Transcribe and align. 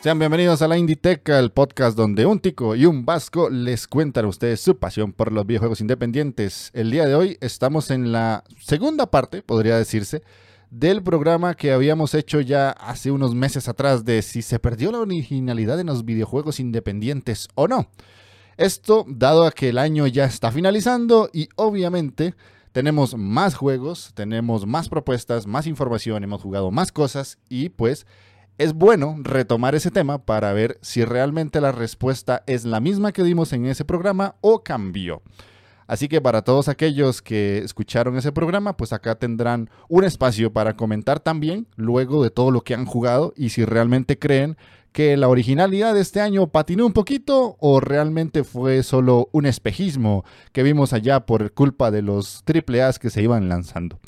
Sean 0.00 0.20
bienvenidos 0.20 0.62
a 0.62 0.68
la 0.68 0.78
Inditeca, 0.78 1.40
el 1.40 1.50
podcast 1.50 1.96
donde 1.96 2.24
un 2.24 2.38
tico 2.38 2.76
y 2.76 2.86
un 2.86 3.04
vasco 3.04 3.50
les 3.50 3.88
cuentan 3.88 4.26
a 4.26 4.28
ustedes 4.28 4.60
su 4.60 4.78
pasión 4.78 5.12
por 5.12 5.32
los 5.32 5.44
videojuegos 5.44 5.80
independientes. 5.80 6.70
El 6.72 6.92
día 6.92 7.04
de 7.04 7.16
hoy 7.16 7.36
estamos 7.40 7.90
en 7.90 8.12
la 8.12 8.44
segunda 8.60 9.10
parte, 9.10 9.42
podría 9.42 9.76
decirse, 9.76 10.22
del 10.70 11.02
programa 11.02 11.54
que 11.54 11.72
habíamos 11.72 12.14
hecho 12.14 12.40
ya 12.40 12.70
hace 12.70 13.10
unos 13.10 13.34
meses 13.34 13.68
atrás 13.68 14.04
de 14.04 14.22
si 14.22 14.40
se 14.42 14.60
perdió 14.60 14.92
la 14.92 15.00
originalidad 15.00 15.80
en 15.80 15.88
los 15.88 16.04
videojuegos 16.04 16.60
independientes 16.60 17.48
o 17.56 17.66
no. 17.66 17.88
Esto 18.56 19.04
dado 19.08 19.44
a 19.44 19.50
que 19.50 19.70
el 19.70 19.78
año 19.78 20.06
ya 20.06 20.26
está 20.26 20.52
finalizando 20.52 21.28
y 21.32 21.48
obviamente 21.56 22.36
tenemos 22.70 23.16
más 23.16 23.56
juegos, 23.56 24.12
tenemos 24.14 24.64
más 24.64 24.88
propuestas, 24.88 25.48
más 25.48 25.66
información, 25.66 26.22
hemos 26.22 26.42
jugado 26.42 26.70
más 26.70 26.92
cosas 26.92 27.38
y 27.48 27.70
pues 27.70 28.06
es 28.58 28.74
bueno 28.74 29.16
retomar 29.20 29.76
ese 29.76 29.92
tema 29.92 30.18
para 30.18 30.52
ver 30.52 30.78
si 30.82 31.04
realmente 31.04 31.60
la 31.60 31.72
respuesta 31.72 32.42
es 32.46 32.64
la 32.64 32.80
misma 32.80 33.12
que 33.12 33.22
dimos 33.22 33.52
en 33.52 33.66
ese 33.66 33.84
programa 33.84 34.34
o 34.40 34.64
cambió. 34.64 35.22
Así 35.86 36.08
que 36.08 36.20
para 36.20 36.42
todos 36.42 36.68
aquellos 36.68 37.22
que 37.22 37.58
escucharon 37.58 38.18
ese 38.18 38.30
programa, 38.30 38.76
pues 38.76 38.92
acá 38.92 39.14
tendrán 39.14 39.70
un 39.88 40.04
espacio 40.04 40.52
para 40.52 40.76
comentar 40.76 41.20
también 41.20 41.66
luego 41.76 42.22
de 42.22 42.30
todo 42.30 42.50
lo 42.50 42.60
que 42.60 42.74
han 42.74 42.84
jugado 42.84 43.32
y 43.36 43.50
si 43.50 43.64
realmente 43.64 44.18
creen 44.18 44.58
que 44.92 45.16
la 45.16 45.28
originalidad 45.28 45.94
de 45.94 46.00
este 46.00 46.20
año 46.20 46.48
patinó 46.48 46.84
un 46.84 46.92
poquito 46.92 47.56
o 47.60 47.80
realmente 47.80 48.42
fue 48.42 48.82
solo 48.82 49.28
un 49.32 49.46
espejismo 49.46 50.24
que 50.52 50.62
vimos 50.62 50.92
allá 50.92 51.24
por 51.24 51.52
culpa 51.52 51.90
de 51.90 52.02
los 52.02 52.42
AAAs 52.46 52.98
que 52.98 53.10
se 53.10 53.22
iban 53.22 53.48
lanzando. 53.48 53.98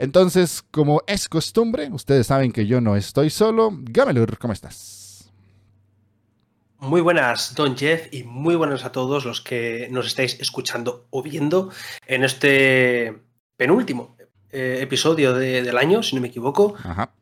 Entonces, 0.00 0.64
como 0.70 1.02
es 1.06 1.28
costumbre, 1.28 1.90
ustedes 1.92 2.28
saben 2.28 2.52
que 2.52 2.66
yo 2.66 2.80
no 2.80 2.96
estoy 2.96 3.28
solo. 3.28 3.68
Gamelur, 3.82 4.38
¿cómo 4.38 4.54
estás? 4.54 5.30
Muy 6.78 7.02
buenas, 7.02 7.54
Don 7.54 7.76
Jeff, 7.76 8.08
y 8.10 8.22
muy 8.22 8.54
buenas 8.54 8.86
a 8.86 8.92
todos 8.92 9.26
los 9.26 9.42
que 9.42 9.88
nos 9.90 10.06
estáis 10.06 10.40
escuchando 10.40 11.06
o 11.10 11.22
viendo 11.22 11.70
en 12.06 12.24
este 12.24 13.20
penúltimo 13.58 14.16
eh, 14.50 14.78
episodio 14.80 15.34
del 15.34 15.76
año, 15.76 16.02
si 16.02 16.16
no 16.16 16.22
me 16.22 16.28
equivoco. 16.28 16.76
Ajá. 16.82 17.12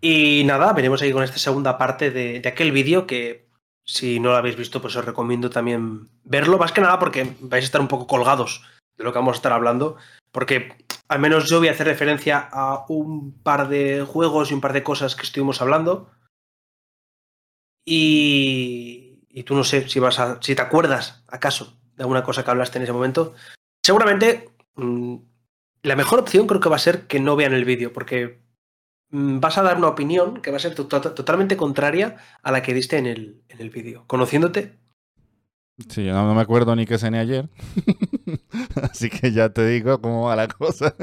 Y 0.00 0.42
nada, 0.46 0.72
veremos 0.72 1.00
ahí 1.00 1.12
con 1.12 1.22
esta 1.22 1.38
segunda 1.38 1.78
parte 1.78 2.10
de, 2.10 2.40
de 2.40 2.48
aquel 2.48 2.72
vídeo 2.72 3.06
que, 3.06 3.46
si 3.84 4.18
no 4.18 4.30
lo 4.30 4.36
habéis 4.36 4.56
visto, 4.56 4.82
pues 4.82 4.96
os 4.96 5.04
recomiendo 5.04 5.48
también 5.48 6.08
verlo, 6.24 6.58
más 6.58 6.72
que 6.72 6.80
nada 6.80 6.98
porque 6.98 7.36
vais 7.38 7.62
a 7.62 7.66
estar 7.66 7.80
un 7.80 7.86
poco 7.86 8.08
colgados 8.08 8.64
de 8.96 9.04
lo 9.04 9.12
que 9.12 9.18
vamos 9.20 9.34
a 9.34 9.36
estar 9.36 9.52
hablando, 9.52 9.96
porque 10.32 10.76
al 11.08 11.20
menos 11.20 11.48
yo 11.48 11.58
voy 11.58 11.68
a 11.68 11.72
hacer 11.72 11.86
referencia 11.86 12.48
a 12.50 12.84
un 12.88 13.32
par 13.42 13.68
de 13.68 14.04
juegos 14.04 14.50
y 14.50 14.54
un 14.54 14.60
par 14.60 14.72
de 14.72 14.82
cosas 14.82 15.16
que 15.16 15.22
estuvimos 15.22 15.60
hablando. 15.60 16.10
Y, 17.86 19.20
y 19.28 19.42
tú 19.42 19.54
no 19.54 19.64
sé 19.64 19.88
si 19.88 20.00
vas 20.00 20.18
a, 20.18 20.40
si 20.40 20.54
te 20.54 20.62
acuerdas 20.62 21.22
acaso 21.28 21.78
de 21.96 22.02
alguna 22.02 22.24
cosa 22.24 22.44
que 22.44 22.50
hablaste 22.50 22.78
en 22.78 22.84
ese 22.84 22.92
momento. 22.92 23.34
Seguramente 23.84 24.50
mm, 24.76 25.16
la 25.82 25.96
mejor 25.96 26.20
opción 26.20 26.46
creo 26.46 26.60
que 26.60 26.70
va 26.70 26.76
a 26.76 26.80
ser 26.80 27.06
que 27.06 27.20
no 27.20 27.36
vean 27.36 27.52
el 27.52 27.66
vídeo, 27.66 27.92
porque 27.92 28.42
mm, 29.10 29.40
vas 29.40 29.58
a 29.58 29.62
dar 29.62 29.76
una 29.76 29.88
opinión 29.88 30.40
que 30.40 30.50
va 30.50 30.56
a 30.56 30.60
ser 30.60 30.74
totalmente 30.74 31.56
contraria 31.56 32.16
a 32.42 32.50
la 32.50 32.62
que 32.62 32.72
diste 32.72 32.96
en 32.96 33.06
el, 33.06 33.42
en 33.48 33.60
el 33.60 33.70
vídeo. 33.70 34.04
Conociéndote, 34.06 34.78
Sí, 35.88 36.06
no, 36.06 36.26
no 36.26 36.34
me 36.34 36.40
acuerdo 36.40 36.76
ni 36.76 36.86
qué 36.86 36.98
cené 36.98 37.18
ayer. 37.18 37.48
así 38.90 39.10
que 39.10 39.32
ya 39.32 39.50
te 39.50 39.66
digo 39.66 40.00
cómo 40.00 40.26
va 40.26 40.36
la 40.36 40.48
cosa. 40.48 40.94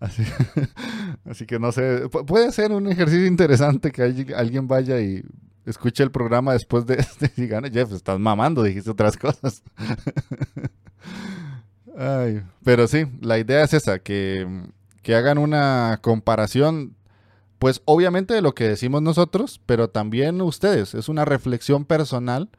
así, 0.00 1.46
que 1.46 1.58
no 1.58 1.72
sé. 1.72 2.08
puede 2.08 2.52
ser 2.52 2.72
un 2.72 2.86
ejercicio 2.86 3.26
interesante 3.26 3.90
que 3.90 4.02
alguien 4.02 4.68
vaya 4.68 5.00
y 5.00 5.22
escuche 5.64 6.02
el 6.02 6.10
programa 6.10 6.52
después 6.52 6.86
de 6.86 6.94
este 6.94 7.32
y 7.36 7.46
gane. 7.46 7.70
Jeff, 7.70 7.92
estás 7.92 8.18
mamando, 8.18 8.62
dijiste 8.62 8.90
otras 8.90 9.16
cosas. 9.16 9.62
pero 12.62 12.88
sí, 12.88 13.06
la 13.20 13.38
idea 13.38 13.64
es 13.64 13.74
esa, 13.74 13.98
que, 13.98 14.64
que 15.02 15.14
hagan 15.14 15.38
una 15.38 15.98
comparación 16.02 16.94
pues 17.58 17.82
obviamente 17.86 18.34
de 18.34 18.42
lo 18.42 18.54
que 18.54 18.68
decimos 18.68 19.02
nosotros, 19.02 19.60
pero 19.66 19.88
también 19.88 20.40
ustedes. 20.42 20.94
Es 20.94 21.08
una 21.08 21.24
reflexión 21.24 21.84
personal 21.84 22.50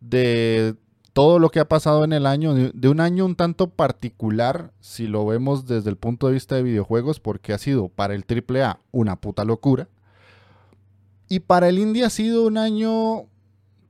de 0.00 0.74
todo 1.12 1.38
lo 1.38 1.50
que 1.50 1.60
ha 1.60 1.68
pasado 1.68 2.04
en 2.04 2.12
el 2.12 2.26
año, 2.26 2.54
de 2.54 2.88
un 2.88 3.00
año 3.00 3.26
un 3.26 3.36
tanto 3.36 3.68
particular, 3.68 4.72
si 4.80 5.06
lo 5.06 5.26
vemos 5.26 5.66
desde 5.66 5.90
el 5.90 5.96
punto 5.96 6.26
de 6.26 6.34
vista 6.34 6.54
de 6.54 6.62
videojuegos, 6.62 7.20
porque 7.20 7.52
ha 7.52 7.58
sido 7.58 7.88
para 7.88 8.14
el 8.14 8.24
AAA 8.24 8.80
una 8.92 9.20
puta 9.20 9.44
locura. 9.44 9.88
Y 11.28 11.40
para 11.40 11.68
el 11.68 11.78
indie 11.78 12.04
ha 12.04 12.10
sido 12.10 12.46
un 12.46 12.56
año, 12.56 13.24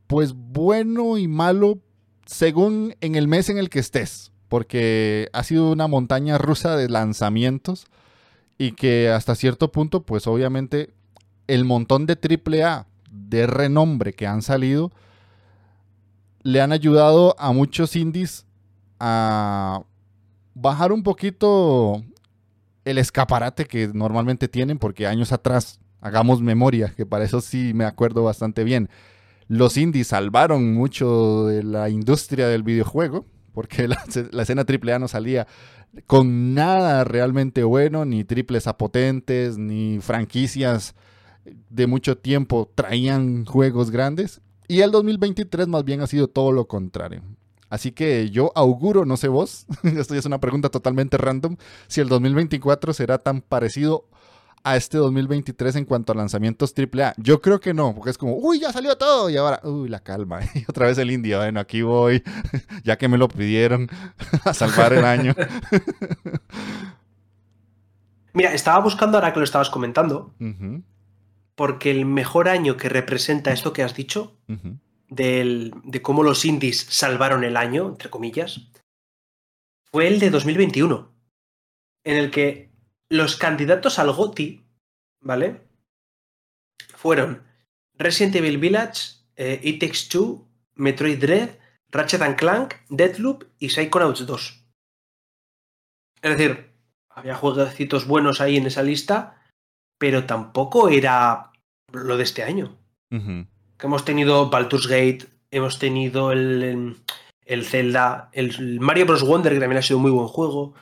pues 0.06 0.32
bueno 0.34 1.16
y 1.16 1.28
malo, 1.28 1.78
según 2.26 2.94
en 3.00 3.14
el 3.14 3.28
mes 3.28 3.48
en 3.48 3.58
el 3.58 3.70
que 3.70 3.78
estés, 3.78 4.32
porque 4.48 5.28
ha 5.32 5.44
sido 5.44 5.70
una 5.70 5.86
montaña 5.86 6.38
rusa 6.38 6.76
de 6.76 6.88
lanzamientos 6.88 7.86
y 8.58 8.72
que 8.72 9.10
hasta 9.10 9.34
cierto 9.34 9.70
punto, 9.70 10.02
pues 10.02 10.26
obviamente, 10.26 10.92
el 11.46 11.64
montón 11.64 12.06
de 12.06 12.18
AAA 12.18 12.86
de 13.10 13.46
renombre 13.46 14.12
que 14.12 14.26
han 14.26 14.42
salido, 14.42 14.90
le 16.42 16.60
han 16.60 16.72
ayudado 16.72 17.34
a 17.38 17.52
muchos 17.52 17.96
indies 17.96 18.46
a 18.98 19.82
bajar 20.54 20.92
un 20.92 21.02
poquito 21.02 22.02
el 22.84 22.98
escaparate 22.98 23.64
que 23.66 23.88
normalmente 23.88 24.48
tienen, 24.48 24.78
porque 24.78 25.06
años 25.06 25.32
atrás, 25.32 25.80
hagamos 26.00 26.40
memoria, 26.40 26.92
que 26.96 27.06
para 27.06 27.24
eso 27.24 27.40
sí 27.40 27.72
me 27.74 27.84
acuerdo 27.84 28.24
bastante 28.24 28.64
bien, 28.64 28.88
los 29.48 29.76
indies 29.76 30.08
salvaron 30.08 30.74
mucho 30.74 31.46
de 31.46 31.62
la 31.62 31.90
industria 31.90 32.48
del 32.48 32.62
videojuego, 32.62 33.26
porque 33.52 33.88
la, 34.32 34.42
escena 34.42 34.64
AAA 34.66 34.98
no 34.98 35.08
salía 35.08 35.46
con 36.06 36.54
nada 36.54 37.04
realmente 37.04 37.64
bueno, 37.64 38.04
ni 38.04 38.24
triples 38.24 38.66
a 38.66 38.78
potentes, 38.78 39.58
ni 39.58 39.98
franquicias 40.00 40.94
de 41.70 41.86
mucho 41.86 42.16
tiempo 42.16 42.70
traían 42.74 43.44
juegos 43.44 43.90
grandes. 43.90 44.40
Y 44.72 44.80
el 44.80 44.90
2023 44.90 45.68
más 45.68 45.84
bien 45.84 46.00
ha 46.00 46.06
sido 46.06 46.28
todo 46.28 46.50
lo 46.50 46.66
contrario. 46.66 47.20
Así 47.68 47.92
que 47.92 48.30
yo 48.30 48.52
auguro, 48.54 49.04
no 49.04 49.18
sé 49.18 49.28
vos, 49.28 49.66
esto 49.82 50.14
ya 50.14 50.20
es 50.20 50.24
una 50.24 50.40
pregunta 50.40 50.70
totalmente 50.70 51.18
random, 51.18 51.58
si 51.88 52.00
el 52.00 52.08
2024 52.08 52.94
será 52.94 53.18
tan 53.18 53.42
parecido 53.42 54.08
a 54.64 54.76
este 54.76 54.96
2023 54.96 55.76
en 55.76 55.84
cuanto 55.84 56.12
a 56.12 56.14
lanzamientos 56.14 56.72
AAA. 56.74 57.12
Yo 57.18 57.42
creo 57.42 57.60
que 57.60 57.74
no, 57.74 57.94
porque 57.94 58.12
es 58.12 58.16
como, 58.16 58.34
uy, 58.38 58.60
ya 58.60 58.72
salió 58.72 58.96
todo 58.96 59.28
y 59.28 59.36
ahora, 59.36 59.60
uy, 59.62 59.90
la 59.90 60.00
calma. 60.00 60.40
Y 60.54 60.64
otra 60.66 60.86
vez 60.86 60.96
el 60.96 61.10
India, 61.10 61.36
bueno, 61.36 61.60
aquí 61.60 61.82
voy, 61.82 62.22
ya 62.82 62.96
que 62.96 63.08
me 63.08 63.18
lo 63.18 63.28
pidieron, 63.28 63.90
a 64.42 64.54
salvar 64.54 64.94
el 64.94 65.04
año. 65.04 65.34
Mira, 68.32 68.54
estaba 68.54 68.78
buscando 68.78 69.18
ahora 69.18 69.34
que 69.34 69.38
lo 69.38 69.44
estabas 69.44 69.68
comentando 69.68 70.32
porque 71.54 71.90
el 71.90 72.04
mejor 72.04 72.48
año 72.48 72.76
que 72.76 72.88
representa 72.88 73.52
esto 73.52 73.72
que 73.72 73.82
has 73.82 73.94
dicho, 73.94 74.38
de 75.08 76.00
cómo 76.02 76.22
los 76.22 76.44
indies 76.44 76.86
salvaron 76.88 77.44
el 77.44 77.56
año, 77.56 77.88
entre 77.88 78.10
comillas, 78.10 78.72
fue 79.90 80.08
el 80.08 80.18
de 80.20 80.30
2021, 80.30 81.12
en 82.04 82.16
el 82.16 82.30
que 82.30 82.70
los 83.10 83.36
candidatos 83.36 83.98
al 83.98 84.12
GOTI, 84.12 84.64
¿vale? 85.20 85.60
Fueron 86.96 87.42
Resident 87.94 88.36
Evil 88.36 88.58
Village, 88.58 89.16
eh, 89.36 89.60
It 89.62 89.80
Takes 89.80 90.08
Two, 90.08 90.48
Metroid 90.74 91.18
Dread, 91.18 91.58
Ratchet 91.90 92.36
Clank, 92.36 92.74
Deathloop 92.88 93.44
y 93.58 93.68
Psychonauts 93.68 94.24
2. 94.24 94.64
Es 96.22 96.38
decir, 96.38 96.72
había 97.10 97.34
jueguecitos 97.34 98.06
buenos 98.06 98.40
ahí 98.40 98.56
en 98.56 98.66
esa 98.66 98.82
lista, 98.82 99.41
pero 100.02 100.26
tampoco 100.26 100.88
era 100.88 101.52
lo 101.92 102.16
de 102.16 102.24
este 102.24 102.42
año. 102.42 102.76
Que 103.08 103.86
hemos 103.86 104.04
tenido 104.04 104.50
Baldur's 104.50 104.88
Gate, 104.88 105.28
hemos 105.52 105.78
tenido 105.78 106.32
el, 106.32 106.96
el 107.44 107.64
Zelda, 107.64 108.28
el 108.32 108.80
Mario 108.80 109.06
Bros. 109.06 109.24
Wonder, 109.24 109.52
que 109.52 109.60
también 109.60 109.78
ha 109.78 109.82
sido 109.82 109.98
un 109.98 110.02
muy 110.02 110.10
buen 110.10 110.26
juego, 110.26 110.74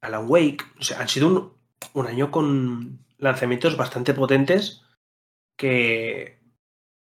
Alan 0.00 0.26
Wake, 0.28 0.62
o 0.78 0.84
sea, 0.84 1.00
han 1.00 1.08
sido 1.08 1.56
un, 1.92 2.06
año 2.06 2.30
con 2.30 3.04
lanzamientos 3.18 3.76
bastante 3.76 4.14
potentes 4.14 4.84
que, 5.58 6.38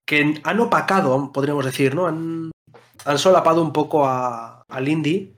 que 0.06 0.39
han 0.44 0.59
opacado, 0.59 1.31
podríamos 1.31 1.65
decir, 1.65 1.95
¿no? 1.95 2.06
Han, 2.06 2.51
han 3.06 3.18
solapado 3.18 3.63
un 3.63 3.74
poco 3.74 4.06
a, 4.06 4.62
al 4.69 4.88
indie 4.88 5.33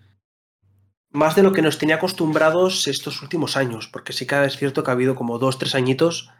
más 1.14 1.36
de 1.36 1.44
lo 1.44 1.54
que 1.54 1.62
nos 1.62 1.78
tenía 1.78 1.96
acostumbrados 1.96 2.88
estos 2.88 3.22
últimos 3.22 3.56
años, 3.56 3.88
porque 3.88 4.14
sí 4.14 4.26
que 4.28 4.44
es 4.44 4.58
cierto 4.58 4.84
que 4.84 4.92
ha 4.92 4.94
habido 4.94 5.16
como 5.16 5.38
dos, 5.40 5.60
tres 5.60 5.76
añitos 5.76 6.32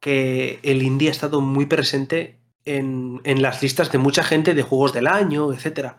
que 0.00 0.60
el 0.62 0.82
indie 0.82 1.08
ha 1.08 1.12
estado 1.12 1.40
muy 1.40 1.66
presente 1.66 2.38
en, 2.64 3.20
en 3.24 3.42
las 3.42 3.62
listas 3.62 3.90
de 3.90 3.98
mucha 3.98 4.22
gente 4.22 4.54
de 4.54 4.62
juegos 4.62 4.92
del 4.92 5.06
año, 5.06 5.52
etc. 5.52 5.94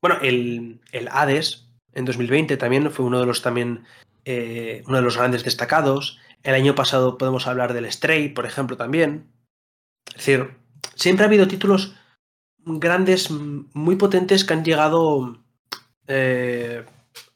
Bueno, 0.00 0.18
el, 0.22 0.80
el 0.92 1.08
Hades 1.08 1.66
en 1.94 2.04
2020 2.04 2.56
también 2.56 2.90
fue 2.90 3.06
uno 3.06 3.18
de 3.20 3.26
los 3.26 3.42
también 3.42 3.84
eh, 4.24 4.82
uno 4.86 4.98
de 4.98 5.02
los 5.02 5.16
grandes 5.16 5.44
destacados. 5.44 6.18
El 6.42 6.54
año 6.54 6.74
pasado 6.74 7.18
podemos 7.18 7.46
hablar 7.46 7.72
del 7.72 7.90
Stray, 7.90 8.28
por 8.28 8.46
ejemplo, 8.46 8.76
también. 8.76 9.30
Es 10.08 10.16
decir, 10.16 10.56
siempre 10.94 11.24
ha 11.24 11.28
habido 11.28 11.48
títulos 11.48 11.94
grandes, 12.58 13.30
muy 13.30 13.96
potentes 13.96 14.44
que 14.44 14.54
han 14.54 14.64
llegado 14.64 15.42
eh, 16.06 16.84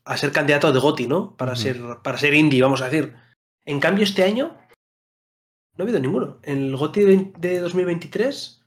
a 0.09 0.17
ser 0.17 0.33
candidato 0.33 0.73
de 0.73 0.81
GOTI, 0.81 1.07
¿no? 1.07 1.37
Para, 1.37 1.55
ser, 1.55 1.81
para 2.03 2.17
ser 2.17 2.33
indie, 2.33 2.63
vamos 2.63 2.81
a 2.81 2.89
decir. 2.89 3.15
En 3.67 3.79
cambio, 3.79 4.05
este 4.05 4.25
año 4.25 4.57
no 5.77 5.77
ha 5.79 5.83
habido 5.83 6.01
ninguno. 6.01 6.39
En 6.43 6.65
el 6.65 6.77
GOTI 6.77 7.33
de 7.39 7.59
2023 7.61 8.65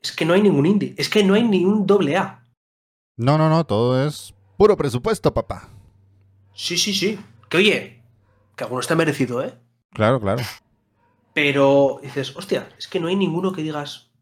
es 0.00 0.12
que 0.12 0.24
no 0.24 0.34
hay 0.34 0.42
ningún 0.42 0.66
indie. 0.66 0.94
Es 0.96 1.08
que 1.08 1.24
no 1.24 1.34
hay 1.34 1.42
ningún 1.42 1.88
doble 1.88 2.16
A. 2.16 2.48
No, 3.16 3.36
no, 3.36 3.48
no. 3.48 3.64
Todo 3.66 4.06
es 4.06 4.32
puro 4.56 4.76
presupuesto, 4.76 5.34
papá. 5.34 5.68
Sí, 6.54 6.78
sí, 6.78 6.94
sí. 6.94 7.18
Que 7.48 7.56
oye, 7.56 8.02
que 8.54 8.62
alguno 8.62 8.80
está 8.80 8.94
merecido, 8.94 9.42
¿eh? 9.42 9.58
Claro, 9.92 10.20
claro. 10.20 10.42
Pero 11.34 11.98
dices, 12.00 12.36
hostia, 12.36 12.68
es 12.78 12.86
que 12.86 13.00
no 13.00 13.08
hay 13.08 13.16
ninguno 13.16 13.52
que 13.52 13.62
digas. 13.62 14.12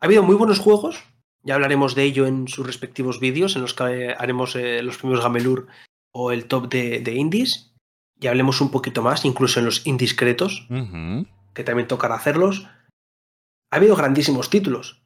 Ha 0.00 0.06
habido 0.06 0.22
muy 0.22 0.36
buenos 0.36 0.58
juegos, 0.58 1.04
ya 1.44 1.54
hablaremos 1.54 1.94
de 1.94 2.04
ello 2.04 2.26
en 2.26 2.48
sus 2.48 2.66
respectivos 2.66 3.20
vídeos, 3.20 3.56
en 3.56 3.62
los 3.62 3.74
que 3.74 4.14
haremos 4.16 4.54
eh, 4.56 4.82
los 4.82 4.98
primeros 4.98 5.24
Gamelur 5.24 5.66
o 6.12 6.30
el 6.30 6.46
top 6.46 6.68
de, 6.68 7.14
indies. 7.14 7.72
Y 8.20 8.28
hablemos 8.28 8.60
un 8.60 8.70
poquito 8.70 9.02
más, 9.02 9.24
incluso 9.24 9.58
en 9.58 9.66
los 9.66 9.84
indiscretos, 9.86 10.68
que 11.54 11.64
también 11.64 11.88
tocará 11.88 12.14
hacerlos. 12.14 12.68
Ha 13.72 13.76
habido 13.76 13.96
grandísimos 13.96 14.48
títulos. 14.48 15.02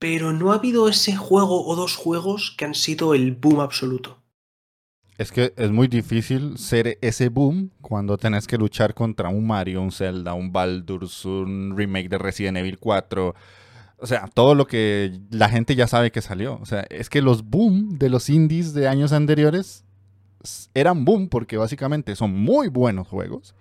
Pero 0.00 0.32
no 0.32 0.50
ha 0.50 0.56
habido 0.56 0.88
ese 0.88 1.16
juego 1.16 1.64
o 1.66 1.76
dos 1.76 1.94
juegos 1.94 2.54
que 2.56 2.64
han 2.64 2.74
sido 2.74 3.14
el 3.14 3.32
boom 3.32 3.60
absoluto. 3.60 4.18
Es 5.16 5.32
que 5.32 5.52
es 5.56 5.70
muy 5.70 5.88
difícil 5.88 6.58
ser 6.58 6.98
ese 7.00 7.28
boom 7.28 7.70
cuando 7.80 8.16
tenés 8.16 8.46
que 8.46 8.56
luchar 8.56 8.94
contra 8.94 9.28
un 9.28 9.46
Mario, 9.46 9.82
un 9.82 9.90
Zelda, 9.92 10.34
un 10.34 10.52
Baldur's, 10.52 11.24
un 11.24 11.76
remake 11.76 12.08
de 12.08 12.18
Resident 12.18 12.58
Evil 12.58 12.78
4 12.78 13.34
o 14.00 14.06
sea, 14.06 14.28
todo 14.32 14.54
lo 14.54 14.66
que 14.66 15.20
la 15.30 15.48
gente 15.48 15.74
ya 15.74 15.86
sabe 15.86 16.12
que 16.12 16.22
salió. 16.22 16.58
O 16.60 16.66
sea, 16.66 16.86
es 16.88 17.08
que 17.10 17.20
los 17.22 17.44
boom 17.44 17.98
de 17.98 18.08
los 18.08 18.30
indies 18.30 18.72
de 18.72 18.88
años 18.88 19.12
anteriores 19.12 19.84
eran 20.74 21.04
boom 21.04 21.28
porque 21.28 21.56
básicamente 21.56 22.14
son 22.14 22.32
muy 22.32 22.68
buenos 22.68 23.08
juegos. 23.08 23.54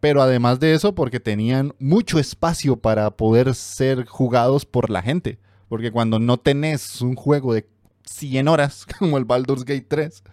Pero 0.00 0.22
además 0.22 0.60
de 0.60 0.74
eso, 0.74 0.94
porque 0.94 1.20
tenían 1.20 1.74
mucho 1.78 2.18
espacio 2.18 2.76
para 2.76 3.10
poder 3.10 3.54
ser 3.54 4.06
jugados 4.06 4.64
por 4.64 4.90
la 4.90 5.02
gente. 5.02 5.38
Porque 5.68 5.92
cuando 5.92 6.18
no 6.18 6.38
tenés 6.38 7.00
un 7.00 7.14
juego 7.14 7.54
de 7.54 7.66
100 8.06 8.48
horas, 8.48 8.86
como 8.98 9.18
el 9.18 9.24
Baldur's 9.24 9.64
Gate 9.64 9.86
3, 9.86 10.24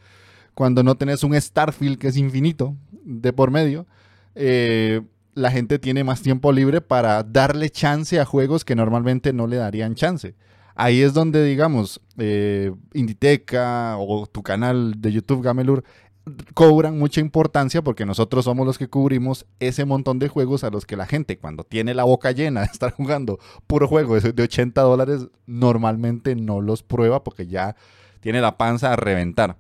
cuando 0.56 0.82
no 0.82 0.96
tenés 0.96 1.24
un 1.24 1.40
Starfield 1.40 2.00
que 2.00 2.08
es 2.08 2.18
infinito 2.18 2.76
de 3.04 3.34
por 3.34 3.52
medio, 3.52 3.86
eh, 4.34 5.02
la 5.38 5.52
gente 5.52 5.78
tiene 5.78 6.04
más 6.04 6.22
tiempo 6.24 6.52
libre 6.52 6.82
para 6.82 7.22
darle 7.22 7.70
chance 7.70 8.20
a 8.20 8.26
juegos 8.26 8.66
que 8.66 8.76
normalmente 8.76 9.34
no 9.34 9.46
le 9.46 9.58
darían 9.58 9.94
chance. 9.94 10.36
Ahí 10.74 11.02
es 11.02 11.14
donde, 11.14 11.44
digamos, 11.44 12.02
eh, 12.18 12.72
Inditeca 12.94 13.98
o 13.98 14.26
tu 14.26 14.42
canal 14.42 14.96
de 14.98 15.12
YouTube 15.12 15.44
Gamelur 15.44 15.84
cobran 16.56 16.98
mucha 16.98 17.22
importancia 17.22 17.84
porque 17.84 18.06
nosotros 18.06 18.46
somos 18.46 18.66
los 18.66 18.80
que 18.80 18.90
cubrimos 18.90 19.46
ese 19.60 19.86
montón 19.86 20.18
de 20.18 20.28
juegos 20.28 20.64
a 20.64 20.72
los 20.72 20.86
que 20.86 20.98
la 20.98 21.06
gente 21.06 21.38
cuando 21.38 21.64
tiene 21.64 21.94
la 21.94 22.04
boca 22.04 22.32
llena 22.32 22.62
de 22.62 22.68
estar 22.68 22.92
jugando 22.98 23.40
puro 23.68 23.88
juego 23.88 24.20
de 24.20 24.44
80 24.44 24.82
dólares 24.82 25.28
normalmente 25.46 26.36
no 26.36 26.62
los 26.62 26.82
prueba 26.82 27.24
porque 27.24 27.46
ya 27.48 27.76
tiene 28.22 28.42
la 28.42 28.58
panza 28.58 28.92
a 28.92 28.96
reventar. 28.96 29.58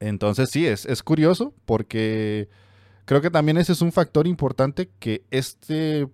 Entonces 0.00 0.50
sí, 0.50 0.66
es, 0.66 0.84
es 0.84 1.02
curioso 1.04 1.54
porque 1.64 2.48
creo 3.10 3.20
que 3.20 3.30
también 3.30 3.58
ese 3.58 3.72
es 3.72 3.82
un 3.82 3.90
factor 3.90 4.28
importante 4.28 4.88
que 5.00 5.24
este 5.32 6.06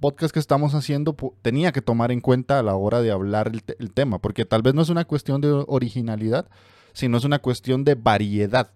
podcast 0.00 0.32
que 0.32 0.40
estamos 0.40 0.74
haciendo 0.74 1.14
tenía 1.42 1.70
que 1.70 1.82
tomar 1.82 2.12
en 2.12 2.22
cuenta 2.22 2.58
a 2.58 2.62
la 2.62 2.76
hora 2.76 3.02
de 3.02 3.10
hablar 3.10 3.52
el, 3.78 3.92
tema, 3.92 4.20
porque 4.20 4.46
tal 4.46 4.62
vez 4.62 4.72
no 4.72 4.80
es 4.80 4.88
una 4.88 5.04
cuestión 5.04 5.42
de 5.42 5.50
originalidad, 5.66 6.48
sino 6.94 7.18
es 7.18 7.24
una 7.24 7.40
cuestión 7.40 7.84
de 7.84 7.94
variedad. 7.94 8.72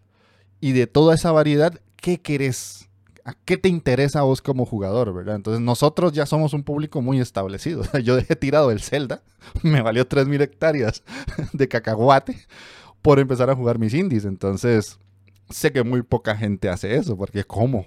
Y 0.61 0.73
de 0.73 0.87
toda 0.87 1.15
esa 1.15 1.33
variedad, 1.33 1.81
¿qué 1.97 2.21
querés? 2.21 2.91
¿A 3.25 3.33
qué 3.33 3.57
te 3.57 3.71
interesa 3.71 4.19
a 4.19 4.25
vos 4.25 4.43
como 4.43 4.67
jugador, 4.67 5.15
verdad? 5.15 5.37
Entonces 5.37 5.63
nosotros 5.63 6.13
ya 6.13 6.27
somos 6.27 6.53
un 6.53 6.65
público 6.65 7.01
muy 7.01 7.19
establecido. 7.19 7.83
Yo 8.05 8.15
dejé 8.15 8.37
tirado 8.37 8.71
el 8.73 8.83
Zelda, 8.83 9.23
me 9.63 9.81
valió 9.81 10.07
3.000 10.07 10.43
hectáreas 10.43 11.03
de 11.55 11.67
cacahuate 11.67 12.47
por 13.01 13.21
empezar 13.21 13.49
a 13.49 13.57
jugar 13.57 13.79
mis 13.79 13.95
indies. 13.95 14.27
Entonces, 14.27 14.99
sé 15.51 15.73
que 15.73 15.83
muy 15.83 16.03
poca 16.03 16.37
gente 16.37 16.69
hace 16.69 16.97
eso, 16.97 17.17
porque 17.17 17.45
¿cómo? 17.45 17.87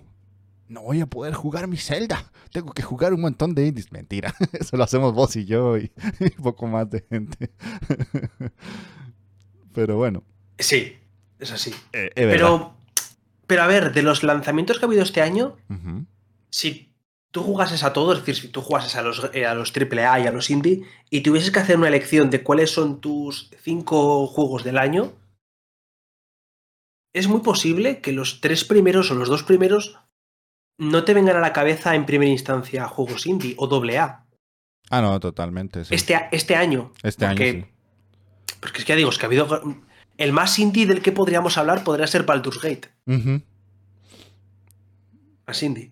No 0.68 0.82
voy 0.82 1.00
a 1.00 1.06
poder 1.06 1.34
jugar 1.34 1.68
mi 1.68 1.78
Zelda. 1.78 2.32
Tengo 2.52 2.74
que 2.74 2.82
jugar 2.82 3.14
un 3.14 3.22
montón 3.22 3.56
de 3.56 3.68
indies. 3.68 3.92
Mentira. 3.92 4.34
Eso 4.52 4.76
lo 4.76 4.84
hacemos 4.84 5.14
vos 5.14 5.36
y 5.36 5.46
yo 5.46 5.78
y, 5.78 5.92
poco 6.44 6.68
más 6.68 6.90
de 6.90 7.06
gente. 7.10 7.52
Pero 9.74 9.96
bueno. 9.96 10.24
Sí, 10.60 10.98
es 11.40 11.52
así. 11.52 11.74
Eh, 11.94 12.10
pero, 12.16 12.76
pero 13.46 13.62
a 13.62 13.68
ver, 13.68 13.94
de 13.94 14.02
los 14.02 14.24
lanzamientos 14.24 14.80
que 14.80 14.86
ha 14.86 14.88
habido 14.88 15.04
este 15.04 15.22
año, 15.22 15.56
si 16.50 16.96
tú 17.30 17.44
jugases 17.44 17.84
a 17.84 17.94
todos, 17.94 18.18
es 18.18 18.26
decir, 18.26 18.42
si 18.42 18.48
tú 18.48 18.62
jugases 18.62 18.96
a 18.96 19.04
los, 19.04 19.30
eh, 19.34 19.46
a 19.46 19.54
los 19.54 19.72
AAA 19.72 20.22
y 20.22 20.26
a 20.26 20.32
los 20.32 20.50
indie, 20.50 20.82
y 21.12 21.22
tuvieses 21.22 21.52
que 21.52 21.60
hacer 21.60 21.78
una 21.78 21.90
elección 21.90 22.32
de 22.32 22.42
cuáles 22.42 22.72
son 22.72 23.00
tus 23.00 23.52
cinco 23.62 24.26
juegos 24.26 24.64
del 24.64 24.80
año, 24.80 25.14
es 27.18 27.28
muy 27.28 27.42
posible 27.42 28.00
que 28.00 28.12
los 28.12 28.42
tres 28.42 28.64
primeros 28.64 29.10
o 29.12 29.16
los 29.16 29.28
dos 29.28 29.44
primeros 29.44 30.00
no 30.78 31.04
te 31.04 31.14
vengan 31.14 31.36
a 31.38 31.40
la 31.40 31.54
cabeza 31.54 31.96
en 31.96 32.06
primera 32.06 32.32
instancia 32.32 32.88
juegos 32.88 33.26
indie 33.26 33.56
o 33.58 33.68
doble 33.68 33.98
A. 33.98 34.26
Ah, 34.90 35.02
no, 35.02 35.20
totalmente. 35.20 35.82
Este, 35.90 36.30
este 36.32 36.56
año. 36.56 36.94
Este 37.04 37.26
año. 37.26 37.38
Sí. 37.38 37.66
Porque 38.60 38.80
es 38.80 38.86
que 38.86 38.90
ya 38.90 38.96
digo, 38.96 39.10
es 39.10 39.18
que 39.18 39.26
ha 39.26 39.28
habido. 39.28 39.62
El 40.18 40.32
más 40.32 40.60
indie 40.60 40.86
del 40.86 41.02
que 41.02 41.12
podríamos 41.12 41.58
hablar 41.58 41.84
podría 41.84 42.08
ser 42.08 42.24
Baldur's 42.24 42.62
Gate. 42.62 42.90
Más 45.46 45.64
indie. 45.64 45.92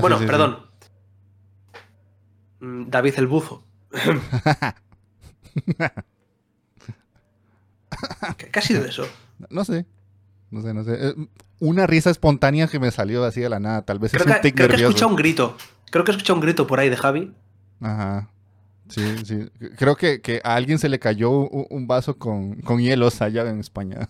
bueno, 0.00 0.18
perdón. 0.18 0.66
Mm, 2.60 2.88
David 2.88 3.14
el 3.16 3.26
Buzo. 3.26 3.64
¿Qué 8.36 8.58
ha 8.58 8.62
sido 8.62 8.84
eso? 8.84 9.08
No 9.50 9.64
sé. 9.64 9.86
No 10.50 10.62
sé, 10.62 10.74
no 10.74 10.84
sé. 10.84 11.08
Eh, 11.08 11.14
una 11.60 11.86
risa 11.86 12.10
espontánea 12.10 12.68
que 12.68 12.78
me 12.78 12.90
salió 12.90 13.24
así 13.24 13.40
de 13.40 13.48
la 13.48 13.60
nada. 13.60 13.82
Tal 13.82 13.98
vez 13.98 14.12
creo 14.12 14.24
es 14.26 14.34
un 14.36 14.40
que, 14.40 14.54
creo 14.54 14.68
que 14.68 14.76
he 14.76 14.80
escuchado 14.80 15.08
un 15.08 15.16
grito. 15.16 15.56
Creo 15.90 16.04
que 16.04 16.10
he 16.10 16.14
escuchado 16.14 16.34
un 16.36 16.42
grito 16.42 16.66
por 16.66 16.80
ahí 16.80 16.88
de 16.88 16.96
Javi. 16.96 17.34
Ajá. 17.80 18.28
Sí, 18.88 19.02
sí. 19.24 19.48
Creo 19.76 19.96
que, 19.96 20.20
que 20.20 20.40
a 20.44 20.54
alguien 20.54 20.78
se 20.78 20.88
le 20.88 21.00
cayó 21.00 21.30
un, 21.30 21.86
vaso 21.88 22.16
con, 22.18 22.60
con, 22.62 22.78
hielos 22.78 23.20
allá 23.20 23.48
en 23.48 23.60
España. 23.60 24.08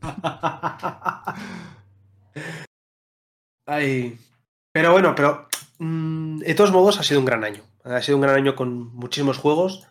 Ay. 3.66 4.18
Pero 4.72 4.90
bueno, 4.92 5.14
pero 5.14 5.46
mm, 5.78 6.38
de 6.38 6.54
todos 6.54 6.72
modos 6.72 6.98
ha 6.98 7.04
sido 7.04 7.20
un 7.20 7.26
gran 7.26 7.44
año. 7.44 7.62
Ha 7.84 8.00
sido 8.02 8.16
un 8.16 8.22
gran 8.22 8.34
año 8.36 8.56
con 8.56 8.94
muchísimos 8.94 9.38
juegos. 9.38 9.86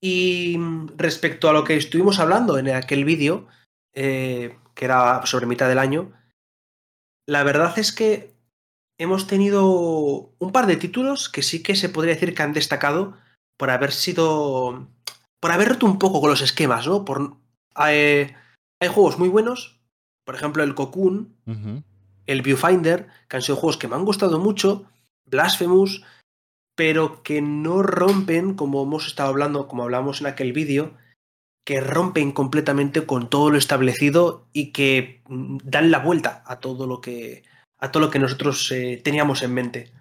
Y 0.00 0.58
respecto 0.96 1.48
a 1.48 1.52
lo 1.52 1.64
que 1.64 1.76
estuvimos 1.76 2.18
hablando 2.18 2.58
en 2.58 2.68
aquel 2.68 3.04
vídeo, 3.04 3.46
eh, 3.94 4.58
que 4.74 4.84
era 4.84 5.24
sobre 5.26 5.46
mitad 5.46 5.68
del 5.68 5.78
año, 5.78 6.12
la 7.26 7.42
verdad 7.42 7.78
es 7.78 7.92
que 7.92 8.34
hemos 8.98 9.26
tenido 9.26 10.34
un 10.38 10.52
par 10.52 10.66
de 10.66 10.76
títulos 10.76 11.28
que 11.28 11.42
sí 11.42 11.62
que 11.62 11.76
se 11.76 11.88
podría 11.88 12.14
decir 12.14 12.34
que 12.34 12.42
han 12.42 12.52
destacado 12.52 13.16
por 13.56 13.70
haber 13.70 13.92
sido. 13.92 14.88
por 15.40 15.52
haber 15.52 15.70
roto 15.70 15.86
un 15.86 15.98
poco 15.98 16.20
con 16.20 16.30
los 16.30 16.42
esquemas, 16.42 16.86
¿no? 16.86 17.04
Por, 17.04 17.36
hay 17.74 18.34
juegos 18.88 19.18
muy 19.18 19.28
buenos, 19.28 19.80
por 20.24 20.34
ejemplo 20.34 20.62
el 20.62 20.74
Cocoon, 20.74 21.34
el 22.26 22.42
Viewfinder, 22.42 23.08
que 23.28 23.36
han 23.36 23.42
sido 23.42 23.56
juegos 23.56 23.76
que 23.76 23.88
me 23.88 23.96
han 23.96 24.04
gustado 24.04 24.38
mucho, 24.38 24.90
Blasphemous, 25.26 26.02
pero 26.76 27.22
que 27.22 27.40
no 27.40 27.82
rompen, 27.82 28.54
como 28.54 28.82
hemos 28.82 29.06
estado 29.06 29.30
hablando, 29.30 29.66
como 29.66 29.82
hablamos 29.82 30.20
en 30.20 30.28
aquel 30.28 30.52
vídeo, 30.52 30.94
que 31.64 31.80
rompen 31.80 32.30
completamente 32.30 33.06
con 33.06 33.28
todo 33.28 33.50
lo 33.50 33.58
establecido 33.58 34.46
y 34.52 34.72
que 34.72 35.22
mm, 35.26 35.58
dan 35.64 35.90
la 35.90 35.98
vuelta 35.98 36.44
a 36.46 36.60
todo 36.60 36.86
lo 36.86 37.00
que, 37.00 37.42
a 37.78 37.90
todo 37.90 38.04
lo 38.04 38.10
que 38.10 38.20
nosotros 38.20 38.70
eh, 38.70 39.00
teníamos 39.02 39.42
en 39.42 39.54
mente. 39.54 39.92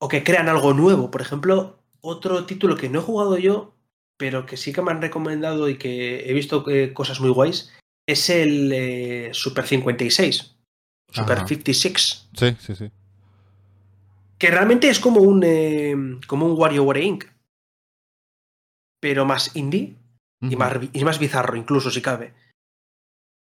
O 0.00 0.08
que 0.08 0.24
crean 0.24 0.48
algo 0.48 0.74
nuevo. 0.74 1.10
Por 1.10 1.20
ejemplo, 1.20 1.78
otro 2.00 2.44
título 2.44 2.76
que 2.76 2.88
no 2.88 2.98
he 2.98 3.02
jugado 3.02 3.38
yo, 3.38 3.74
pero 4.16 4.46
que 4.46 4.56
sí 4.56 4.72
que 4.72 4.82
me 4.82 4.90
han 4.90 5.02
recomendado 5.02 5.68
y 5.68 5.78
que 5.78 6.28
he 6.28 6.32
visto 6.32 6.68
eh, 6.68 6.92
cosas 6.92 7.20
muy 7.20 7.30
guays, 7.30 7.72
es 8.06 8.28
el 8.30 8.72
eh, 8.72 9.30
Super 9.32 9.66
56. 9.66 10.56
Super 11.12 11.46
56. 11.46 12.28
Sí, 12.34 12.56
sí, 12.58 12.74
sí. 12.74 12.90
Que 14.38 14.50
realmente 14.50 14.88
es 14.88 15.00
como 15.00 15.20
un, 15.20 16.20
como 16.26 16.46
un 16.46 16.58
WarioWare 16.58 17.02
Inc. 17.02 17.24
Pero 19.00 19.24
más 19.24 19.54
indie 19.54 19.96
y, 20.40 20.56
más, 20.56 21.18
bizarro, 21.18 21.56
incluso 21.56 21.90
si 21.90 22.02
cabe. 22.02 22.34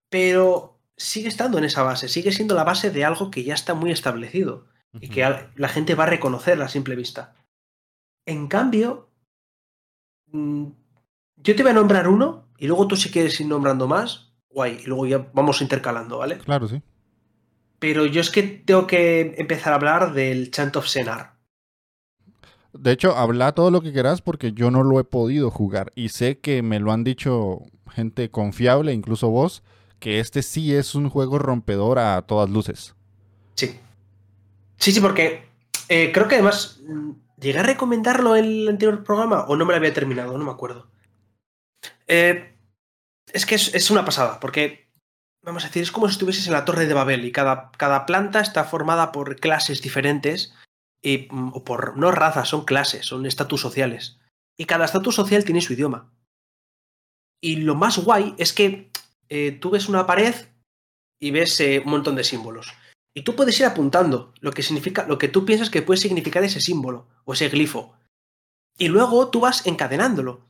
Pero 0.10 0.80
sigue 0.98 1.28
estando 1.28 1.58
en 1.58 1.64
esa 1.64 1.84
base, 1.84 2.10
sigue 2.10 2.32
siendo 2.32 2.56
la 2.56 2.64
base 2.64 2.92
de 2.92 3.06
algo 3.06 3.32
que 3.32 3.44
ya 3.44 3.54
está 3.54 3.74
muy 3.74 3.92
establecido 3.92 4.68
y 5.00 5.10
que 5.10 5.22
la 5.56 5.70
gente 5.70 5.96
va 5.96 6.04
a 6.04 6.08
reconocer 6.08 6.62
a 6.62 6.68
simple 6.68 6.96
vista. 6.96 7.36
En 8.26 8.48
cambio, 8.48 9.10
mm, 10.28 10.66
yo 11.38 11.56
te 11.56 11.64
voy 11.64 11.72
a 11.72 11.76
nombrar 11.76 12.08
uno 12.08 12.50
y 12.58 12.68
luego 12.68 12.88
tú 12.88 12.96
si 12.96 13.10
quieres 13.10 13.40
ir 13.40 13.48
nombrando 13.48 13.88
más, 13.88 14.34
guay, 14.50 14.82
y 14.84 14.88
luego 14.88 15.08
ya 15.08 15.30
vamos 15.34 15.62
intercalando, 15.62 16.18
¿vale? 16.18 16.38
Claro, 16.40 16.68
sí. 16.68 16.82
Pero 17.82 18.06
yo 18.06 18.22
es 18.22 18.30
que 18.30 18.44
tengo 18.44 18.86
que 18.86 19.34
empezar 19.40 19.74
a 19.74 19.78
hablar 19.78 20.14
del 20.14 20.52
Chant 20.52 20.76
of 20.76 20.86
Senar. 20.86 21.34
De 22.74 22.92
hecho, 22.92 23.18
habla 23.18 23.54
todo 23.54 23.72
lo 23.72 23.82
que 23.82 23.92
quieras 23.92 24.22
porque 24.22 24.54
yo 24.54 24.70
no 24.70 24.84
lo 24.84 25.00
he 25.00 25.04
podido 25.04 25.50
jugar 25.50 25.92
y 25.96 26.10
sé 26.10 26.38
que 26.38 26.62
me 26.62 26.80
lo 26.80 26.92
han 26.92 27.04
dicho 27.04 27.64
gente 27.90 28.30
confiable, 28.30 28.94
incluso 28.94 29.30
vos, 29.30 29.64
que 29.98 30.20
este 30.20 30.44
sí 30.44 30.76
es 30.76 30.94
un 30.94 31.10
juego 31.10 31.40
rompedor 31.40 31.98
a 31.98 32.22
todas 32.22 32.52
luces. 32.52 32.94
Sí. 33.56 33.80
Sí, 34.78 34.92
sí, 34.92 35.02
porque 35.02 35.46
eh, 35.90 36.12
creo 36.14 36.28
que 36.28 36.36
además 36.36 36.82
llegué 37.40 37.58
a 37.58 37.64
recomendarlo 37.64 38.36
en 38.36 38.46
el 38.46 38.70
anterior 38.70 39.04
programa 39.04 39.46
o 39.48 39.56
no 39.56 39.66
me 39.66 39.74
lo 39.74 39.78
había 39.78 39.92
terminado, 39.92 40.38
no 40.38 40.46
me 40.46 40.52
acuerdo. 40.52 40.88
Eh, 42.06 42.56
es 43.34 43.48
que 43.48 43.56
es, 43.56 43.90
una 43.90 44.06
pasada, 44.06 44.40
porque, 44.40 44.88
vamos 45.44 45.64
a 45.64 45.68
decir, 45.68 45.84
es 45.84 45.92
como 45.92 46.08
si 46.08 46.14
estuvieses 46.14 46.48
en 46.48 46.54
la 46.54 46.66
Torre 46.66 46.86
de 46.86 46.94
Babel 46.94 47.26
y 47.26 47.32
cada, 47.32 47.72
cada 47.78 48.06
planta 48.06 48.40
está 48.40 48.64
formada 48.64 49.12
por 49.12 49.36
clases 49.38 49.82
diferentes 49.82 50.54
y, 51.02 51.28
mm, 51.30 51.52
o 51.54 51.64
por, 51.64 51.98
no 51.98 52.12
razas, 52.12 52.50
son 52.50 52.66
clases, 52.66 53.06
son 53.06 53.26
estatus 53.26 53.62
sociales. 53.62 54.20
Y 54.58 54.66
cada 54.66 54.86
estatus 54.86 55.16
social 55.16 55.44
tiene 55.44 55.62
su 55.62 55.74
idioma. 55.74 56.12
Y 57.42 57.58
lo 57.58 57.76
más 57.76 57.98
guay 57.98 58.36
es 58.38 58.54
que 58.54 58.92
eh, 59.30 59.52
tú 59.54 59.72
ves 59.72 59.90
una 59.90 60.06
pared 60.06 60.36
y 61.20 61.32
ves 61.32 61.60
eh, 61.60 61.82
un 61.84 61.92
montón 61.92 62.16
de 62.16 62.24
símbolos. 62.24 62.74
Y 63.16 63.24
tú 63.24 63.36
puedes 63.36 63.60
ir 63.60 63.66
apuntando 63.66 64.34
lo 64.40 64.52
que 64.52 64.64
significa, 64.64 65.06
lo 65.08 65.18
que 65.18 65.28
tú 65.28 65.46
piensas 65.46 65.70
que 65.70 65.82
puede 65.82 66.00
significar 66.00 66.44
ese 66.44 66.62
símbolo 66.62 67.08
o 67.26 67.34
ese 67.34 67.50
glifo. 67.50 67.98
Y 68.78 68.88
luego 68.88 69.30
tú 69.30 69.40
vas 69.40 69.66
encadenándolo. 69.66 70.48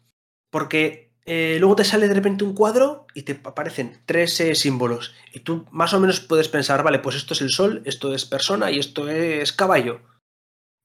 Porque 0.51 1.10
eh, 1.25 1.57
luego 1.59 1.75
te 1.75 1.83
sale 1.83 2.07
de 2.07 2.13
repente 2.13 2.43
un 2.43 2.53
cuadro 2.53 3.05
y 3.13 3.23
te 3.23 3.39
aparecen 3.43 4.01
tres 4.05 4.41
símbolos. 4.53 5.13
Y 5.33 5.41
tú 5.41 5.65
más 5.71 5.93
o 5.93 5.99
menos 5.99 6.19
puedes 6.19 6.47
pensar, 6.47 6.83
vale, 6.83 6.99
pues 6.99 7.15
esto 7.15 7.33
es 7.33 7.41
el 7.41 7.49
sol, 7.49 7.81
esto 7.85 8.13
es 8.13 8.25
persona 8.25 8.71
y 8.71 8.79
esto 8.79 9.09
es 9.09 9.53
caballo 9.53 10.01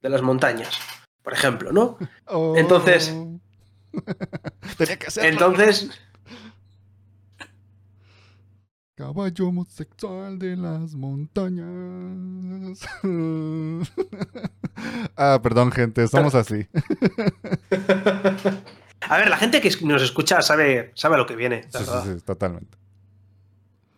de 0.02 0.10
las 0.10 0.22
montañas, 0.22 0.78
por 1.22 1.32
ejemplo, 1.32 1.72
¿no? 1.72 1.98
Entonces. 2.56 3.12
Oh. 3.14 3.40
Tenía 4.78 4.98
que 4.98 5.06
Entonces. 5.26 5.90
Caballo 8.96 9.48
homosexual 9.48 10.38
de 10.38 10.56
las 10.56 10.94
montañas. 10.94 11.68
ah, 15.16 15.38
perdón, 15.42 15.70
gente, 15.70 16.02
estamos 16.02 16.34
así. 16.34 16.66
A 19.08 19.18
ver, 19.18 19.28
la 19.28 19.36
gente 19.36 19.60
que 19.60 19.70
nos 19.82 20.02
escucha 20.02 20.42
sabe, 20.42 20.92
sabe 20.94 21.16
lo 21.16 21.26
que 21.26 21.36
viene. 21.36 21.64
Sí, 21.70 21.84
sí, 21.84 21.90
sí, 22.04 22.20
totalmente. 22.24 22.78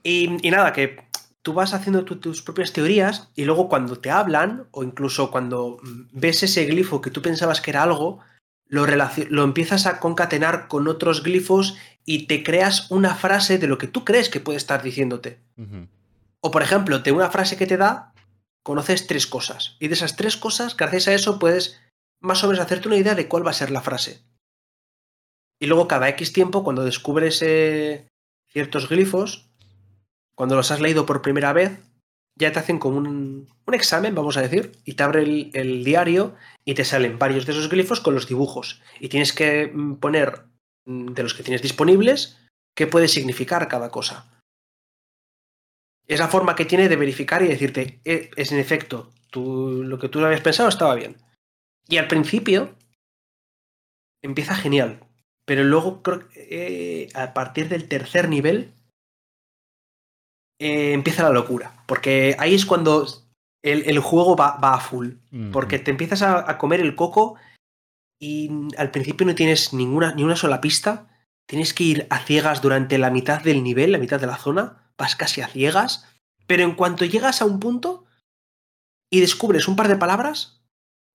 Y, 0.02 0.46
y, 0.46 0.50
nada, 0.50 0.72
que 0.72 1.08
tú 1.42 1.52
vas 1.54 1.74
haciendo 1.74 2.04
tus 2.04 2.42
propias 2.42 2.72
teorías 2.72 3.30
y 3.34 3.44
luego 3.44 3.68
cuando 3.68 3.96
te 3.96 4.10
hablan 4.10 4.66
o 4.70 4.82
incluso 4.84 5.30
cuando 5.30 5.78
ves 6.12 6.42
ese 6.42 6.66
glifo 6.66 7.00
que 7.00 7.10
tú 7.10 7.22
pensabas 7.22 7.60
que 7.60 7.70
era 7.70 7.82
algo, 7.82 8.20
lo, 8.66 8.86
lo, 8.86 9.44
empiezas 9.44 9.86
a 9.86 9.98
concatenar 9.98 10.68
con 10.68 10.88
otros 10.88 11.22
glifos 11.22 11.76
y 12.04 12.26
te 12.26 12.42
creas 12.42 12.90
una 12.90 13.14
frase 13.14 13.58
de 13.58 13.66
lo 13.66 13.78
que 13.78 13.88
tú 13.88 14.04
crees 14.04 14.28
que 14.28 14.40
puede 14.40 14.58
estar 14.58 14.82
diciéndote. 14.82 15.40
O 16.40 16.50
por 16.50 16.62
ejemplo, 16.62 16.98
de 16.98 17.12
una 17.12 17.30
frase 17.30 17.56
que 17.56 17.66
te 17.66 17.76
da, 17.76 18.12
conoces 18.62 19.06
tres 19.06 19.26
cosas. 19.26 19.76
Y 19.80 19.88
de 19.88 19.94
esas 19.94 20.16
tres 20.16 20.36
cosas, 20.36 20.76
gracias 20.76 21.08
a 21.08 21.14
eso, 21.14 21.38
puedes 21.38 21.80
más 22.20 22.44
o 22.44 22.48
menos 22.48 22.62
hacerte 22.62 22.88
una 22.88 22.96
idea 22.96 23.14
de 23.14 23.26
cuál 23.28 23.46
va 23.46 23.50
a 23.50 23.54
ser 23.54 23.70
la 23.70 23.80
frase. 23.80 24.22
Y 25.60 25.66
luego 25.66 25.88
cada 25.88 26.08
X 26.10 26.32
tiempo, 26.32 26.62
cuando 26.62 26.84
descubres 26.84 27.42
eh, 27.42 28.08
ciertos 28.50 28.88
glifos, 28.88 29.50
cuando 30.34 30.54
los 30.54 30.70
has 30.70 30.80
leído 30.80 31.04
por 31.04 31.22
primera 31.22 31.52
vez, 31.52 31.80
ya 32.38 32.52
te 32.52 32.60
hacen 32.60 32.78
como 32.78 32.98
un, 32.98 33.48
examen, 33.72 34.14
vamos 34.14 34.36
a 34.36 34.42
decir, 34.42 34.72
y 34.84 34.94
te 34.94 35.02
abre 35.02 35.22
el, 35.22 35.84
diario 35.84 36.36
y 36.64 36.74
te 36.74 36.84
salen 36.84 37.18
varios 37.18 37.44
de 37.44 37.52
esos 37.52 37.68
glifos 37.68 38.00
con 38.00 38.14
los 38.14 38.28
dibujos. 38.28 38.80
Y 39.00 39.08
tienes 39.08 39.32
que 39.32 39.66
mm, 39.66 39.96
poner 39.96 40.44
mm, 40.86 41.12
de 41.12 41.22
los 41.22 41.34
que 41.34 41.42
tienes 41.42 41.60
disponibles 41.60 42.38
qué 42.74 42.86
puede 42.86 43.08
significar 43.08 43.66
cada 43.68 43.90
cosa. 43.90 44.40
Es 46.06 46.20
la 46.20 46.28
forma 46.28 46.54
que 46.54 46.64
tiene 46.64 46.88
de 46.88 46.96
verificar 46.96 47.42
y 47.42 47.48
decirte, 47.48 48.00
eh, 48.04 48.30
es 48.36 48.52
en 48.52 48.58
efecto, 48.58 49.10
tú, 49.30 49.82
lo 49.84 49.98
que 49.98 50.08
tú 50.08 50.24
habías 50.24 50.40
pensado 50.40 50.68
estaba 50.68 50.94
bien. 50.94 51.16
Y 51.88 51.98
al 51.98 52.08
principio 52.08 52.74
empieza 54.22 54.54
genial, 54.54 55.00
pero 55.48 55.64
luego 55.64 56.02
creo 56.02 56.28
que 56.28 56.46
eh, 56.50 57.08
a 57.14 57.32
partir 57.32 57.70
del 57.70 57.88
tercer 57.88 58.28
nivel 58.28 58.74
eh, 60.60 60.92
empieza 60.92 61.22
la 61.22 61.30
locura. 61.30 61.82
Porque 61.86 62.36
ahí 62.38 62.54
es 62.54 62.66
cuando 62.66 63.06
el, 63.62 63.98
juego 63.98 64.36
va, 64.36 64.58
a 64.60 64.80
full. 64.80 65.12
Porque 65.50 65.78
te 65.78 65.90
empiezas 65.90 66.20
a, 66.20 66.58
comer 66.58 66.80
el 66.80 66.94
coco 66.94 67.36
y 68.20 68.50
al 68.76 68.90
principio 68.90 69.26
no 69.26 69.34
tienes 69.34 69.72
ninguna, 69.72 70.14
ni 70.14 70.22
una 70.22 70.36
sola 70.36 70.60
pista. 70.60 71.08
Tienes 71.48 71.72
que 71.72 71.84
ir 71.84 72.06
a 72.10 72.18
ciegas 72.18 72.60
durante 72.60 72.98
la 72.98 73.08
mitad 73.10 73.42
del 73.42 73.62
nivel, 73.62 73.92
la 73.92 73.98
mitad 73.98 74.20
de 74.20 74.26
la 74.26 74.36
zona. 74.36 74.92
Vas 74.98 75.16
casi 75.16 75.40
a 75.40 75.48
ciegas. 75.48 76.06
Pero 76.46 76.62
en 76.62 76.74
cuanto 76.74 77.06
llegas 77.06 77.40
a 77.40 77.46
un 77.46 77.58
punto 77.58 78.04
y 79.10 79.20
descubres 79.20 79.66
un 79.66 79.76
par 79.76 79.88
de 79.88 79.96
palabras, 79.96 80.57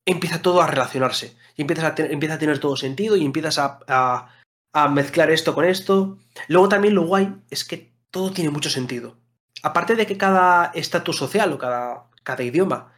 empieza 0.06 0.42
todo 0.42 0.62
a 0.62 0.68
relacionarse. 0.68 1.36
Y 1.56 1.62
empiezas 1.62 1.86
a 1.86 2.04
empieza 2.04 2.36
a 2.36 2.40
tener 2.40 2.60
todo 2.60 2.76
sentido 2.76 3.16
y 3.16 3.26
empiezas 3.26 3.60
a, 3.60 4.30
a 4.74 4.88
mezclar 4.90 5.32
esto 5.32 5.54
con 5.54 5.66
esto. 5.66 6.18
Luego 6.48 6.70
también 6.70 6.96
lo 6.96 7.06
guay 7.06 7.36
es 7.50 7.64
que 7.66 7.94
todo 8.12 8.32
tiene 8.32 8.50
mucho 8.50 8.70
sentido 8.70 9.18
aparte 9.64 9.96
de 9.96 10.06
que 10.06 10.18
cada 10.18 10.66
estatus 10.76 11.18
social 11.18 11.52
o 11.54 11.58
cada, 11.58 12.10
cada 12.22 12.44
idioma 12.44 12.94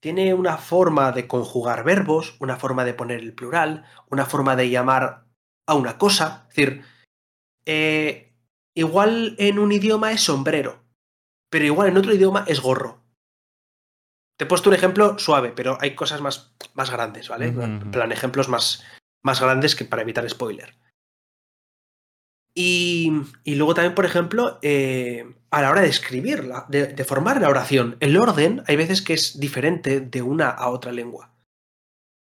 tiene 0.00 0.34
una 0.34 0.56
forma 0.56 1.12
de 1.12 1.28
conjugar 1.28 1.84
verbos, 1.84 2.36
una 2.40 2.56
forma 2.56 2.84
de 2.84 2.94
poner 2.94 3.20
el 3.20 3.34
plural, 3.34 3.84
una 4.10 4.24
forma 4.24 4.56
de 4.56 4.70
llamar 4.70 5.26
a 5.66 5.74
una 5.74 5.98
cosa. 5.98 6.46
Es 6.48 6.56
decir, 6.56 6.84
eh, 7.66 8.32
igual 8.74 9.36
en 9.38 9.58
un 9.58 9.72
idioma 9.72 10.10
es 10.12 10.22
sombrero, 10.22 10.82
pero 11.50 11.66
igual 11.66 11.88
en 11.88 11.98
otro 11.98 12.14
idioma 12.14 12.44
es 12.48 12.60
gorro. 12.60 12.99
Te 14.40 14.44
he 14.44 14.46
puesto 14.46 14.70
un 14.70 14.74
ejemplo 14.74 15.18
suave, 15.18 15.52
pero 15.54 15.76
hay 15.82 15.94
cosas 15.94 16.22
más, 16.22 16.54
más 16.72 16.90
grandes, 16.90 17.28
¿vale? 17.28 17.48
En 17.48 17.90
plan, 17.90 18.10
ejemplos 18.10 18.48
más, 18.48 18.82
más 19.22 19.38
grandes 19.38 19.76
que 19.76 19.84
para 19.84 20.00
evitar 20.00 20.26
spoiler. 20.30 20.78
Y, 22.54 23.12
luego 23.44 23.74
también, 23.74 23.94
por 23.94 24.06
ejemplo, 24.06 24.58
eh, 24.62 25.30
a 25.50 25.60
la 25.60 25.70
hora 25.70 25.82
de 25.82 25.88
escribirla, 25.88 26.64
de, 26.70 27.04
formar 27.04 27.38
la 27.38 27.50
oración, 27.50 27.98
el 28.00 28.16
orden 28.16 28.62
hay 28.66 28.76
veces 28.76 29.02
que 29.02 29.12
es 29.12 29.38
diferente 29.38 30.00
de 30.00 30.22
una 30.22 30.48
a 30.48 30.70
otra 30.70 30.90
lengua. 30.90 31.34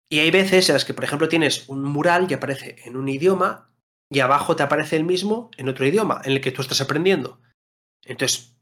Y 0.09 0.21
hay 0.21 0.31
veces 0.31 0.71
en 0.71 0.77
las 0.77 0.87
que, 0.87 0.95
por 0.95 1.05
ejemplo, 1.05 1.29
tienes 1.29 1.69
un 1.69 1.83
mural 1.83 2.27
que 2.27 2.37
aparece 2.37 2.77
en 2.87 2.97
un 2.97 3.11
idioma 3.11 3.71
y 4.11 4.21
abajo 4.21 4.57
te 4.57 4.62
aparece 4.62 4.97
el 4.97 5.05
mismo 5.05 5.50
en 5.59 5.69
otro 5.69 5.87
idioma, 5.87 6.23
en 6.25 6.33
el 6.33 6.41
que 6.41 6.53
tú 6.53 6.62
estás 6.62 6.81
aprendiendo. 6.81 7.38
Entonces, 8.07 8.58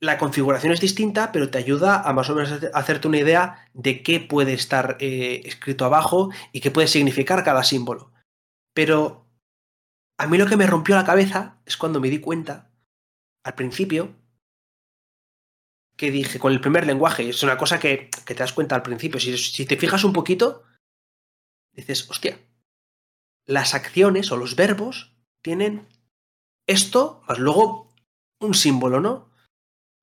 la 0.00 0.18
configuración 0.18 0.72
es 0.72 0.80
distinta, 0.80 1.32
pero 1.32 1.50
te 1.50 1.58
ayuda 1.58 2.00
a 2.02 2.12
más 2.12 2.30
o 2.30 2.34
menos 2.34 2.52
hacerte 2.72 3.08
una 3.08 3.18
idea 3.18 3.68
de 3.74 4.02
qué 4.02 4.20
puede 4.20 4.52
estar 4.52 4.96
eh, 5.00 5.42
escrito 5.44 5.84
abajo 5.84 6.30
y 6.52 6.60
qué 6.60 6.70
puede 6.70 6.86
significar 6.86 7.42
cada 7.42 7.64
símbolo. 7.64 8.12
Pero 8.74 9.26
a 10.18 10.26
mí 10.26 10.38
lo 10.38 10.46
que 10.46 10.56
me 10.56 10.66
rompió 10.66 10.94
la 10.94 11.04
cabeza 11.04 11.60
es 11.66 11.76
cuando 11.76 12.00
me 12.00 12.10
di 12.10 12.20
cuenta, 12.20 12.70
al 13.44 13.54
principio, 13.54 14.14
que 15.96 16.12
dije 16.12 16.38
con 16.38 16.52
el 16.52 16.60
primer 16.60 16.86
lenguaje, 16.86 17.28
es 17.28 17.42
una 17.42 17.58
cosa 17.58 17.80
que, 17.80 18.08
te 18.24 18.34
das 18.34 18.52
cuenta 18.52 18.76
al 18.76 18.82
principio, 18.82 19.18
si, 19.18 19.66
te 19.66 19.76
fijas 19.76 20.04
un 20.04 20.12
poquito, 20.12 20.62
dices, 21.72 22.08
hostia, 22.08 22.38
las 23.46 23.74
acciones 23.74 24.30
o 24.30 24.36
los 24.36 24.54
verbos 24.54 25.16
tienen 25.42 25.88
esto, 26.68 27.22
más 27.26 27.38
luego 27.38 27.92
un 28.40 28.54
símbolo, 28.54 29.00
¿no? 29.00 29.27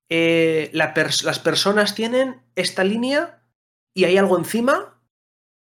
Eh, 0.08 0.70
las 0.72 1.38
personas 1.40 1.94
tienen 1.94 2.40
esta 2.54 2.84
línea 2.84 3.42
y 3.94 4.04
hay 4.04 4.16
algo 4.18 4.38
encima, 4.38 5.00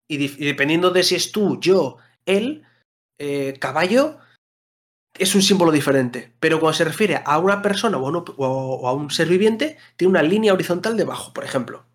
y, 0.09 0.29
dependiendo 0.45 0.91
de 0.91 1.03
si 1.03 1.15
es 1.15 1.33
tú, 1.33 1.59
yo, 1.61 1.99
él, 2.27 2.65
eh, 3.19 3.55
caballo, 3.61 4.19
es 5.19 5.35
un 5.35 5.43
símbolo 5.43 5.73
diferente. 5.73 6.33
Pero 6.41 6.61
cuando 6.61 6.77
se 6.77 6.85
refiere 6.85 7.23
a 7.25 7.39
una 7.39 7.63
persona 7.63 7.99
o 7.99 8.87
a, 8.87 8.93
un 8.93 9.11
ser 9.11 9.29
viviente, 9.29 9.79
tiene 9.97 10.11
una 10.11 10.23
línea 10.23 10.53
horizontal 10.53 10.97
debajo, 10.97 11.33
por 11.33 11.45
ejemplo. 11.45 11.87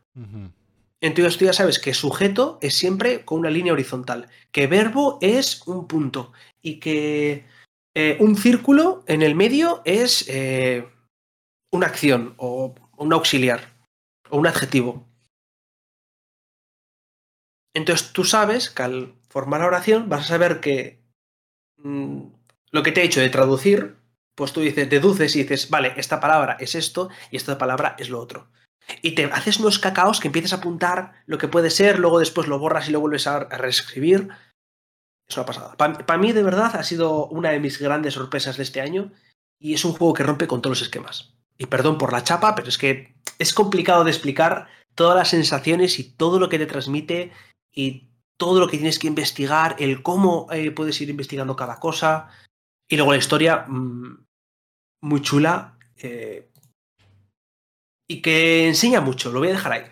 Entonces 1.01 1.37
tú 1.37 1.45
ya 1.45 1.53
sabes 1.53 1.79
que 1.79 1.93
sujeto 1.93 2.59
es 2.61 2.75
siempre 2.75 3.25
con 3.25 3.39
una 3.39 3.49
línea 3.49 3.73
horizontal, 3.73 4.27
que 4.51 4.67
verbo 4.67 5.17
es 5.21 5.65
un 5.67 5.87
punto 5.87 6.31
y 6.61 6.79
que 6.79 7.45
eh, 7.95 8.17
un 8.19 8.35
círculo 8.35 9.03
en 9.07 9.21
el 9.21 9.35
medio 9.35 9.81
es 9.83 10.25
eh, 10.29 10.87
una 11.71 11.87
acción 11.87 12.35
o 12.37 12.75
un 12.97 13.13
auxiliar 13.13 13.73
o 14.29 14.37
un 14.37 14.47
adjetivo. 14.47 15.07
Entonces 17.73 18.11
tú 18.11 18.23
sabes 18.23 18.69
que 18.69 18.83
al 18.83 19.15
formar 19.29 19.61
la 19.61 19.67
oración 19.67 20.09
vas 20.09 20.21
a 20.21 20.27
saber 20.27 20.59
que 20.59 21.01
mm, 21.77 22.23
lo 22.71 22.83
que 22.83 22.91
te 22.91 23.01
he 23.01 23.05
hecho 23.05 23.21
de 23.21 23.29
traducir, 23.29 23.95
pues 24.35 24.53
tú 24.53 24.61
dices, 24.61 24.89
deduces 24.89 25.35
y 25.35 25.43
dices, 25.43 25.69
vale, 25.69 25.93
esta 25.97 26.19
palabra 26.19 26.57
es 26.59 26.75
esto 26.75 27.09
y 27.31 27.37
esta 27.37 27.57
palabra 27.57 27.95
es 27.97 28.09
lo 28.09 28.19
otro. 28.19 28.49
Y 29.01 29.11
te 29.11 29.25
haces 29.25 29.59
unos 29.59 29.79
cacaos 29.79 30.19
que 30.19 30.27
empiezas 30.27 30.53
a 30.53 30.57
apuntar 30.57 31.23
lo 31.25 31.37
que 31.37 31.47
puede 31.47 31.69
ser, 31.69 31.99
luego 31.99 32.19
después 32.19 32.47
lo 32.47 32.59
borras 32.59 32.89
y 32.89 32.91
lo 32.91 32.99
vuelves 32.99 33.27
a, 33.27 33.45
reescribir. 33.45 34.29
Es 35.27 35.37
una 35.37 35.45
pasada. 35.45 35.77
Para 35.77 36.17
mí, 36.17 36.33
de 36.33 36.43
verdad, 36.43 36.75
ha 36.75 36.83
sido 36.83 37.27
una 37.27 37.51
de 37.51 37.59
mis 37.59 37.79
grandes 37.79 38.15
sorpresas 38.15 38.57
de 38.57 38.63
este 38.63 38.81
año 38.81 39.11
y 39.59 39.73
es 39.73 39.85
un 39.85 39.93
juego 39.93 40.13
que 40.13 40.23
rompe 40.23 40.47
con 40.47 40.61
todos 40.61 40.79
los 40.79 40.81
esquemas. 40.81 41.33
Y 41.61 41.67
perdón 41.67 41.99
por 41.99 42.11
la 42.11 42.23
chapa, 42.23 42.55
pero 42.55 42.69
es 42.69 42.79
que 42.79 43.13
es 43.37 43.53
complicado 43.53 44.03
de 44.03 44.09
explicar 44.09 44.67
todas 44.95 45.15
las 45.15 45.29
sensaciones 45.29 45.99
y 45.99 46.05
todo 46.05 46.39
lo 46.39 46.49
que 46.49 46.57
te 46.57 46.65
transmite 46.65 47.31
y 47.71 48.07
todo 48.35 48.59
lo 48.59 48.67
que 48.67 48.77
tienes 48.77 48.97
que 48.97 49.05
investigar, 49.05 49.75
el 49.77 50.01
cómo 50.01 50.47
eh, 50.51 50.71
puedes 50.71 50.99
ir 51.01 51.11
investigando 51.11 51.55
cada 51.55 51.79
cosa. 51.79 52.29
Y 52.89 52.95
luego 52.95 53.11
la 53.11 53.19
historia, 53.19 53.65
mm, 53.67 54.25
muy 55.03 55.21
chula. 55.21 55.77
Eh, 55.97 56.49
y 58.09 58.23
que 58.23 58.67
enseña 58.67 58.99
mucho, 58.99 59.31
lo 59.31 59.37
voy 59.37 59.49
a 59.49 59.53
dejar 59.53 59.73
ahí. 59.73 59.83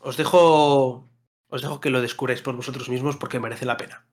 Os 0.00 0.18
dejo, 0.18 1.08
os 1.48 1.62
dejo 1.62 1.80
que 1.80 1.88
lo 1.88 2.02
descubráis 2.02 2.42
por 2.42 2.56
vosotros 2.56 2.90
mismos 2.90 3.16
porque 3.16 3.40
merece 3.40 3.64
la 3.64 3.78
pena. 3.78 4.06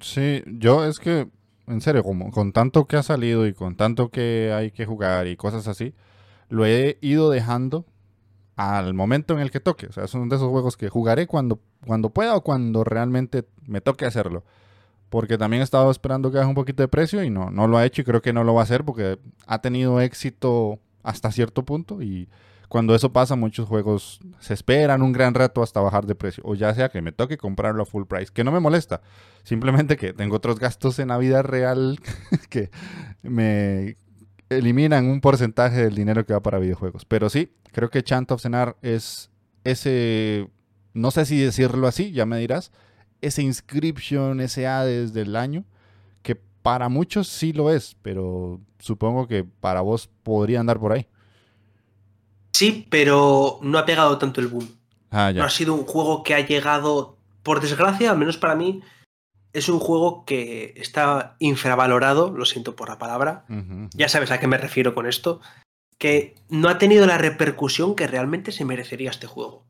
Sí, 0.00 0.42
yo 0.46 0.86
es 0.86 0.98
que, 0.98 1.28
en 1.66 1.80
serio, 1.80 2.02
con 2.02 2.52
tanto 2.52 2.86
que 2.86 2.96
ha 2.96 3.02
salido 3.02 3.46
y 3.46 3.54
con 3.54 3.76
tanto 3.76 4.10
que 4.10 4.52
hay 4.54 4.70
que 4.70 4.86
jugar 4.86 5.26
y 5.26 5.36
cosas 5.36 5.66
así, 5.68 5.94
lo 6.48 6.66
he 6.66 6.98
ido 7.00 7.30
dejando 7.30 7.86
al 8.56 8.94
momento 8.94 9.34
en 9.34 9.40
el 9.40 9.50
que 9.50 9.60
toque. 9.60 9.86
O 9.86 9.92
sea, 9.92 10.06
son 10.06 10.28
de 10.28 10.36
esos 10.36 10.50
juegos 10.50 10.76
que 10.76 10.88
jugaré 10.88 11.26
cuando, 11.26 11.60
cuando 11.86 12.10
pueda 12.10 12.36
o 12.36 12.42
cuando 12.42 12.84
realmente 12.84 13.44
me 13.66 13.80
toque 13.80 14.06
hacerlo. 14.06 14.44
Porque 15.08 15.38
también 15.38 15.60
he 15.60 15.64
estado 15.64 15.90
esperando 15.90 16.30
que 16.30 16.38
haga 16.38 16.48
un 16.48 16.54
poquito 16.54 16.82
de 16.82 16.88
precio 16.88 17.22
y 17.22 17.30
no, 17.30 17.50
no 17.50 17.68
lo 17.68 17.78
ha 17.78 17.86
hecho 17.86 18.02
y 18.02 18.04
creo 18.04 18.22
que 18.22 18.32
no 18.32 18.44
lo 18.44 18.54
va 18.54 18.62
a 18.62 18.64
hacer 18.64 18.84
porque 18.84 19.18
ha 19.46 19.60
tenido 19.60 20.00
éxito 20.00 20.80
hasta 21.02 21.30
cierto 21.30 21.64
punto 21.64 22.02
y 22.02 22.28
cuando 22.74 22.96
eso 22.96 23.12
pasa 23.12 23.36
muchos 23.36 23.68
juegos 23.68 24.18
se 24.40 24.52
esperan 24.52 25.00
un 25.00 25.12
gran 25.12 25.32
rato 25.32 25.62
hasta 25.62 25.78
bajar 25.78 26.06
de 26.06 26.16
precio 26.16 26.42
o 26.44 26.56
ya 26.56 26.74
sea 26.74 26.88
que 26.88 27.02
me 27.02 27.12
toque 27.12 27.36
comprarlo 27.36 27.84
a 27.84 27.86
full 27.86 28.02
price, 28.02 28.32
que 28.34 28.42
no 28.42 28.50
me 28.50 28.58
molesta, 28.58 29.00
simplemente 29.44 29.96
que 29.96 30.12
tengo 30.12 30.34
otros 30.34 30.58
gastos 30.58 30.98
en 30.98 31.06
la 31.06 31.18
vida 31.18 31.42
real 31.42 32.00
que 32.50 32.72
me 33.22 33.96
eliminan 34.48 35.06
un 35.06 35.20
porcentaje 35.20 35.84
del 35.84 35.94
dinero 35.94 36.26
que 36.26 36.32
va 36.32 36.42
para 36.42 36.58
videojuegos. 36.58 37.04
Pero 37.04 37.30
sí, 37.30 37.52
creo 37.70 37.90
que 37.90 38.02
Chant 38.02 38.32
of 38.32 38.42
Cenar 38.42 38.76
es 38.82 39.30
ese, 39.62 40.48
no 40.94 41.12
sé 41.12 41.26
si 41.26 41.38
decirlo 41.38 41.86
así, 41.86 42.10
ya 42.10 42.26
me 42.26 42.38
dirás, 42.38 42.72
ese 43.20 43.42
inscription, 43.42 44.40
ese 44.40 44.66
Hades 44.66 45.12
del 45.12 45.36
año 45.36 45.64
para 46.64 46.88
muchos 46.88 47.28
sí 47.28 47.52
lo 47.52 47.70
es, 47.70 47.94
pero 48.00 48.58
supongo 48.78 49.28
que 49.28 49.44
para 49.44 49.82
vos 49.82 50.08
podría 50.22 50.60
andar 50.60 50.80
por 50.80 50.92
ahí. 50.92 51.06
Sí, 52.54 52.86
pero 52.88 53.58
no 53.62 53.78
ha 53.78 53.84
pegado 53.84 54.16
tanto 54.16 54.40
el 54.40 54.46
boom. 54.46 54.68
Ah, 55.10 55.32
no 55.34 55.42
ha 55.42 55.50
sido 55.50 55.74
un 55.74 55.84
juego 55.84 56.22
que 56.22 56.34
ha 56.34 56.46
llegado, 56.46 57.18
por 57.42 57.60
desgracia, 57.60 58.12
al 58.12 58.18
menos 58.18 58.36
para 58.38 58.54
mí, 58.54 58.80
es 59.52 59.68
un 59.68 59.80
juego 59.80 60.24
que 60.24 60.72
está 60.76 61.34
infravalorado, 61.40 62.30
lo 62.30 62.44
siento 62.44 62.76
por 62.76 62.88
la 62.88 62.98
palabra, 62.98 63.44
ya 63.92 64.08
sabes 64.08 64.30
a 64.30 64.38
qué 64.38 64.46
me 64.46 64.56
refiero 64.56 64.94
con 64.94 65.06
esto, 65.06 65.40
que 65.98 66.36
no 66.48 66.68
ha 66.68 66.78
tenido 66.78 67.06
la 67.06 67.18
repercusión 67.18 67.96
que 67.96 68.06
realmente 68.06 68.52
se 68.52 68.64
merecería 68.64 69.10
este 69.10 69.26
juego. 69.26 69.64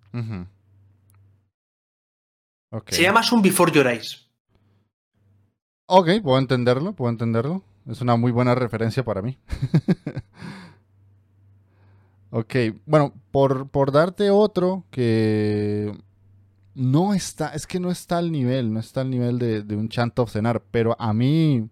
Se 2.88 3.02
llama 3.02 3.22
un 3.32 3.42
Before 3.42 3.72
Your 3.72 3.86
Eyes. 3.86 4.28
Ok, 5.86 6.08
puedo 6.22 6.38
entenderlo, 6.38 6.92
puedo 6.92 7.10
entenderlo. 7.10 7.62
Es 7.86 8.00
una 8.00 8.16
muy 8.16 8.32
buena 8.32 8.54
referencia 8.54 9.04
para 9.04 9.22
mí. 9.22 9.38
ok, 12.34 12.54
bueno, 12.84 13.14
por, 13.30 13.68
por 13.68 13.92
darte 13.92 14.28
otro 14.30 14.84
que 14.90 15.96
no 16.74 17.14
está, 17.14 17.50
es 17.50 17.64
que 17.64 17.78
no 17.78 17.92
está 17.92 18.18
al 18.18 18.32
nivel, 18.32 18.72
no 18.72 18.80
está 18.80 19.02
al 19.02 19.10
nivel 19.10 19.38
de, 19.38 19.76
un 19.76 19.88
Chant 19.88 20.18
of 20.18 20.32
Cenar, 20.32 20.60
pero 20.72 20.96
a 20.98 21.12
mí, 21.12 21.68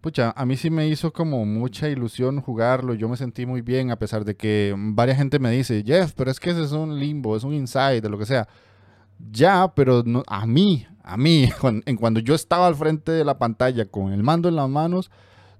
pucha, 0.00 0.32
a 0.36 0.46
mí 0.46 0.56
sí 0.56 0.70
me 0.70 0.86
hizo 0.86 1.12
como 1.12 1.44
mucha 1.44 1.88
ilusión 1.88 2.40
jugarlo, 2.40 2.94
yo 2.94 3.08
me 3.08 3.16
sentí 3.16 3.46
muy 3.46 3.62
bien 3.62 3.90
a 3.90 3.98
pesar 3.98 4.24
de 4.24 4.36
que 4.36 4.72
varias 4.78 5.18
gente 5.18 5.40
me 5.40 5.50
dice, 5.50 5.82
Jeff, 5.84 6.12
pero 6.14 6.30
es 6.30 6.38
que 6.38 6.50
ese 6.50 6.62
es 6.62 6.70
un 6.70 7.00
limbo, 7.00 7.36
es 7.36 7.42
un 7.42 7.52
inside, 7.52 8.00
de 8.00 8.08
lo 8.08 8.16
que 8.16 8.26
sea. 8.26 8.46
Ya, 9.32 9.72
pero 9.74 10.04
no, 10.06 10.22
a 10.28 10.46
mí, 10.46 10.86
a 11.02 11.16
mí, 11.16 11.50
en 11.84 11.96
cuando 11.96 12.20
yo 12.20 12.36
estaba 12.36 12.68
al 12.68 12.76
frente 12.76 13.10
de 13.10 13.24
la 13.24 13.38
pantalla 13.38 13.86
con 13.86 14.12
el 14.12 14.22
mando 14.22 14.48
en 14.48 14.54
las 14.54 14.68
manos, 14.68 15.10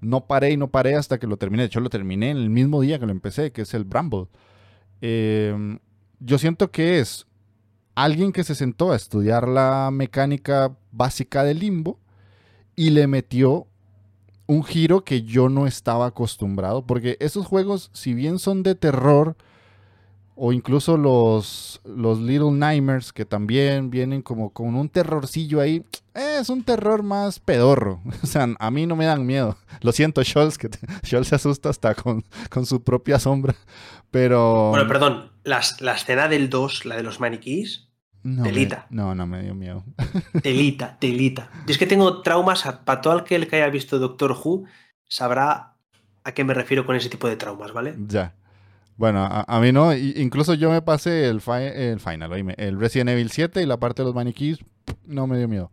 no 0.04 0.26
paré 0.26 0.52
y 0.52 0.56
no 0.56 0.70
paré 0.70 0.96
hasta 0.96 1.18
que 1.18 1.26
lo 1.26 1.36
terminé. 1.36 1.62
De 1.62 1.66
hecho, 1.66 1.80
lo 1.80 1.90
terminé 1.90 2.30
en 2.30 2.36
el 2.36 2.50
mismo 2.50 2.80
día 2.80 2.98
que 2.98 3.06
lo 3.06 3.12
empecé, 3.12 3.52
que 3.52 3.62
es 3.62 3.74
el 3.74 3.84
Bramble. 3.84 4.26
Em, 5.00 5.78
yo 6.20 6.38
siento 6.38 6.70
que 6.70 7.00
es 7.00 7.26
alguien 7.94 8.32
que 8.32 8.44
se 8.44 8.54
sentó 8.54 8.92
a 8.92 8.96
estudiar 8.96 9.48
la 9.48 9.90
mecánica 9.92 10.76
básica 10.90 11.44
del 11.44 11.60
limbo 11.60 11.98
y 12.76 12.90
le 12.90 13.06
metió 13.06 13.66
un 14.46 14.62
giro 14.62 15.04
que 15.04 15.22
yo 15.22 15.48
no 15.48 15.66
estaba 15.66 16.06
acostumbrado, 16.06 16.86
porque 16.86 17.16
esos 17.20 17.46
juegos, 17.46 17.90
si 17.92 18.14
bien 18.14 18.38
son 18.38 18.62
de 18.62 18.74
terror, 18.74 19.36
o 20.36 20.52
incluso 20.52 20.96
los, 20.96 21.80
los 21.84 22.20
Little 22.20 22.50
Nightmares 22.50 23.12
que 23.12 23.24
también 23.24 23.90
vienen 23.90 24.22
como 24.22 24.52
con 24.52 24.74
un 24.74 24.88
terrorcillo 24.88 25.60
ahí. 25.60 25.84
Es 26.14 26.48
un 26.48 26.62
terror 26.62 27.02
más 27.02 27.38
pedorro. 27.38 28.00
O 28.22 28.26
sea, 28.26 28.48
a 28.58 28.70
mí 28.70 28.86
no 28.86 28.96
me 28.96 29.06
dan 29.06 29.26
miedo. 29.26 29.56
Lo 29.80 29.92
siento, 29.92 30.22
Scholz, 30.24 30.58
que 30.58 30.70
Scholz 31.06 31.28
se 31.28 31.34
asusta 31.36 31.68
hasta 31.68 31.94
con, 31.94 32.24
con, 32.50 32.66
su 32.66 32.82
propia 32.82 33.18
sombra. 33.18 33.54
Pero. 34.10 34.70
Bueno, 34.70 34.88
perdón. 34.88 35.30
La, 35.44 35.60
la 35.80 35.92
escena 35.94 36.26
del 36.26 36.48
2, 36.48 36.86
la 36.86 36.96
de 36.96 37.02
los 37.02 37.20
maniquís. 37.20 37.90
telita. 38.42 38.86
no, 38.88 39.14
no 39.14 39.26
me 39.26 39.42
dio 39.42 39.54
miedo. 39.54 39.84
Telita, 40.42 40.96
telita. 40.98 41.50
Yo 41.66 41.72
es 41.72 41.78
que 41.78 41.86
tengo 41.86 42.22
traumas. 42.22 42.62
Para 42.84 43.02
todo 43.02 43.12
aquel 43.12 43.46
que 43.46 43.56
haya 43.56 43.68
visto 43.68 43.98
Doctor 43.98 44.32
Who, 44.32 44.64
sabrá 45.06 45.74
a 46.24 46.32
qué 46.32 46.44
me 46.44 46.54
refiero 46.54 46.86
con 46.86 46.96
ese 46.96 47.10
tipo 47.10 47.28
de 47.28 47.36
traumas, 47.36 47.72
¿vale? 47.72 47.94
Ya. 48.08 48.34
Bueno, 48.96 49.26
a, 49.26 49.60
mí 49.60 49.72
no. 49.72 49.94
incluso 49.94 50.54
yo 50.54 50.70
me 50.70 50.80
pasé 50.80 51.26
el, 51.28 51.42
el 51.48 52.00
Final, 52.00 52.54
el 52.56 52.78
Resident 52.78 53.10
Evil 53.10 53.30
7 53.30 53.62
y 53.62 53.66
la 53.66 53.78
parte 53.78 54.02
de 54.02 54.06
los 54.06 54.14
maniquís 54.14 54.58
no 55.04 55.26
me 55.26 55.36
dio 55.36 55.48
miedo. 55.48 55.70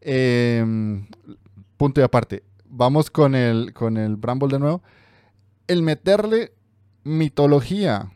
Em, 0.00 1.06
punto 1.76 2.00
y 2.00 2.04
aparte. 2.04 2.44
Vamos 2.64 3.10
con 3.10 3.34
el, 3.34 3.72
con 3.72 3.96
el 3.96 4.16
Bramble 4.16 4.48
de 4.48 4.58
nuevo. 4.60 4.82
El 5.66 5.82
meterle 5.82 6.52
mitología 7.02 8.12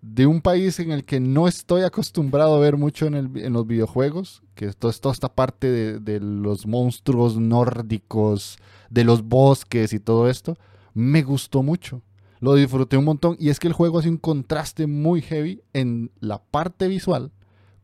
de 0.00 0.26
un 0.26 0.40
país 0.40 0.78
en 0.78 0.92
el 0.92 1.04
que 1.04 1.20
no 1.20 1.48
estoy 1.48 1.82
acostumbrado 1.82 2.54
a 2.54 2.60
ver 2.60 2.76
mucho 2.76 3.06
en, 3.06 3.52
los 3.52 3.66
videojuegos, 3.66 4.42
que 4.54 4.66
es 4.66 4.76
toda 4.76 4.92
esta 5.12 5.28
parte 5.28 5.98
de, 6.00 6.20
los 6.20 6.66
monstruos 6.66 7.36
nórdicos, 7.36 8.58
de 8.90 9.04
los 9.04 9.22
bosques 9.22 9.92
y 9.92 10.00
todo 10.00 10.28
esto, 10.28 10.56
me 10.94 11.22
gustó 11.22 11.62
mucho. 11.62 12.02
Lo 12.40 12.54
disfruté 12.54 12.96
un 12.96 13.04
montón. 13.04 13.36
Y 13.38 13.48
es 13.50 13.58
que 13.58 13.68
el 13.68 13.72
juego 13.72 13.98
hace 13.98 14.08
un 14.08 14.16
contraste 14.16 14.86
muy 14.86 15.22
heavy 15.22 15.62
en 15.72 16.10
la 16.20 16.42
parte 16.42 16.88
visual 16.88 17.32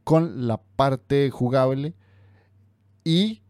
con 0.04 0.46
la 0.46 0.58
parte 0.76 1.30
jugable 1.30 1.94
y 3.02 3.42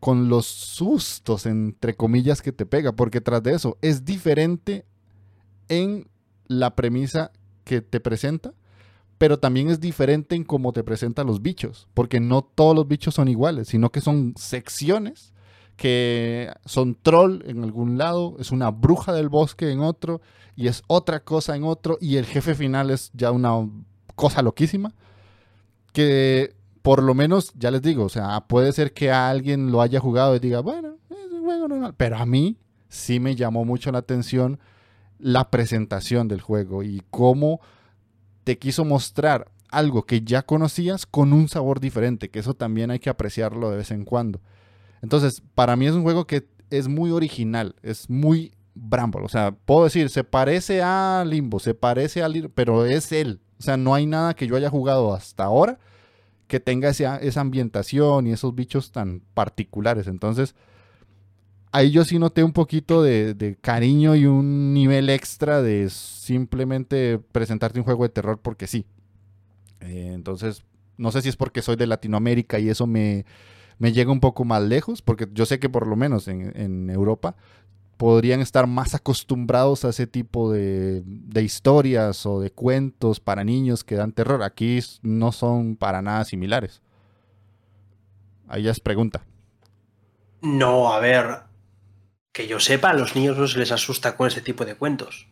con 0.00 0.30
los 0.30 0.46
sustos, 0.46 1.44
entre 1.44 1.94
comillas, 1.94 2.40
que 2.40 2.52
te 2.52 2.64
pega, 2.64 2.92
porque 2.92 3.20
tras 3.20 3.42
de 3.42 3.52
eso 3.52 3.76
es 3.82 4.04
diferente 4.06 4.86
en 5.68 6.08
la 6.48 6.74
premisa 6.74 7.32
que 7.64 7.82
te 7.82 8.00
presenta, 8.00 8.54
pero 9.18 9.38
también 9.38 9.68
es 9.68 9.78
diferente 9.78 10.34
en 10.34 10.44
cómo 10.44 10.72
te 10.72 10.82
presenta 10.82 11.22
los 11.22 11.42
bichos, 11.42 11.86
porque 11.92 12.18
no 12.18 12.42
todos 12.42 12.74
los 12.74 12.88
bichos 12.88 13.14
son 13.14 13.28
iguales, 13.28 13.68
sino 13.68 13.92
que 13.92 14.00
son 14.00 14.32
secciones 14.36 15.34
que 15.80 16.52
son 16.66 16.94
troll 16.94 17.42
en 17.46 17.64
algún 17.64 17.96
lado, 17.96 18.36
es 18.38 18.50
una 18.50 18.70
bruja 18.70 19.14
del 19.14 19.30
bosque 19.30 19.70
en 19.70 19.80
otro, 19.80 20.20
y 20.54 20.68
es 20.68 20.82
otra 20.88 21.20
cosa 21.20 21.56
en 21.56 21.64
otro, 21.64 21.96
y 22.02 22.16
el 22.16 22.26
jefe 22.26 22.54
final 22.54 22.90
es 22.90 23.10
ya 23.14 23.30
una 23.30 23.66
cosa 24.14 24.42
loquísima, 24.42 24.92
que 25.94 26.54
por 26.82 27.02
lo 27.02 27.14
menos, 27.14 27.54
ya 27.54 27.70
les 27.70 27.80
digo, 27.80 28.04
o 28.04 28.08
sea, 28.10 28.42
puede 28.42 28.74
ser 28.74 28.92
que 28.92 29.10
alguien 29.10 29.72
lo 29.72 29.80
haya 29.80 30.00
jugado 30.00 30.36
y 30.36 30.38
diga, 30.38 30.60
bueno, 30.60 30.98
es 31.08 31.32
un 31.32 31.44
juego 31.44 31.66
normal, 31.66 31.94
pero 31.96 32.18
a 32.18 32.26
mí 32.26 32.58
sí 32.90 33.18
me 33.18 33.34
llamó 33.34 33.64
mucho 33.64 33.90
la 33.90 34.00
atención 34.00 34.60
la 35.18 35.48
presentación 35.48 36.28
del 36.28 36.42
juego 36.42 36.82
y 36.82 37.02
cómo 37.08 37.62
te 38.44 38.58
quiso 38.58 38.84
mostrar 38.84 39.50
algo 39.70 40.02
que 40.02 40.20
ya 40.20 40.42
conocías 40.42 41.06
con 41.06 41.32
un 41.32 41.48
sabor 41.48 41.80
diferente, 41.80 42.28
que 42.28 42.40
eso 42.40 42.52
también 42.52 42.90
hay 42.90 42.98
que 42.98 43.08
apreciarlo 43.08 43.70
de 43.70 43.78
vez 43.78 43.90
en 43.92 44.04
cuando. 44.04 44.42
Entonces, 45.02 45.42
para 45.54 45.76
mí 45.76 45.86
es 45.86 45.92
un 45.92 46.02
juego 46.02 46.26
que 46.26 46.46
es 46.70 46.88
muy 46.88 47.10
original, 47.10 47.74
es 47.82 48.08
muy 48.08 48.52
Bramble. 48.74 49.22
O 49.22 49.28
sea, 49.28 49.52
puedo 49.52 49.84
decir, 49.84 50.08
se 50.10 50.24
parece 50.24 50.82
a 50.82 51.24
Limbo, 51.26 51.58
se 51.58 51.74
parece 51.74 52.22
a 52.22 52.28
Limbo, 52.28 52.50
pero 52.54 52.86
es 52.86 53.12
él. 53.12 53.40
O 53.58 53.62
sea, 53.62 53.76
no 53.76 53.94
hay 53.94 54.06
nada 54.06 54.34
que 54.34 54.46
yo 54.46 54.56
haya 54.56 54.70
jugado 54.70 55.12
hasta 55.12 55.44
ahora 55.44 55.78
que 56.50 56.60
tenga 56.60 56.88
esa, 56.88 57.16
esa 57.18 57.40
ambientación 57.40 58.26
y 58.26 58.32
esos 58.32 58.54
bichos 58.54 58.90
tan 58.90 59.22
particulares. 59.34 60.08
Entonces, 60.08 60.54
ahí 61.72 61.90
yo 61.90 62.04
sí 62.04 62.18
noté 62.18 62.42
un 62.42 62.52
poquito 62.52 63.02
de, 63.02 63.56
cariño 63.60 64.16
y 64.16 64.26
un 64.26 64.74
nivel 64.74 65.08
extra 65.10 65.62
de 65.62 65.88
simplemente 65.90 67.20
presentarte 67.32 67.78
un 67.78 67.84
juego 67.84 68.02
de 68.02 68.10
terror 68.10 68.40
porque 68.42 68.66
sí. 68.66 68.84
Eh, 69.80 70.10
entonces, 70.12 70.64
no 70.96 71.12
sé 71.12 71.22
si 71.22 71.28
es 71.28 71.36
porque 71.36 71.62
soy 71.62 71.76
de 71.76 71.86
Latinoamérica 71.86 72.58
y 72.58 72.68
eso 72.68 72.86
me, 72.86 73.24
me 73.80 73.92
llega 73.92 74.12
un 74.12 74.20
poco 74.20 74.44
más 74.44 74.62
lejos, 74.62 75.00
porque 75.00 75.26
yo 75.32 75.46
sé 75.46 75.58
que 75.58 75.70
por 75.70 75.86
lo 75.86 75.96
menos 75.96 76.28
en, 76.28 76.90
Europa 76.90 77.34
podrían 77.96 78.40
estar 78.40 78.66
más 78.66 78.94
acostumbrados 78.94 79.86
a 79.86 79.88
ese 79.88 80.06
tipo 80.06 80.52
de, 80.52 81.02
historias 81.36 82.26
o 82.26 82.40
de 82.40 82.50
cuentos 82.50 83.20
para 83.20 83.42
niños 83.42 83.82
que 83.82 83.94
dan 83.94 84.12
terror. 84.12 84.42
Aquí 84.42 84.80
no 85.00 85.32
son 85.32 85.76
para 85.76 86.02
nada 86.02 86.26
similares. 86.26 86.82
Ahí 88.48 88.64
ya 88.64 88.70
es 88.70 88.80
pregunta. 88.80 89.24
No, 90.42 90.92
a 90.92 91.00
ver, 91.00 91.44
que 92.32 92.46
yo 92.46 92.60
sepa, 92.60 92.90
a 92.90 92.94
los 92.94 93.16
niños 93.16 93.38
no 93.38 93.48
se 93.48 93.58
les 93.58 93.72
asusta 93.72 94.14
con 94.14 94.28
ese 94.28 94.42
tipo 94.42 94.66
de 94.66 94.74
cuentos. 94.74 95.29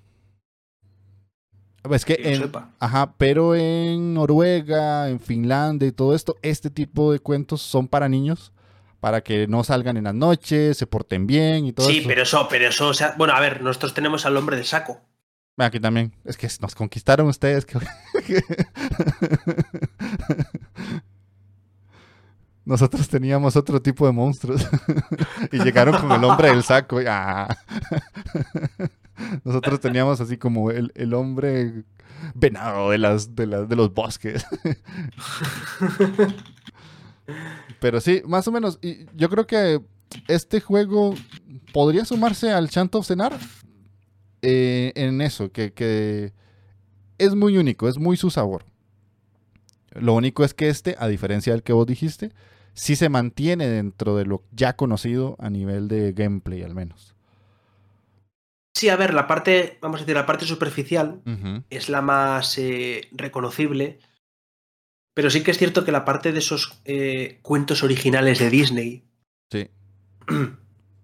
Es 1.90 2.04
que, 2.04 2.50
ajá, 2.80 3.14
pero 3.16 3.54
en 3.54 4.14
Noruega, 4.14 5.08
en 5.08 5.20
Finlandia 5.20 5.88
y 5.88 5.92
todo 5.92 6.14
esto, 6.14 6.36
este 6.42 6.70
tipo 6.70 7.12
de 7.12 7.20
cuentos 7.20 7.62
son 7.62 7.88
para 7.88 8.08
niños, 8.08 8.52
para 9.00 9.22
que 9.22 9.46
no 9.46 9.64
salgan 9.64 9.96
en 9.96 10.04
las 10.04 10.14
noches, 10.14 10.76
se 10.76 10.86
porten 10.86 11.26
bien 11.26 11.64
y 11.64 11.72
todo 11.72 11.86
sí, 11.86 11.98
eso. 11.98 12.02
Sí, 12.02 12.08
pero 12.08 12.22
eso, 12.22 12.46
pero 12.50 12.68
eso, 12.68 12.88
o 12.88 12.94
sea, 12.94 13.14
bueno, 13.16 13.32
a 13.34 13.40
ver, 13.40 13.62
nosotros 13.62 13.94
tenemos 13.94 14.26
al 14.26 14.36
hombre 14.36 14.56
de 14.56 14.64
saco. 14.64 15.00
Aquí 15.56 15.80
también. 15.80 16.12
Es 16.24 16.36
que 16.36 16.48
nos 16.60 16.74
conquistaron 16.74 17.26
ustedes. 17.26 17.66
Nosotros 22.64 23.08
teníamos 23.08 23.56
otro 23.56 23.82
tipo 23.82 24.06
de 24.06 24.12
monstruos. 24.12 24.64
y 25.52 25.58
llegaron 25.58 26.00
con 26.00 26.12
el 26.12 26.22
hombre 26.22 26.50
del 26.50 26.62
saco. 26.62 27.00
Ah. 27.08 27.48
Nosotros 29.44 29.80
teníamos 29.80 30.20
así 30.20 30.36
como 30.36 30.70
el, 30.70 31.14
hombre 31.14 31.84
venado 32.34 32.90
de, 32.90 32.98
las, 32.98 33.34
de, 33.34 33.46
de 33.46 33.76
los 33.76 33.92
bosques. 33.92 34.44
Pero 37.80 38.00
sí, 38.00 38.22
más 38.26 38.48
o 38.48 38.52
menos. 38.52 38.78
Y 38.82 39.06
yo 39.14 39.28
creo 39.28 39.46
que 39.46 39.80
este 40.26 40.60
juego 40.60 41.14
podría 41.72 42.04
sumarse 42.04 42.50
al 42.50 42.68
Chant 42.68 42.94
of 42.94 43.06
Cenar 43.06 43.38
eh, 44.42 44.92
en 44.94 45.20
eso, 45.20 45.52
que, 45.52 45.72
que 45.72 46.32
es 47.18 47.34
muy 47.34 47.58
único, 47.58 47.88
es 47.88 47.98
muy 47.98 48.16
su 48.16 48.30
sabor. 48.30 48.64
Lo 49.92 50.14
único 50.14 50.44
es 50.44 50.54
que 50.54 50.68
este, 50.68 50.96
a 50.98 51.08
diferencia 51.08 51.52
del 51.52 51.62
que 51.62 51.72
vos 51.72 51.86
dijiste, 51.86 52.32
sí 52.74 52.94
se 52.96 53.08
mantiene 53.08 53.68
dentro 53.68 54.16
de 54.16 54.24
lo 54.24 54.44
ya 54.52 54.76
conocido 54.76 55.36
a 55.38 55.50
nivel 55.50 55.88
de 55.88 56.12
gameplay 56.12 56.62
al 56.62 56.74
menos. 56.74 57.14
Sí, 58.78 58.88
a 58.90 58.94
ver, 58.94 59.12
la 59.12 59.26
parte, 59.26 59.76
vamos 59.82 59.98
a 59.98 60.04
decir, 60.04 60.14
la 60.14 60.24
parte 60.24 60.46
superficial 60.46 61.20
es 61.68 61.88
la 61.88 62.00
más 62.00 62.56
eh, 62.58 63.08
reconocible, 63.10 63.98
pero 65.14 65.30
sí 65.30 65.42
que 65.42 65.50
es 65.50 65.58
cierto 65.58 65.84
que 65.84 65.90
la 65.90 66.04
parte 66.04 66.30
de 66.30 66.38
esos 66.38 66.80
eh, 66.84 67.40
cuentos 67.42 67.82
originales 67.82 68.38
de 68.38 68.50
Disney, 68.50 69.04
sí. 69.50 69.68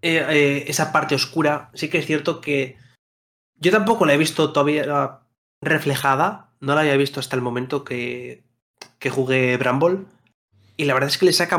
Eh, 0.07 0.67
esa 0.69 0.93
parte 0.93 1.15
oscura, 1.15 1.71
sí 1.73 1.89
que 1.89 1.97
es 1.97 2.05
cierto 2.05 2.43
que 2.43 2.77
yo 3.57 3.73
tampoco 3.73 4.05
la 4.05 4.13
he 4.13 4.19
visto 4.19 4.53
todavía 4.53 5.21
reflejada, 5.63 6.53
no 6.61 6.75
la 6.75 6.83
había 6.83 6.99
visto 6.99 7.21
hasta 7.21 7.37
el 7.37 7.41
momento 7.41 7.85
que, 7.85 8.45
que 8.99 9.09
jugué 9.09 9.57
Bramble, 9.57 10.05
y 10.77 10.85
la 10.85 10.93
verdad 10.93 11.09
es 11.09 11.17
que 11.17 11.25
le 11.25 11.33
saca, 11.33 11.59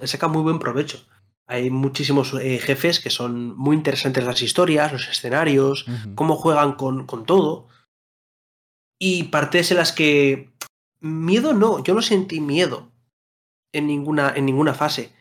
le 0.00 0.06
saca 0.06 0.26
muy 0.26 0.40
buen 0.40 0.58
provecho. 0.58 1.06
Hay 1.48 1.70
muchísimos 1.70 2.34
eh, 2.34 2.58
jefes 2.58 2.98
que 2.98 3.10
son 3.10 3.56
muy 3.56 3.76
interesantes 3.76 4.24
las 4.24 4.42
historias, 4.42 4.92
los 4.92 5.08
escenarios, 5.08 5.86
cómo 6.16 6.36
juegan 6.36 6.72
con, 6.72 7.06
con, 7.06 7.24
todo. 7.24 7.68
Y 8.98 9.24
partes 9.24 9.70
en 9.70 9.76
las 9.76 9.92
que 9.92 10.50
miedo 11.00 11.52
no, 11.52 11.84
yo 11.84 11.94
no 11.94 12.02
sentí 12.02 12.40
miedo 12.40 12.90
en 13.72 13.86
ninguna, 13.86 14.32
en 14.34 14.46
ninguna 14.46 14.74
fase, 14.74 15.12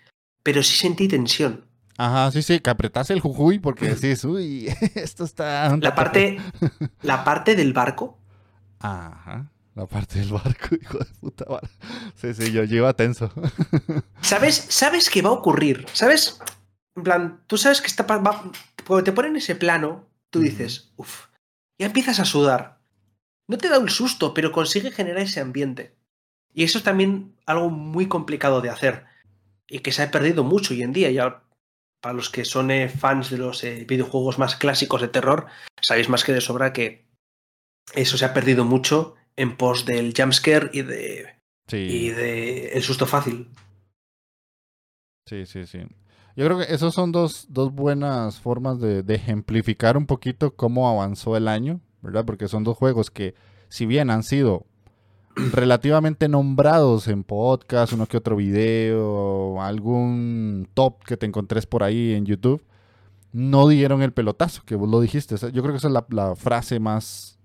pero 0.42 0.64
sí 0.64 0.76
sentí 0.76 1.08
tensión. 1.08 1.66
Ajá, 1.98 2.32
sí, 2.32 2.42
sí, 2.42 2.60
que 2.60 2.70
apretase 2.70 3.14
el 3.14 3.22
jujuy 3.22 3.60
porque 3.60 3.86
decís, 3.96 4.24
uy, 4.26 4.68
esto 4.96 5.24
está... 5.26 5.78
La 5.78 5.94
parte, 5.94 6.40
la 7.02 7.24
parte 7.24 7.56
del 7.56 7.74
barco. 7.74 8.18
Ajá. 8.80 9.52
La 9.76 9.86
parte 9.86 10.20
del 10.20 10.32
barco, 10.32 10.76
hijo 10.82 10.98
de 10.98 11.06
puta. 11.20 11.46
Sí, 12.16 12.34
sí, 12.34 12.52
yo 12.52 12.64
llevo 12.64 12.94
tenso. 12.96 13.32
¿Sabes, 14.22 14.56
¿Sabes 14.56 15.10
qué 15.10 15.22
va 15.22 15.30
a 15.30 15.34
ocurrir? 15.34 15.86
¿Sabes? 15.92 16.40
En 16.96 17.04
plan, 17.04 17.44
tú 17.48 17.58
sabes 17.58 17.82
que 17.82 17.88
está, 17.88 18.06
cuando 18.08 19.04
te 19.04 19.12
ponen 19.12 19.36
ese 19.36 19.56
plano, 19.56 20.08
tú 20.30 20.40
dices, 20.40 20.94
uff, 20.96 21.26
ya 21.78 21.88
empiezas 21.88 22.22
a 22.22 22.26
sudar. 22.26 22.80
No 23.48 23.58
te 23.58 23.68
da 23.68 23.78
un 23.78 23.90
susto, 23.90 24.34
pero 24.34 24.54
consigue 24.54 24.92
generar 24.92 25.24
ese 25.24 25.42
ambiente. 25.42 25.94
Y 26.54 26.64
eso 26.64 26.78
es 26.78 26.86
también 26.86 27.36
algo 27.46 27.70
muy 27.70 28.08
complicado 28.08 28.62
de 28.62 28.70
hacer. 28.70 29.06
Y 29.68 29.80
que 29.80 29.92
se 29.92 30.04
ha 30.04 30.12
perdido 30.12 30.46
mucho 30.46 30.74
hoy 30.74 30.84
en 30.84 30.94
día. 30.94 31.12
Ya 31.12 31.44
para 32.02 32.14
los 32.14 32.30
que 32.30 32.46
son 32.46 32.72
eh, 32.72 32.88
fans 32.88 33.30
de 33.30 33.38
los 33.38 33.64
eh, 33.66 33.84
videojuegos 33.86 34.40
más 34.40 34.56
clásicos 34.56 35.02
de 35.02 35.10
terror, 35.10 35.48
sabéis 35.82 36.08
más 36.08 36.24
que 36.24 36.34
de 36.34 36.40
sobra 36.40 36.72
que 36.72 37.06
eso 37.94 38.18
se 38.18 38.26
ha 38.26 38.34
perdido 38.34 38.64
mucho 38.64 39.16
en 39.38 39.58
pos 39.58 39.86
del 39.86 40.14
jumpscare 40.16 40.70
y 40.74 40.82
de, 40.82 41.26
y 41.72 42.10
de 42.10 42.70
el 42.70 42.82
susto 42.82 43.06
fácil. 43.06 43.50
Sí, 45.26 45.46
sí, 45.46 45.66
sí. 45.66 45.80
Yo 46.36 46.46
creo 46.46 46.60
que 46.60 46.74
esas 46.74 46.94
son 46.94 47.12
dos, 47.12 47.48
dos 47.50 47.74
buenas 47.74 48.40
formas 48.40 48.80
de, 48.80 49.04
de, 49.04 49.16
ejemplificar 49.16 49.98
un 49.98 50.06
poquito 50.06 50.56
cómo 50.56 50.90
avanzó 50.90 51.38
el 51.38 51.48
año, 51.48 51.80
¿verdad? 52.02 52.26
Porque 52.26 52.48
son 52.48 52.64
dos 52.64 52.78
juegos 52.78 53.10
que, 53.10 53.36
si 53.70 53.86
bien 53.86 54.10
han 54.10 54.24
sido 54.24 54.66
relativamente 55.36 56.28
nombrados 56.28 57.08
en 57.08 57.24
podcast, 57.24 57.94
uno 57.94 58.06
que 58.06 58.18
otro 58.18 58.36
video, 58.36 59.62
algún 59.62 60.68
top 60.74 61.04
que 61.04 61.18
te 61.18 61.26
encontres 61.26 61.66
por 61.66 61.84
ahí 61.84 62.14
en 62.14 62.26
YouTube, 62.26 62.64
no 63.32 63.68
dieron 63.68 64.02
el 64.02 64.14
pelotazo, 64.14 64.64
que 64.66 64.76
vos 64.76 64.90
lo 64.90 65.02
dijiste. 65.02 65.36
Yo 65.38 65.62
creo 65.62 65.74
que 65.74 65.78
esa 65.78 65.88
es 65.88 65.94
la, 65.94 66.06
la 66.10 66.36
frase 66.36 66.80
más 66.80 67.38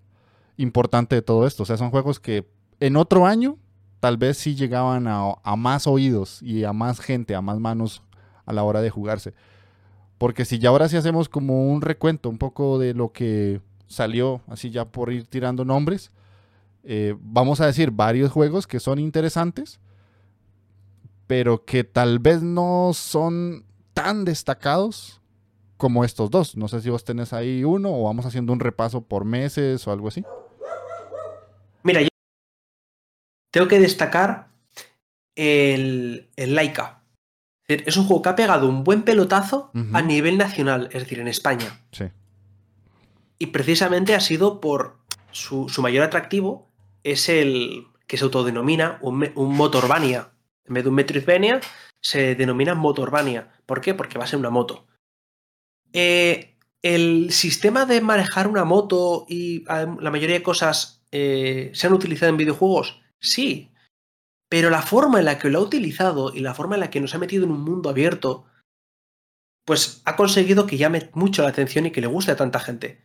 importante 0.61 1.14
de 1.16 1.23
todo 1.23 1.46
esto. 1.46 1.62
O 1.62 1.66
sea, 1.66 1.77
son 1.77 1.90
juegos 1.90 2.20
que 2.20 2.46
en 2.81 2.96
otro 2.96 3.27
año 3.27 3.59
tal 4.01 4.16
vez 4.16 4.38
sí 4.38 4.55
llegaban 4.55 5.07
a, 5.07 5.57
más 5.57 5.87
oídos 5.87 6.42
y 6.42 6.64
a 6.64 6.73
más 6.73 7.01
gente, 7.01 7.35
a 7.35 7.42
más 7.42 7.59
manos 7.59 8.03
a 8.46 8.53
la 8.53 8.62
hora 8.62 8.81
de 8.81 8.90
jugarse. 8.90 9.35
Porque 10.18 10.44
si 10.44 10.59
ya 10.59 10.70
ahora 10.70 10.88
sí 10.88 10.96
hacemos 10.96 11.29
como 11.29 11.70
un 11.70 11.83
recuento 11.83 12.29
un 12.29 12.38
poco 12.38 12.79
de 12.79 12.94
lo 12.94 13.12
que 13.12 13.61
salió, 13.87 14.42
así 14.46 14.70
ya 14.70 14.87
por 14.87 15.12
ir 15.12 15.27
tirando 15.27 15.64
nombres, 15.64 16.11
eh, 16.83 17.14
vamos 17.20 17.61
a 17.61 17.66
decir 17.66 17.90
varios 17.90 18.33
juegos 18.33 18.66
que 18.66 18.81
son 18.81 18.99
interesantes, 18.99 19.81
pero 21.27 21.64
que 21.64 21.85
tal 21.85 22.18
vez 22.18 22.42
no 22.42 22.90
son 22.94 23.64
tan 23.92 24.25
destacados 24.25 25.20
como 25.77 26.05
estos 26.05 26.31
dos. 26.31 26.57
No 26.57 26.68
sé 26.68 26.81
si 26.81 26.90
vos 26.90 27.05
tenés 27.05 27.33
ahí 27.33 27.64
uno 27.64 27.90
o 27.92 28.05
vamos 28.05 28.27
haciendo 28.27 28.53
un 28.53 28.61
repaso 28.61 29.01
por 29.03 29.25
meses 29.25 29.87
o 29.87 29.92
algo 29.92 30.09
así. 30.09 30.25
Mira, 31.83 32.03
yo 32.03 32.09
tengo 33.50 33.68
que 33.68 33.80
destacar 33.80 34.48
el, 35.36 36.28
el 36.36 36.54
Laika. 36.54 37.02
Es 37.66 37.96
un 37.96 38.04
juego 38.04 38.22
que 38.22 38.28
ha 38.30 38.36
pegado 38.36 38.68
un 38.68 38.82
buen 38.82 39.02
pelotazo 39.02 39.70
a 39.92 40.02
nivel 40.02 40.38
nacional, 40.38 40.88
es 40.92 41.02
decir, 41.04 41.20
en 41.20 41.28
España. 41.28 41.80
Sí. 41.92 42.06
Y 43.38 43.46
precisamente 43.46 44.14
ha 44.14 44.20
sido 44.20 44.60
por 44.60 44.98
su, 45.30 45.70
mayor 45.78 46.04
atractivo 46.04 46.68
es 47.04 47.28
el 47.28 47.86
que 48.08 48.16
se 48.16 48.24
autodenomina 48.24 48.98
un, 49.02 49.30
un 49.36 49.54
Motorbania. 49.54 50.30
En 50.66 50.74
vez 50.74 50.82
de 50.82 50.90
un 50.90 50.96
Metroidvania, 50.96 51.60
se 52.00 52.34
denomina 52.34 52.74
Motorbania. 52.74 53.52
¿Por 53.66 53.80
qué? 53.80 53.94
Porque 53.94 54.18
va 54.18 54.24
a 54.24 54.28
ser 54.28 54.38
una 54.38 54.50
moto. 54.50 54.86
Eh, 55.92 56.56
el 56.82 57.30
sistema 57.30 57.84
de 57.86 58.00
manejar 58.00 58.48
una 58.48 58.64
moto 58.64 59.26
y 59.28 59.64
la 59.64 60.10
mayoría 60.10 60.36
de 60.36 60.42
cosas 60.42 61.02
eh, 61.12 61.70
se 61.74 61.86
han 61.86 61.92
utilizado 61.92 62.30
en 62.30 62.36
videojuegos, 62.36 63.00
sí. 63.20 63.70
Pero 64.48 64.70
la 64.70 64.83
forma 64.83 65.20
en 65.20 65.26
la 65.26 65.38
que 65.38 65.48
lo 65.48 65.61
ha 65.61 65.62
utilizado 65.62 66.35
y 66.35 66.40
la 66.40 66.54
forma 66.54 66.74
en 66.74 66.80
la 66.80 66.90
que 66.90 67.00
nos 67.00 67.14
ha 67.14 67.18
metido 67.18 67.44
en 67.44 67.52
un 67.52 67.62
mundo 67.62 67.88
abierto, 67.88 68.46
pues 69.64 70.02
ha 70.04 70.16
conseguido 70.16 70.66
que 70.66 70.76
llame 70.76 71.11
mucho 71.14 71.42
la 71.42 71.50
atención 71.50 71.87
y 71.87 71.92
que 71.92 72.00
le 72.00 72.09
guste 72.09 72.33
a 72.33 72.37
tanta 72.37 72.59
gente. 72.59 73.00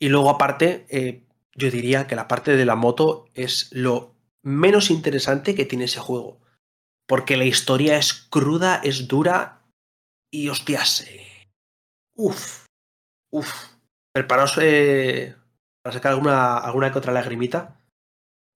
Y 0.00 0.08
luego 0.08 0.30
aparte, 0.30 0.86
eh, 0.88 1.24
yo 1.54 1.70
diría 1.70 2.08
que 2.08 2.16
la 2.16 2.26
parte 2.26 2.56
de 2.56 2.64
la 2.64 2.74
moto 2.74 3.26
es 3.34 3.70
lo 3.72 4.16
menos 4.42 4.90
interesante 4.90 5.54
que 5.54 5.64
tiene 5.64 5.84
ese 5.84 6.00
juego. 6.00 6.40
Porque 7.06 7.36
la 7.36 7.44
historia 7.44 7.98
es 7.98 8.12
cruda, 8.12 8.80
es 8.82 9.06
dura 9.06 9.62
y 10.32 10.48
hostias. 10.48 11.02
Eh, 11.02 11.46
uf, 12.16 12.66
uf. 13.30 13.52
Preparaos 14.12 14.58
eh, 14.60 15.36
para 15.82 15.94
sacar 15.94 16.12
alguna, 16.12 16.58
alguna 16.58 16.90
que 16.90 16.98
otra 16.98 17.12
lagrimita. 17.12 17.81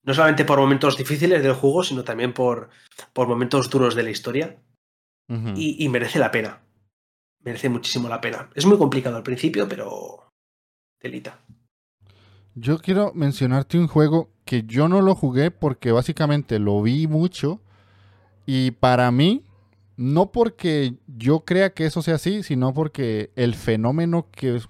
No 0.07 0.14
solamente 0.14 0.45
por 0.45 0.59
momentos 0.59 0.97
difíciles 0.97 1.42
del 1.42 1.53
juego, 1.53 1.83
sino 1.83 2.05
también 2.05 2.33
por, 2.33 2.71
por 3.12 3.29
momentos 3.29 3.69
duros 3.69 3.95
de 3.95 4.03
la 4.05 4.11
historia. 4.11 4.57
y, 5.29 5.85
y 5.85 5.88
merece 5.88 6.19
la 6.19 6.31
pena. 6.31 6.62
Merece 7.42 7.69
muchísimo 7.69 8.09
la 8.09 8.21
pena. 8.21 8.49
Es 8.55 8.64
muy 8.64 8.79
complicado 8.79 9.16
al 9.16 9.23
principio, 9.23 9.69
pero. 9.69 10.33
Delita. 11.01 11.40
Yo 12.55 12.79
quiero 12.79 13.12
mencionarte 13.14 13.79
un 13.79 13.87
juego 13.87 14.31
que 14.47 14.62
yo 14.62 14.88
no 14.88 15.03
lo 15.03 15.14
jugué 15.14 15.51
porque 15.51 15.92
básicamente 15.92 16.59
lo 16.59 16.81
vi 16.81 17.07
mucho 17.07 17.61
y 18.47 18.71
para 18.71 19.11
mí, 19.11 19.45
no 19.97 20.31
porque 20.31 20.95
yo 21.07 21.40
crea 21.40 21.75
que 21.75 21.85
eso 21.85 22.01
sea 22.01 22.14
así, 22.14 22.42
sino 22.45 22.73
porque 22.73 23.31
el 23.35 23.57
fenómeno 23.57 24.29
que 24.31 24.62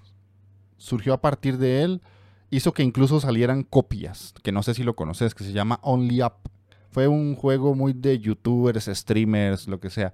surgió 0.77 1.13
a 1.13 1.21
partir 1.21 1.57
de 1.57 1.83
él 1.83 2.01
hizo 2.49 2.73
que 2.73 2.83
incluso 2.83 3.19
salieran 3.19 3.63
copias, 3.63 4.33
que 4.43 4.51
no 4.51 4.63
sé 4.63 4.73
si 4.73 4.83
lo 4.83 4.95
conoces, 4.95 5.35
que 5.35 5.43
se 5.43 5.53
llama 5.53 5.79
Only 5.81 6.21
Up. 6.21 6.33
Fue 6.91 7.07
un 7.07 7.35
juego 7.35 7.75
muy 7.75 7.93
de 7.93 8.19
youtubers, 8.19 8.85
streamers, 8.85 9.67
lo 9.67 9.79
que 9.79 9.89
sea. 9.89 10.13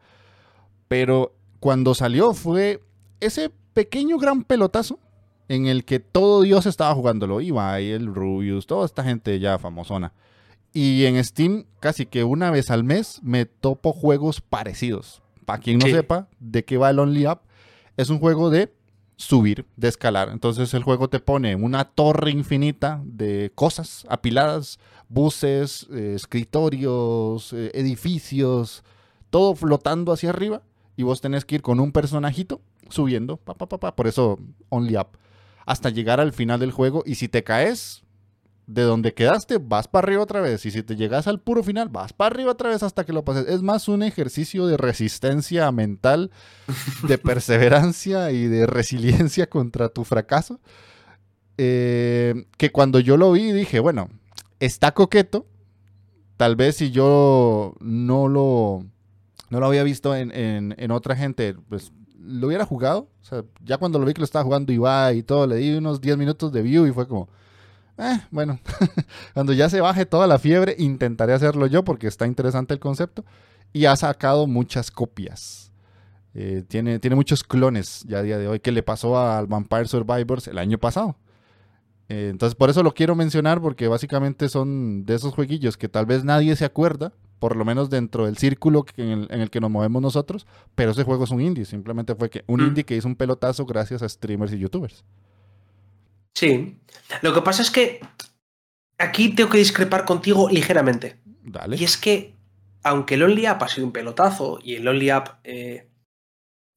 Pero 0.87 1.35
cuando 1.59 1.93
salió 1.93 2.33
fue 2.33 2.81
ese 3.19 3.51
pequeño 3.73 4.17
gran 4.17 4.43
pelotazo 4.43 4.99
en 5.47 5.67
el 5.67 5.85
que 5.85 5.99
todo 5.99 6.41
Dios 6.41 6.65
estaba 6.65 6.93
jugándolo. 6.95 7.41
Ibai, 7.41 7.91
el 7.91 8.13
Rubius, 8.13 8.67
toda 8.67 8.85
esta 8.85 9.03
gente 9.03 9.39
ya 9.39 9.59
famosona. 9.59 10.13
Y 10.73 11.05
en 11.05 11.23
Steam, 11.23 11.65
casi 11.79 12.05
que 12.05 12.23
una 12.23 12.49
vez 12.49 12.71
al 12.71 12.83
mes, 12.83 13.19
me 13.21 13.45
topo 13.45 13.93
juegos 13.93 14.41
parecidos. 14.41 15.21
Para 15.45 15.59
quien 15.59 15.77
no 15.77 15.87
sepa 15.87 16.27
de 16.39 16.65
qué 16.65 16.77
va 16.77 16.89
el 16.89 16.99
Only 16.99 17.27
Up, 17.27 17.41
es 17.95 18.09
un 18.09 18.19
juego 18.19 18.49
de 18.49 18.73
subir, 19.15 19.65
de 19.77 19.87
escalar. 19.87 20.29
Entonces 20.29 20.73
el 20.73 20.83
juego 20.83 21.09
te 21.09 21.19
pone 21.19 21.55
una 21.55 21.85
torre 21.85 22.31
infinita 22.31 23.01
de 23.05 23.51
cosas 23.55 24.05
apiladas, 24.09 24.79
buses, 25.09 25.87
eh, 25.91 26.13
escritorios, 26.15 27.53
eh, 27.53 27.71
edificios, 27.73 28.83
todo 29.29 29.55
flotando 29.55 30.11
hacia 30.11 30.29
arriba. 30.29 30.61
Y 30.95 31.03
vos 31.03 31.21
tenés 31.21 31.45
que 31.45 31.55
ir 31.55 31.61
con 31.61 31.79
un 31.79 31.91
personajito 31.91 32.61
subiendo, 32.89 33.37
pa, 33.37 33.55
pa, 33.55 33.67
pa, 33.67 33.95
por 33.95 34.07
eso 34.07 34.37
Only 34.69 34.97
Up, 34.97 35.17
hasta 35.65 35.89
llegar 35.89 36.19
al 36.19 36.33
final 36.33 36.59
del 36.59 36.71
juego. 36.71 37.03
Y 37.05 37.15
si 37.15 37.27
te 37.27 37.43
caes, 37.43 38.02
de 38.65 38.83
donde 38.83 39.13
quedaste, 39.13 39.57
vas 39.57 39.87
para 39.87 40.05
arriba 40.05 40.23
otra 40.23 40.41
vez. 40.41 40.65
Y 40.65 40.71
si 40.71 40.83
te 40.83 40.95
llegas 40.95 41.27
al 41.27 41.39
puro 41.39 41.63
final, 41.63 41.89
vas 41.89 42.13
para 42.13 42.33
arriba 42.33 42.51
otra 42.51 42.69
vez 42.69 42.83
hasta 42.83 43.05
que 43.05 43.13
lo 43.13 43.25
pases. 43.25 43.47
Es 43.47 43.61
más 43.61 43.87
un 43.87 44.03
ejercicio 44.03 44.67
de 44.67 44.77
resistencia 44.77 45.71
mental, 45.71 46.31
de 47.07 47.17
perseverancia 47.19 48.31
y 48.31 48.47
de 48.47 48.65
resiliencia 48.65 49.47
contra 49.47 49.89
tu 49.89 50.03
fracaso. 50.03 50.59
Eh, 51.57 52.45
que 52.57 52.71
cuando 52.71 52.99
yo 52.99 53.17
lo 53.17 53.31
vi 53.31 53.51
dije, 53.51 53.79
bueno, 53.79 54.09
está 54.59 54.93
coqueto. 54.93 55.45
Tal 56.37 56.55
vez 56.55 56.77
si 56.77 56.91
yo 56.91 57.75
no 57.79 58.27
lo, 58.27 58.85
no 59.49 59.59
lo 59.59 59.65
había 59.65 59.83
visto 59.83 60.15
en, 60.15 60.31
en 60.33 60.91
otra 60.91 61.15
gente, 61.15 61.55
pues 61.69 61.91
lo 62.23 62.47
hubiera 62.47 62.65
jugado. 62.65 63.09
O 63.21 63.25
sea, 63.25 63.43
ya 63.63 63.77
cuando 63.77 63.99
lo 63.99 64.05
vi 64.05 64.13
que 64.13 64.21
lo 64.21 64.25
estaba 64.25 64.43
jugando 64.43 64.71
Ibai 64.71 65.19
y 65.19 65.23
todo, 65.23 65.45
le 65.45 65.57
di 65.57 65.75
unos 65.75 66.01
10 66.01 66.17
minutos 66.17 66.51
de 66.51 66.61
view 66.61 66.87
y 66.87 66.91
fue 66.91 67.07
como 67.07 67.29
eh, 67.97 68.19
bueno, 68.31 68.59
cuando 69.33 69.53
ya 69.53 69.69
se 69.69 69.81
baje 69.81 70.05
toda 70.05 70.27
la 70.27 70.39
fiebre, 70.39 70.75
intentaré 70.79 71.33
hacerlo 71.33 71.67
yo 71.67 71.83
porque 71.83 72.07
está 72.07 72.25
interesante 72.25 72.73
el 72.73 72.79
concepto. 72.79 73.23
Y 73.71 73.85
ha 73.85 73.95
sacado 73.95 74.45
muchas 74.45 74.91
copias. 74.91 75.71
Eh, 76.35 76.63
tiene, 76.67 76.99
tiene 76.99 77.15
muchos 77.15 77.43
clones 77.43 78.03
ya 78.07 78.19
a 78.19 78.23
día 78.23 78.37
de 78.37 78.47
hoy, 78.47 78.59
que 78.59 78.71
le 78.71 78.83
pasó 78.83 79.19
al 79.19 79.47
Vampire 79.47 79.85
Survivors 79.85 80.47
el 80.47 80.57
año 80.57 80.77
pasado. 80.77 81.15
Eh, 82.09 82.29
entonces, 82.29 82.55
por 82.55 82.69
eso 82.69 82.83
lo 82.83 82.93
quiero 82.93 83.15
mencionar, 83.15 83.61
porque 83.61 83.87
básicamente 83.87 84.49
son 84.49 85.05
de 85.05 85.15
esos 85.15 85.33
jueguillos 85.33 85.77
que 85.77 85.89
tal 85.89 86.05
vez 86.05 86.23
nadie 86.23 86.55
se 86.55 86.65
acuerda, 86.65 87.13
por 87.39 87.55
lo 87.55 87.65
menos 87.65 87.89
dentro 87.89 88.25
del 88.25 88.37
círculo 88.37 88.85
en, 88.97 89.27
el, 89.29 89.49
que 89.49 89.59
nos 89.59 89.71
movemos 89.71 90.01
nosotros, 90.01 90.45
pero 90.75 90.91
ese 90.91 91.03
juego 91.03 91.23
es 91.23 91.31
un 91.31 91.41
indie. 91.41 91.65
Simplemente 91.65 92.15
fue 92.15 92.29
que 92.29 92.43
un 92.47 92.61
mm. 92.61 92.67
indie 92.67 92.83
que 92.83 92.95
hizo 92.95 93.07
un 93.07 93.15
pelotazo 93.15 93.65
gracias 93.65 94.01
a 94.01 94.09
streamers 94.09 94.53
y 94.53 94.59
youtubers. 94.59 95.03
Sí. 96.33 96.77
Lo 97.21 97.33
que 97.33 97.41
pasa 97.41 97.61
es 97.61 97.71
que 97.71 98.01
aquí 98.97 99.29
tengo 99.29 99.49
que 99.49 99.57
discrepar 99.57 100.05
contigo 100.05 100.49
ligeramente. 100.49 101.19
Dale. 101.43 101.77
Y 101.77 101.83
es 101.83 101.97
que, 101.97 102.35
aunque 102.83 103.15
el 103.15 103.23
Only 103.23 103.45
App 103.45 103.63
ha 103.63 103.67
sido 103.67 103.85
un 103.87 103.93
pelotazo 103.93 104.59
y 104.63 104.75
el 104.75 104.87
Only 104.87 105.09
App 105.09 105.39
eh, 105.43 105.89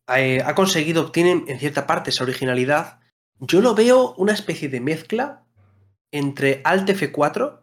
ha 0.07 0.55
conseguido, 0.55 1.03
obtener 1.03 1.43
en 1.47 1.59
cierta 1.59 1.87
parte 1.87 2.11
esa 2.11 2.25
originalidad, 2.25 3.01
yo 3.41 3.61
lo 3.61 3.75
veo 3.75 4.15
una 4.17 4.33
especie 4.33 4.69
de 4.69 4.81
mezcla 4.81 5.45
entre 6.11 6.61
Alt 6.65 6.89
F4 6.89 7.61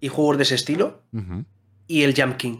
y 0.00 0.08
juegos 0.08 0.36
de 0.36 0.42
ese 0.42 0.54
estilo 0.54 1.02
y 1.86 2.02
el 2.02 2.14
Jump 2.20 2.36
King. 2.36 2.58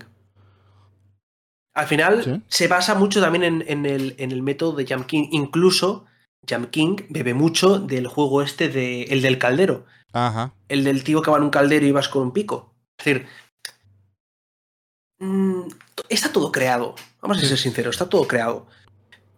Al 1.74 1.87
final 1.87 2.42
se 2.48 2.66
basa 2.66 2.94
mucho 2.94 3.20
también 3.20 3.44
en, 3.44 3.87
el, 3.87 4.14
en, 4.18 4.32
el, 4.32 4.42
método 4.42 4.72
de 4.72 4.87
Jump 4.87 5.06
King. 5.06 5.28
Incluso 5.30 6.06
Jam 6.46 6.66
King 6.66 6.96
bebe 7.09 7.35
mucho 7.35 7.79
del 7.79 8.07
juego 8.07 8.42
este 8.42 8.68
de 8.68 9.05
el 9.05 9.22
del 9.22 9.38
caldero. 9.38 9.85
Ajá. 10.12 10.55
El 10.68 10.85
del 10.85 11.05
tío 11.05 11.22
que 11.22 11.31
va 11.31 11.38
en 11.38 11.44
un 11.44 11.51
caldero 11.51 11.87
y 11.87 11.92
vas 11.92 12.09
con 12.09 12.22
un 12.22 12.33
pico. 12.33 12.74
Es 12.98 13.05
decir, 13.05 13.27
mm, 15.18 15.68
está 16.09 16.33
todo 16.33 16.53
creado. 16.53 16.94
Vamos 17.20 17.38
a 17.38 17.46
ser 17.46 17.59
sinceros, 17.59 17.94
está 17.94 18.09
todo 18.09 18.27
creado. 18.27 18.66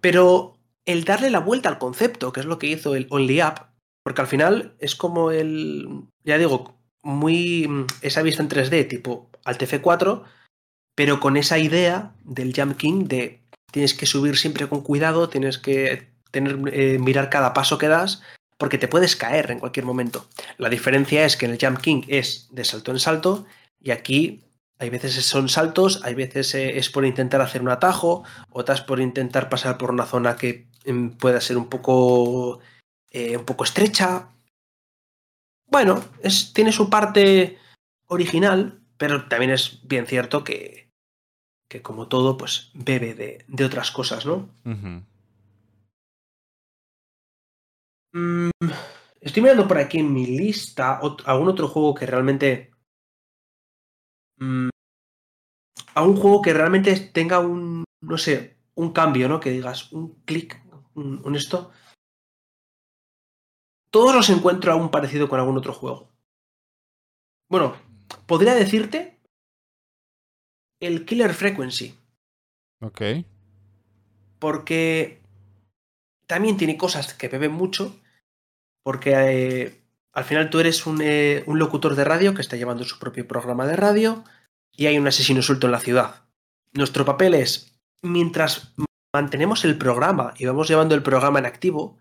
Pero 0.01 0.57
el 0.87 1.05
darle 1.05 1.31
la 1.31 1.41
vuelta 1.41 1.69
al 1.69 1.79
concepto, 1.79 2.33
que 2.33 2.41
es 2.41 2.47
lo 2.47 2.59
que 2.59 2.69
hizo 2.69 2.95
el 2.95 3.07
Only 3.11 3.43
Up, 3.43 3.67
porque 4.03 4.21
al 4.23 4.27
final 4.27 4.75
es 4.79 4.95
como 4.95 5.31
el, 5.31 6.05
ya 6.25 6.39
digo, 6.39 6.75
muy 7.03 7.67
mm, 7.69 7.87
esa 8.03 8.23
vista 8.23 8.43
en 8.43 8.49
3D 8.49 8.89
tipo 8.89 9.31
al 9.45 9.59
TF4, 9.59 10.25
pero 10.95 11.21
con 11.21 11.37
esa 11.37 11.59
idea 11.59 12.15
del 12.25 12.53
Jump 12.55 12.77
King 12.77 13.05
de 13.05 13.43
tienes 13.73 13.95
que 13.95 14.07
subir 14.07 14.37
siempre 14.37 14.69
con 14.69 14.83
cuidado, 14.83 15.29
tienes 15.29 15.59
que 15.59 16.11
tener, 16.31 16.59
eh, 16.73 16.99
mirar 16.99 17.31
cada 17.31 17.53
paso 17.53 17.79
que 17.79 17.89
das, 17.89 18.23
porque 18.59 18.79
te 18.79 18.89
puedes 18.89 19.17
caer 19.17 19.51
en 19.51 19.59
cualquier 19.59 19.87
momento. 19.87 20.29
La 20.59 20.69
diferencia 20.69 21.25
es 21.25 21.37
que 21.37 21.47
en 21.47 21.53
el 21.53 21.59
Jump 21.61 21.81
King 21.81 22.03
es 22.09 22.49
de 22.51 22.65
salto 22.65 22.91
en 22.91 22.99
salto 22.99 23.47
y 23.81 23.91
aquí 23.91 24.45
hay 24.81 24.89
veces 24.89 25.15
son 25.27 25.49
saltos, 25.49 26.03
hay 26.05 26.15
veces 26.15 26.55
eh, 26.55 26.79
es 26.79 26.89
por 26.89 27.05
intentar 27.05 27.43
hacer 27.43 27.61
un 27.61 27.69
atajo, 27.69 28.25
otras 28.51 28.81
por 28.81 28.99
intentar 28.99 29.51
pasar 29.51 29.77
por 29.77 29.91
una 29.91 30.07
zona 30.07 30.37
que 30.37 30.69
em, 30.85 31.11
pueda 31.11 31.41
ser 31.41 31.59
un 31.59 31.69
poco, 31.69 32.61
eh, 33.11 33.37
un 33.37 33.45
poco 33.45 33.65
estrecha. 33.65 34.31
Bueno, 35.67 36.03
es, 36.23 36.55
tiene 36.55 36.73
su 36.73 36.89
parte 36.89 37.59
original, 38.07 38.81
pero 38.97 39.29
también 39.29 39.53
es 39.53 39.87
bien 39.87 40.07
cierto 40.07 40.45
que, 40.45 40.91
que 41.69 41.83
como 41.83 42.09
todo, 42.09 42.39
pues 42.39 42.71
bebe 42.73 43.15
de, 43.15 43.45
de 43.49 43.65
otras 43.65 43.91
cosas, 43.91 44.25
¿no? 44.25 44.49
Mm, 48.13 48.51
estoy 49.21 49.43
mirando 49.43 49.69
por 49.69 49.79
aquí 49.79 49.99
en 49.99 50.13
mi 50.13 50.27
lista 50.27 51.01
algún 51.25 51.49
otro 51.49 51.69
juego 51.69 51.95
que 51.95 52.07
realmente. 52.07 52.71
Mm, 54.39 54.69
a 55.95 56.03
un 56.03 56.17
juego 56.17 56.43
que 56.43 56.53
realmente 56.53 56.95
tenga 57.13 57.41
un. 57.41 57.85
No 58.03 58.19
sé, 58.19 58.57
un 58.75 58.93
cambio, 58.93 59.29
¿no? 59.29 59.41
Que 59.41 59.51
digas, 59.51 59.93
un 59.93 60.23
clic, 60.25 60.61
un, 60.95 61.37
esto. 61.37 61.71
Todos 63.91 64.15
los 64.15 64.31
encuentro 64.31 64.73
aún 64.73 64.91
parecido 64.91 65.29
con 65.29 65.39
algún 65.39 65.59
otro 65.59 65.73
juego. 65.73 66.09
Bueno, 67.49 67.77
podría 68.27 68.55
decirte. 68.55 69.21
El 70.81 71.05
Killer 71.05 71.35
Frequency. 71.35 71.95
Ok. 72.81 73.03
Porque 74.39 75.21
también 76.27 76.57
tiene 76.57 76.79
cosas 76.79 77.13
que 77.13 77.29
beben 77.29 77.53
mucho, 77.53 78.00
porque 78.83 79.13
eh, 79.15 79.85
al 80.13 80.25
final 80.25 80.51
tú 80.51 80.61
eres 80.61 80.83
eh, 81.01 81.45
un, 81.47 81.59
locutor 81.59 81.95
de 81.95 82.05
radio 82.05 82.35
que 82.35 82.43
está 82.43 82.57
llevando 82.57 82.85
su 82.85 82.99
propio 82.99 83.27
programa 83.27 83.67
de 83.67 83.77
radio 83.77 84.25
y 84.73 84.87
hay 84.87 84.99
un 84.99 85.07
asesino 85.07 85.43
suelto 85.43 85.67
en 85.67 85.73
la 85.73 85.81
ciudad. 85.81 86.25
Nuestro 86.73 87.05
papel 87.05 87.35
es, 87.35 87.81
mientras 88.03 88.75
mantenemos 89.13 89.65
el 89.65 89.77
programa 89.77 90.35
y 90.37 90.47
vamos 90.47 90.69
llevando 90.69 90.95
el 90.95 91.03
programa 91.03 91.39
en 91.39 91.47
activo, 91.47 91.99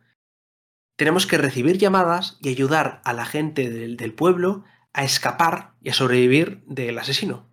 tenemos 0.97 1.25
que 1.25 1.37
recibir 1.37 1.77
llamadas 1.77 2.37
y 2.41 2.49
ayudar 2.49 3.01
a 3.05 3.13
la 3.13 3.25
gente 3.25 3.69
del, 3.69 4.13
pueblo 4.13 4.63
a 4.93 5.03
escapar 5.03 5.73
y 5.81 5.89
a 5.89 5.93
sobrevivir 5.93 6.61
del 6.65 6.97
asesino. 6.99 7.49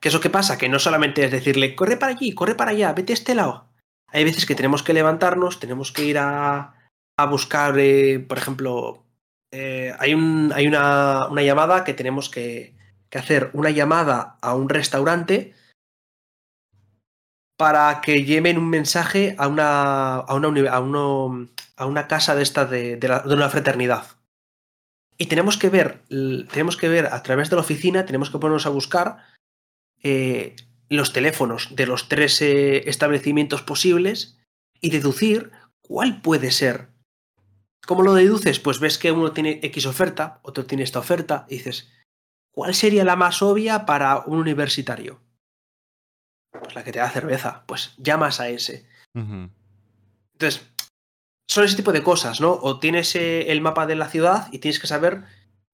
¿Qué 0.00 0.08
es 0.08 0.14
lo 0.14 0.20
que 0.20 0.30
pasa? 0.30 0.58
Que 0.58 0.68
no 0.68 0.78
solamente 0.78 1.24
es 1.24 1.30
decirle, 1.30 1.74
corre 1.74 1.96
para 1.96 2.12
allí, 2.12 2.32
corre 2.32 2.54
para 2.54 2.72
allá, 2.72 2.92
vete 2.92 3.12
a 3.12 3.14
este 3.14 3.34
lado. 3.34 3.68
Hay 4.08 4.24
veces 4.24 4.46
que 4.46 4.54
tenemos 4.54 4.82
que 4.82 4.92
levantarnos, 4.92 5.58
tenemos 5.58 5.90
que 5.90 6.04
ir 6.04 6.18
a, 6.18 6.75
a 7.16 7.26
buscar, 7.26 7.78
eh, 7.78 8.18
por 8.18 8.38
ejemplo, 8.38 9.04
eh, 9.50 9.94
hay, 9.98 10.14
un, 10.14 10.52
hay 10.54 10.66
una, 10.66 11.28
una, 11.28 11.42
llamada 11.42 11.84
que 11.84 11.94
tenemos 11.94 12.28
que, 12.28 12.74
que, 13.10 13.18
hacer, 13.18 13.50
una 13.52 13.70
llamada 13.70 14.36
a 14.42 14.54
un 14.54 14.68
restaurante 14.68 15.54
para 17.56 18.00
que 18.02 18.24
lleven 18.24 18.58
un 18.58 18.68
mensaje 18.68 19.34
a 19.38 19.48
una, 19.48 20.16
a 20.16 20.34
una, 20.34 20.70
a 20.70 21.46
a 21.78 21.86
una 21.86 22.08
casa 22.08 22.34
de 22.34 22.42
esta 22.42 22.64
de, 22.64 22.96
de, 22.96 23.08
de, 23.08 23.34
una 23.34 23.48
fraternidad. 23.48 24.06
Y 25.18 25.26
tenemos 25.26 25.56
que 25.56 25.70
ver, 25.70 26.02
tenemos 26.08 26.76
que 26.76 26.88
ver 26.88 27.06
a 27.06 27.22
través 27.22 27.48
de 27.48 27.56
la 27.56 27.62
oficina, 27.62 28.04
tenemos 28.04 28.30
que 28.30 28.38
ponernos 28.38 28.66
a 28.66 28.70
buscar 28.70 29.24
eh, 30.02 30.56
los 30.88 31.12
teléfonos 31.12 31.74
de 31.74 31.86
los 31.86 32.08
tres 32.08 32.40
eh, 32.42 32.88
establecimientos 32.88 33.62
posibles 33.62 34.38
y 34.80 34.90
deducir 34.90 35.50
cuál 35.80 36.20
puede 36.20 36.50
ser 36.50 36.88
¿Cómo 37.84 38.02
lo 38.02 38.14
deduces? 38.14 38.58
Pues 38.60 38.80
ves 38.80 38.98
que 38.98 39.12
uno 39.12 39.32
tiene 39.32 39.60
X 39.62 39.86
oferta, 39.86 40.40
otro 40.42 40.66
tiene 40.66 40.84
esta 40.84 40.98
oferta, 40.98 41.46
y 41.48 41.56
dices, 41.56 41.92
¿cuál 42.50 42.74
sería 42.74 43.04
la 43.04 43.16
más 43.16 43.42
obvia 43.42 43.86
para 43.86 44.20
un 44.26 44.38
universitario? 44.38 45.20
Pues 46.50 46.74
la 46.74 46.84
que 46.84 46.92
te 46.92 46.98
da 46.98 47.10
cerveza, 47.10 47.64
pues 47.66 47.94
llamas 47.98 48.40
a 48.40 48.48
ese. 48.48 48.86
Entonces, 49.14 50.66
son 51.48 51.64
ese 51.64 51.76
tipo 51.76 51.92
de 51.92 52.02
cosas, 52.02 52.40
¿no? 52.40 52.52
O 52.52 52.78
tienes 52.80 53.14
eh, 53.14 53.52
el 53.52 53.60
mapa 53.60 53.86
de 53.86 53.94
la 53.94 54.08
ciudad 54.08 54.48
y 54.52 54.58
tienes 54.58 54.80
que 54.80 54.86
saber, 54.86 55.24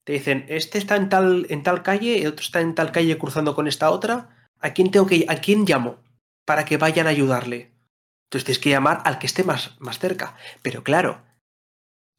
te 0.05 0.13
dicen, 0.13 0.45
este 0.49 0.79
está 0.79 0.97
en 0.97 1.09
tal, 1.09 1.47
en 1.49 1.63
tal 1.63 1.83
calle, 1.83 2.19
y 2.19 2.27
otro 2.27 2.45
está 2.45 2.61
en 2.61 2.75
tal 2.75 2.93
calle 2.93 3.19
cruzando 3.19 3.55
con 3.55 3.69
esta 3.69 3.91
otra, 3.91 4.51
¿a 4.61 4.71
quién 4.75 4.91
tengo 4.91 5.07
que 5.07 5.25
a 5.29 5.37
quién 5.37 5.65
llamo? 5.65 5.99
Para 6.45 6.65
que 6.65 6.77
vayan 6.77 7.07
a 7.07 7.11
ayudarle. 7.11 7.73
Entonces 8.27 8.45
tienes 8.45 8.59
que 8.59 8.71
llamar 8.71 9.03
al 9.05 9.19
que 9.19 9.27
esté 9.27 9.45
más, 9.45 9.77
más 9.79 9.99
cerca. 9.99 10.37
Pero 10.63 10.83
claro, 10.83 11.23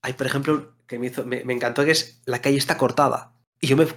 hay, 0.03 0.13
por 0.13 0.27
ejemplo, 0.27 0.73
que 0.85 0.99
me, 0.99 1.07
hizo, 1.07 1.25
me, 1.25 1.41
encantó 1.41 1.83
que 1.83 1.91
es 1.91 2.21
la 2.25 2.41
calle 2.41 2.57
está 2.57 2.77
cortada. 2.77 3.33
Y 3.59 3.67
yo 3.67 3.77
me, 3.77 3.87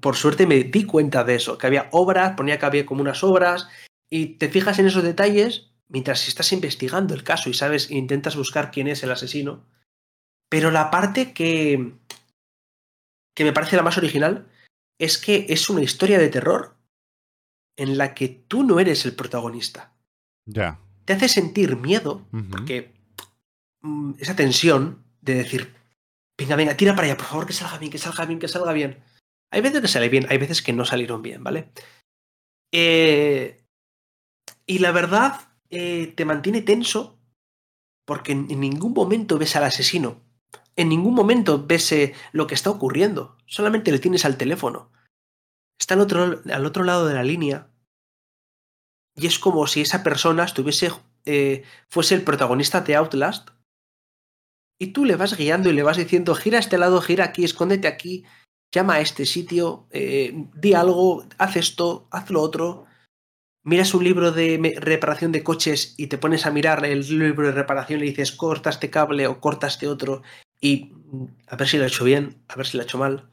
por 0.00 0.14
suerte 0.16 0.46
me 0.46 0.62
di 0.62 0.84
cuenta 0.84 1.24
de 1.24 1.34
eso, 1.34 1.58
que 1.58 1.66
había 1.66 1.88
obras, 1.90 2.36
ponía 2.36 2.58
que 2.58 2.66
había 2.66 2.86
como 2.86 3.02
unas 3.02 3.24
obras, 3.24 3.68
y 4.08 4.36
te 4.36 4.48
fijas 4.48 4.78
en 4.78 4.86
esos 4.86 5.02
detalles 5.02 5.72
mientras 5.88 6.28
estás 6.28 6.52
investigando 6.52 7.12
el 7.12 7.24
caso 7.24 7.50
y 7.50 7.54
sabes, 7.54 7.90
intentas 7.90 8.36
buscar 8.36 8.70
quién 8.70 8.86
es 8.86 9.02
el 9.02 9.10
asesino. 9.10 9.66
Pero 10.48 10.70
la 10.70 10.90
parte 10.90 11.32
que, 11.32 11.92
que 13.34 13.44
me 13.44 13.52
parece 13.52 13.76
la 13.76 13.82
más 13.82 13.98
original 13.98 14.46
es 14.98 15.18
que 15.18 15.46
es 15.48 15.68
una 15.68 15.82
historia 15.82 16.18
de 16.18 16.28
terror 16.28 16.76
en 17.76 17.98
la 17.98 18.14
que 18.14 18.28
tú 18.28 18.62
no 18.62 18.78
eres 18.78 19.04
el 19.04 19.14
protagonista. 19.14 19.92
Ya. 20.46 20.78
Te 21.04 21.14
hace 21.14 21.28
sentir 21.28 21.76
miedo, 21.76 22.26
porque 22.50 22.94
mm, 23.80 24.14
esa 24.18 24.36
tensión 24.36 25.07
de 25.32 25.42
decir, 25.42 25.74
venga, 26.38 26.56
venga, 26.56 26.76
tira 26.76 26.94
para 26.94 27.06
allá, 27.06 27.16
por 27.16 27.26
favor, 27.26 27.46
que 27.46 27.52
salga 27.52 27.78
bien, 27.78 27.92
que 27.92 27.98
salga 27.98 28.24
bien, 28.24 28.38
que 28.38 28.48
salga 28.48 28.72
bien. 28.72 29.02
Hay 29.50 29.60
veces 29.60 29.80
que 29.80 29.88
sale 29.88 30.08
bien, 30.08 30.26
hay 30.28 30.38
veces 30.38 30.62
que 30.62 30.72
no 30.72 30.84
salieron 30.84 31.22
bien, 31.22 31.42
¿vale? 31.42 31.72
Eh, 32.72 33.64
y 34.66 34.78
la 34.78 34.92
verdad, 34.92 35.40
eh, 35.70 36.12
te 36.16 36.24
mantiene 36.24 36.62
tenso 36.62 37.18
porque 38.06 38.32
en, 38.32 38.46
ningún 38.60 38.92
momento 38.92 39.38
ves 39.38 39.56
al 39.56 39.64
asesino. 39.64 40.22
En 40.76 40.88
ningún 40.88 41.14
momento 41.14 41.66
ves 41.66 41.90
eh, 41.92 42.14
lo 42.32 42.46
que 42.46 42.54
está 42.54 42.70
ocurriendo. 42.70 43.36
Solamente 43.46 43.90
le 43.90 43.98
tienes 43.98 44.24
al 44.24 44.36
teléfono. 44.36 44.92
Está 45.78 45.94
al 45.94 46.00
otro, 46.00 46.42
al 46.50 46.66
otro 46.66 46.84
lado 46.84 47.06
de 47.06 47.14
la 47.14 47.24
línea. 47.24 47.70
Y 49.16 49.26
es 49.26 49.38
como 49.38 49.66
si 49.66 49.80
esa 49.80 50.02
persona 50.02 50.44
estuviese, 50.44 50.92
fuese 51.88 52.14
el 52.14 52.22
protagonista 52.22 52.82
de 52.82 52.94
Outlast 52.94 53.50
y 54.78 54.88
tú 54.88 55.04
le 55.04 55.16
vas 55.16 55.36
guiando 55.36 55.70
y 55.70 55.72
le 55.72 55.82
vas 55.82 55.96
diciendo, 55.96 56.34
gira 56.34 56.58
a 56.58 56.60
este 56.60 56.78
lado, 56.78 57.00
gira 57.00 57.24
aquí, 57.24 57.44
escóndete 57.44 57.88
aquí, 57.88 58.24
llama 58.72 58.94
a 58.94 59.00
este 59.00 59.26
sitio, 59.26 59.88
eh, 59.90 60.46
di 60.54 60.74
algo, 60.74 61.26
haz 61.38 61.56
esto, 61.56 62.06
haz 62.10 62.30
lo 62.30 62.40
otro. 62.40 62.86
Miras 63.64 63.92
un 63.92 64.04
libro 64.04 64.30
de 64.32 64.76
reparación 64.80 65.32
de 65.32 65.42
coches 65.42 65.94
y 65.98 66.06
te 66.06 66.16
pones 66.16 66.46
a 66.46 66.50
mirar 66.50 66.84
el 66.84 67.06
libro 67.18 67.46
de 67.46 67.52
reparación 67.52 68.00
y 68.00 68.08
dices, 68.08 68.32
corta 68.32 68.70
este 68.70 68.88
cable 68.88 69.26
o 69.26 69.40
corta 69.40 69.66
este 69.66 69.88
otro 69.88 70.22
y 70.60 70.92
mm, 70.94 71.24
a 71.48 71.56
ver 71.56 71.68
si 71.68 71.76
lo 71.76 71.84
ha 71.84 71.88
hecho 71.88 72.04
bien, 72.04 72.42
a 72.48 72.54
ver 72.54 72.66
si 72.66 72.76
lo 72.76 72.82
ha 72.82 72.86
hecho 72.86 72.98
mal. 72.98 73.28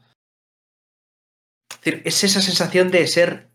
Es 1.82 2.24
esa 2.24 2.42
sensación 2.42 2.90
de 2.90 3.06
ser, 3.06 3.50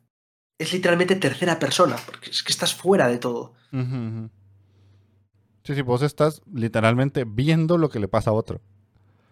es 0.57 0.71
literalmente 0.71 1.17
tercera 1.17 1.59
persona, 1.59 1.97
porque 2.05 2.29
es 2.29 2.43
que 2.43 2.53
estás 2.53 2.73
fuera 2.73 3.09
de 3.09 3.17
todo. 3.17 3.53
Sí, 5.63 5.75
sí, 5.75 5.81
vos 5.81 6.01
estás 6.01 6.41
literalmente 6.53 7.23
viendo 7.25 7.77
lo 7.77 7.89
que 7.89 7.99
le 7.99 8.07
pasa 8.07 8.31
a 8.31 8.33
otro. 8.33 8.61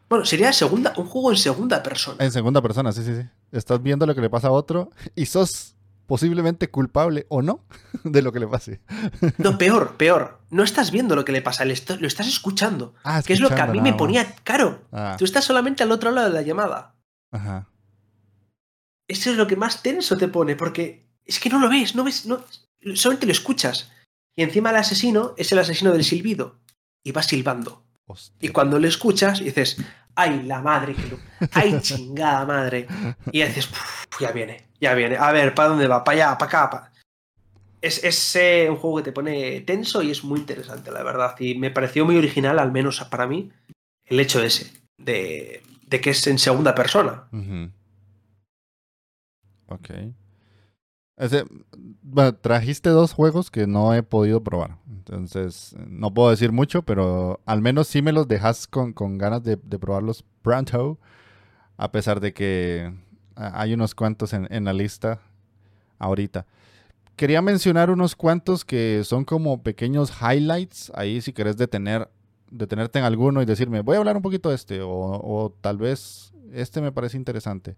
Bueno, 0.09 0.25
sería 0.25 0.51
segunda, 0.53 0.93
un 0.97 1.05
juego 1.05 1.31
en 1.31 1.37
segunda 1.37 1.83
persona. 1.83 2.23
En 2.23 2.31
segunda 2.31 2.61
persona, 2.61 2.91
sí, 2.91 3.03
sí, 3.03 3.15
sí. 3.15 3.27
Estás 3.51 3.81
viendo 3.81 4.05
lo 4.05 4.15
que 4.15 4.21
le 4.21 4.29
pasa 4.29 4.47
a 4.47 4.51
otro 4.51 4.89
y 5.15 5.27
sos 5.27 5.75
posiblemente 6.07 6.71
culpable 6.71 7.27
o 7.29 7.43
no 7.43 7.63
de 8.03 8.23
lo 8.23 8.31
que 8.31 8.39
le 8.39 8.47
pase. 8.47 8.81
No, 9.37 9.57
peor, 9.57 9.95
peor. 9.97 10.41
No 10.49 10.63
estás 10.63 10.89
viendo 10.89 11.15
lo 11.15 11.23
que 11.23 11.31
le 11.31 11.43
pasa, 11.43 11.63
lo 11.65 11.73
estás 11.73 12.27
escuchando. 12.27 12.95
Ah, 13.03 13.21
que 13.23 13.33
es 13.33 13.39
lo 13.39 13.49
que 13.49 13.61
a 13.61 13.67
mí 13.67 13.79
me 13.81 13.93
ponía 13.93 14.35
caro. 14.43 14.81
Ah. 14.91 15.15
Tú 15.17 15.25
estás 15.25 15.45
solamente 15.45 15.83
al 15.83 15.91
otro 15.91 16.11
lado 16.11 16.27
de 16.27 16.33
la 16.33 16.41
llamada. 16.41 16.95
Ajá. 17.31 17.69
Eso 19.07 19.29
es 19.29 19.37
lo 19.37 19.45
que 19.45 19.55
más 19.55 19.83
tenso 19.83 20.17
te 20.17 20.27
pone, 20.27 20.55
porque 20.55 21.07
es 21.25 21.39
que 21.39 21.49
no 21.49 21.59
lo 21.59 21.69
ves, 21.69 21.95
no 21.95 22.03
ves, 22.03 22.25
no, 22.25 22.43
solamente 22.95 23.27
lo 23.27 23.31
escuchas. 23.31 23.91
Y 24.39 24.43
encima 24.43 24.69
el 24.69 24.78
asesino 24.78 25.34
es 25.36 25.52
el 25.52 25.60
asesino 25.60 25.91
del 25.91 26.06
silbido. 26.06 26.56
Y 27.04 27.12
va 27.12 27.21
silbando. 27.21 27.84
Y 28.39 28.47
cuando 28.47 28.80
le 28.80 28.88
escuchas, 28.88 29.43
dices, 29.43 29.84
¡ay, 30.15 30.43
la 30.43 30.62
madre! 30.62 30.95
¡Ay, 31.52 31.78
chingada 31.82 32.45
madre! 32.45 32.88
Y 33.34 33.43
dices, 33.43 33.69
ya 34.17 34.32
viene, 34.32 34.69
ya 34.80 34.93
viene. 34.93 35.17
A 35.17 35.34
ver, 35.34 35.54
¿para 35.54 35.67
dónde 35.67 35.89
va? 35.89 36.06
¿Para 36.06 36.15
allá? 36.15 36.38
¿Para 36.38 36.67
acá? 36.67 36.91
Es, 37.82 38.02
es 38.02 38.69
un 38.69 38.78
juego 38.78 38.95
que 38.95 39.04
te 39.04 39.12
pone 39.12 39.60
tenso 39.60 40.02
y 40.02 40.12
es 40.12 40.23
muy 40.23 40.39
interesante, 40.39 40.89
la 40.89 41.04
verdad. 41.04 41.36
Y 41.38 41.56
me 41.56 41.69
pareció 41.69 42.06
muy 42.06 42.15
original, 42.15 42.60
al 42.60 42.71
menos 42.71 43.04
para 43.12 43.28
mí, 43.28 43.52
el 44.06 44.21
hecho 44.21 44.41
ese, 44.41 44.71
de, 44.97 45.63
de 45.86 45.99
que 45.99 46.12
es 46.12 46.25
en 46.28 46.39
segunda 46.39 46.73
persona. 46.73 47.28
Ok 49.67 49.89
trajiste 52.41 52.89
dos 52.89 53.13
juegos 53.13 53.51
que 53.51 53.67
no 53.67 53.93
he 53.93 54.03
podido 54.03 54.41
probar. 54.41 54.77
Entonces, 54.88 55.75
no 55.88 56.13
puedo 56.13 56.29
decir 56.29 56.51
mucho, 56.51 56.84
pero 56.84 57.41
al 57.45 57.62
menos 57.62 57.88
sí 57.88 58.01
me 58.01 58.12
los 58.12 58.27
dejas 58.27 58.67
con, 58.67 58.93
ganas 59.17 59.43
de, 59.43 59.58
probarlos 59.58 60.23
pronto. 60.41 60.97
A 61.77 61.91
pesar 61.91 62.19
de 62.19 62.34
que 62.34 62.93
hay 63.36 63.73
unos 63.73 63.95
cuantos 63.95 64.34
en, 64.34 64.65
la 64.65 64.73
lista 64.73 65.21
ahorita. 65.97 66.45
Quería 67.15 67.41
mencionar 67.41 67.89
unos 67.89 68.15
cuantos 68.15 68.63
que 68.63 69.01
son 69.03 69.25
como 69.25 69.62
pequeños 69.62 70.12
highlights. 70.21 70.91
Ahí 70.95 71.21
si 71.21 71.34
querés 71.34 71.58
detener, 71.58 72.10
detenerte 72.50 73.00
en 73.00 73.06
alguno 73.06 73.41
y 73.41 73.46
decirme, 73.46 73.81
voy 73.81 73.96
a 73.96 74.00
hablar 74.00 74.15
un 74.15 74.21
poquito 74.21 74.50
de 74.50 74.56
este. 74.56 74.81
O, 74.81 74.89
o 74.89 75.54
tal 75.62 75.77
vez 75.77 76.33
este 76.54 76.81
me 76.81 76.91
parece 76.91 77.17
interesante 77.17 77.75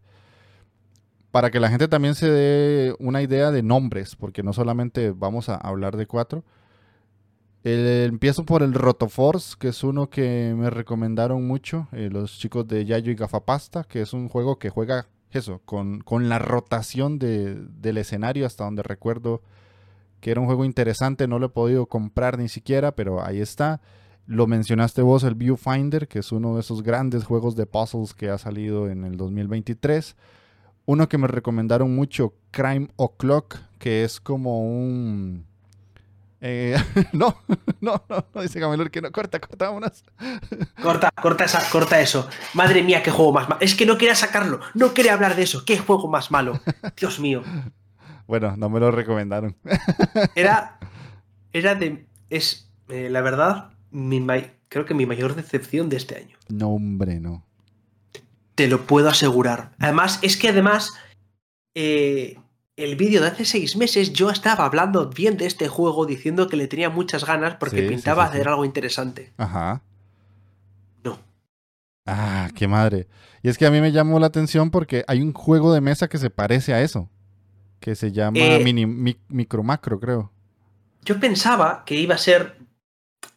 para 1.31 1.49
que 1.49 1.59
la 1.59 1.69
gente 1.69 1.87
también 1.87 2.15
se 2.15 2.29
dé 2.29 2.95
una 2.99 3.21
idea 3.21 3.51
de 3.51 3.63
nombres, 3.63 4.15
porque 4.15 4.43
no 4.43 4.53
solamente 4.53 5.11
vamos 5.11 5.49
a 5.49 5.55
hablar 5.55 5.95
de 5.97 6.05
cuatro. 6.05 6.43
empiezo 7.63 8.45
por 8.45 8.63
el 8.63 8.73
Rotoforce, 8.73 9.55
que 9.57 9.69
es 9.69 9.83
uno 9.83 10.09
que 10.09 10.53
me 10.57 10.69
recomendaron 10.69 11.47
mucho 11.47 11.87
eh, 11.93 12.09
los 12.11 12.37
chicos 12.37 12.67
de 12.67 12.85
Yayo 12.85 13.11
y 13.11 13.15
Gafapasta, 13.15 13.83
que 13.85 14.01
es 14.01 14.13
un 14.13 14.29
juego 14.29 14.59
que 14.59 14.69
juega 14.69 15.07
eso, 15.31 15.61
con, 15.65 16.01
con 16.01 16.27
la 16.27 16.39
rotación 16.39 17.17
del 17.17 17.97
escenario, 17.97 18.45
hasta 18.45 18.65
donde 18.65 18.83
recuerdo 18.83 19.41
que 20.19 20.31
era 20.31 20.41
un 20.41 20.45
juego 20.45 20.65
interesante, 20.65 21.27
no 21.27 21.39
lo 21.39 21.47
he 21.47 21.49
podido 21.49 21.87
comprar 21.87 22.37
ni 22.37 22.49
siquiera, 22.49 22.91
pero 22.93 23.25
ahí 23.25 23.41
está. 23.41 23.81
Lo 24.27 24.45
mencionaste 24.47 25.01
vos, 25.01 25.23
el 25.23 25.35
Viewfinder, 25.35 26.07
que 26.07 26.19
es 26.19 26.31
uno 26.31 26.55
de 26.55 26.61
esos 26.61 26.83
grandes 26.83 27.23
juegos 27.23 27.55
de 27.55 27.65
puzzles 27.65 28.13
que 28.13 28.29
ha 28.29 28.37
salido 28.37 28.89
en 28.89 29.03
el 29.03 29.17
2023. 29.17 30.15
Uno 30.91 31.07
que 31.07 31.17
me 31.17 31.29
recomendaron 31.29 31.95
mucho, 31.95 32.33
Crime 32.51 32.89
O'Clock, 32.97 33.59
que 33.79 34.03
es 34.03 34.19
como 34.19 34.61
un, 34.61 35.45
Eh, 36.41 36.75
no, 37.13 37.37
no, 37.79 38.03
no, 38.09 38.25
no, 38.35 38.41
dice 38.41 38.59
Camelur 38.59 38.91
que 38.91 39.01
no, 39.01 39.09
corta, 39.09 39.39
corta, 39.39 39.67
vámonos. 39.67 40.03
Corta, 40.83 41.09
corta, 41.11 41.45
esa, 41.45 41.61
corta 41.71 42.01
eso. 42.01 42.27
Madre 42.55 42.83
mía, 42.83 43.01
qué 43.03 43.09
juego 43.09 43.31
más 43.31 43.47
malo. 43.47 43.61
Es 43.61 43.73
que 43.73 43.85
no 43.85 43.97
quería 43.97 44.15
sacarlo, 44.15 44.59
no 44.73 44.93
quería 44.93 45.13
hablar 45.13 45.37
de 45.37 45.43
eso. 45.43 45.63
Qué 45.63 45.77
juego 45.77 46.09
más 46.09 46.29
malo. 46.29 46.59
Dios 46.97 47.21
mío. 47.21 47.41
Bueno, 48.27 48.57
no 48.57 48.69
me 48.69 48.81
lo 48.81 48.91
recomendaron. 48.91 49.55
Era, 50.35 50.77
era 51.53 51.73
de, 51.73 52.05
es, 52.29 52.69
eh, 52.89 53.07
la 53.09 53.21
verdad, 53.21 53.69
mi, 53.91 54.19
creo 54.67 54.83
que 54.83 54.93
mi 54.93 55.05
mayor 55.05 55.35
decepción 55.35 55.87
de 55.87 55.95
este 55.95 56.17
año. 56.17 56.35
No, 56.49 56.71
hombre, 56.71 57.21
no. 57.21 57.45
Te 58.61 58.67
lo 58.67 58.85
puedo 58.85 59.09
asegurar. 59.09 59.71
Además, 59.79 60.19
es 60.21 60.37
que 60.37 60.49
además, 60.49 60.93
eh, 61.73 62.37
el 62.75 62.95
vídeo 62.95 63.19
de 63.19 63.29
hace 63.29 63.43
seis 63.43 63.75
meses 63.75 64.13
yo 64.13 64.29
estaba 64.29 64.65
hablando 64.65 65.09
bien 65.09 65.35
de 65.35 65.47
este 65.47 65.67
juego, 65.67 66.05
diciendo 66.05 66.47
que 66.47 66.57
le 66.57 66.67
tenía 66.67 66.91
muchas 66.91 67.25
ganas 67.25 67.55
porque 67.55 67.81
pintaba 67.81 68.23
hacer 68.23 68.47
algo 68.47 68.63
interesante. 68.63 69.33
Ajá. 69.37 69.81
No. 71.03 71.17
Ah, 72.05 72.51
qué 72.53 72.67
madre. 72.67 73.07
Y 73.41 73.49
es 73.49 73.57
que 73.57 73.65
a 73.65 73.71
mí 73.71 73.81
me 73.81 73.91
llamó 73.91 74.19
la 74.19 74.27
atención 74.27 74.69
porque 74.69 75.03
hay 75.07 75.23
un 75.23 75.33
juego 75.33 75.73
de 75.73 75.81
mesa 75.81 76.07
que 76.07 76.19
se 76.19 76.29
parece 76.29 76.75
a 76.75 76.83
eso. 76.83 77.09
Que 77.79 77.95
se 77.95 78.11
llama 78.11 78.37
eh, 78.37 78.63
mini, 78.63 78.85
Micro 79.27 79.63
Macro, 79.63 79.99
creo. 79.99 80.31
Yo 81.03 81.19
pensaba 81.19 81.81
que 81.83 81.95
iba 81.95 82.13
a 82.13 82.19
ser. 82.19 82.59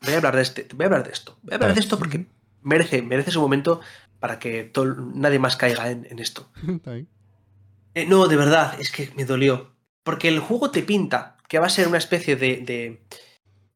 Voy 0.02 0.12
a 0.12 0.16
hablar 0.18 0.36
de 0.36 0.42
este. 0.42 0.68
Voy 0.74 0.84
a 0.84 0.88
hablar 0.88 1.04
de 1.04 1.12
esto. 1.12 1.38
Voy 1.40 1.52
a 1.52 1.54
hablar 1.54 1.72
de 1.72 1.80
esto 1.80 1.98
porque 1.98 2.26
merece, 2.64 3.00
merece 3.02 3.30
su 3.30 3.40
momento 3.40 3.80
para 4.24 4.38
que 4.38 4.72
nadie 5.12 5.38
más 5.38 5.54
caiga 5.54 5.90
en, 5.90 6.18
esto. 6.18 6.48
Eh, 7.96 8.06
no, 8.06 8.26
de 8.26 8.36
verdad, 8.36 8.74
es 8.80 8.90
que 8.90 9.12
me 9.14 9.24
dolió. 9.24 9.76
Porque 10.02 10.26
el 10.26 10.40
juego 10.40 10.72
te 10.72 10.82
pinta 10.82 11.36
que 11.46 11.60
va 11.60 11.66
a 11.66 11.70
ser 11.70 11.86
una 11.86 11.98
especie 11.98 12.34
de, 12.34 12.64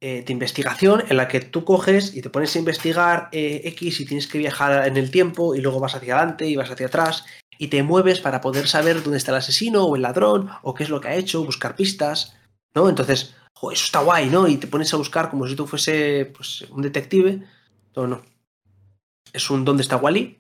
eh, 0.01 0.25
de, 0.27 0.33
investigación 0.33 1.05
en 1.09 1.19
la 1.19 1.29
que 1.29 1.39
tú 1.39 1.65
coges 1.65 2.17
y 2.17 2.21
te 2.21 2.31
pones 2.31 2.57
a 2.57 2.59
investigar 2.59 3.29
eh, 3.31 3.61
X 3.77 4.01
y 4.01 4.07
tienes 4.07 4.27
que 4.27 4.39
viajar 4.39 4.89
en 4.89 4.97
el 4.97 5.13
tiempo 5.13 5.55
y 5.55 5.61
luego 5.61 5.79
vas 5.79 5.95
hacia 5.95 6.17
adelante 6.17 6.49
y 6.49 6.57
vas 6.57 6.69
hacia 6.69 6.87
atrás 6.87 7.27
y 7.59 7.69
te 7.69 7.85
mueves 7.85 8.19
para 8.19 8.41
poder 8.41 8.67
saber 8.67 9.05
dónde 9.05 9.19
está 9.19 9.31
el 9.31 9.39
asesino 9.39 9.85
o 9.85 9.95
el 9.95 10.03
ladrón 10.03 10.51
o 10.63 10.75
qué 10.75 10.83
es 10.83 10.91
lo 10.91 11.01
que 11.01 11.09
ha 11.09 11.15
hecho, 11.15 11.45
buscar 11.45 11.77
pistas, 11.77 12.35
¿no? 12.75 12.89
Entonces, 12.89 13.37
eso 13.55 13.85
está 13.85 14.01
guay, 14.01 14.31
¿no? 14.31 14.49
Y 14.49 14.57
te 14.57 14.67
pones 14.67 14.93
a 14.95 14.97
buscar 14.97 15.31
como 15.31 15.47
si 15.47 15.55
tú 15.55 15.65
fuese 15.65 16.33
pues, 16.35 16.63
un 16.71 16.83
detective. 16.83 17.43
No, 17.95 18.09
no. 18.09 18.38
Es 19.33 19.51
un 19.51 19.65
¿dónde 19.65 19.83
está 19.83 19.97
Wally? 19.97 20.39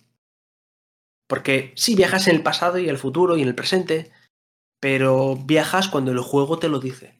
Porque 1.26 1.72
sí 1.76 1.94
viajas 1.94 2.28
en 2.28 2.36
el 2.36 2.42
pasado 2.42 2.78
y 2.78 2.88
el 2.88 2.98
futuro 2.98 3.36
y 3.36 3.42
en 3.42 3.48
el 3.48 3.54
presente, 3.54 4.10
pero 4.80 5.36
viajas 5.36 5.88
cuando 5.88 6.10
el 6.10 6.20
juego 6.20 6.58
te 6.58 6.68
lo 6.68 6.80
dice. 6.80 7.18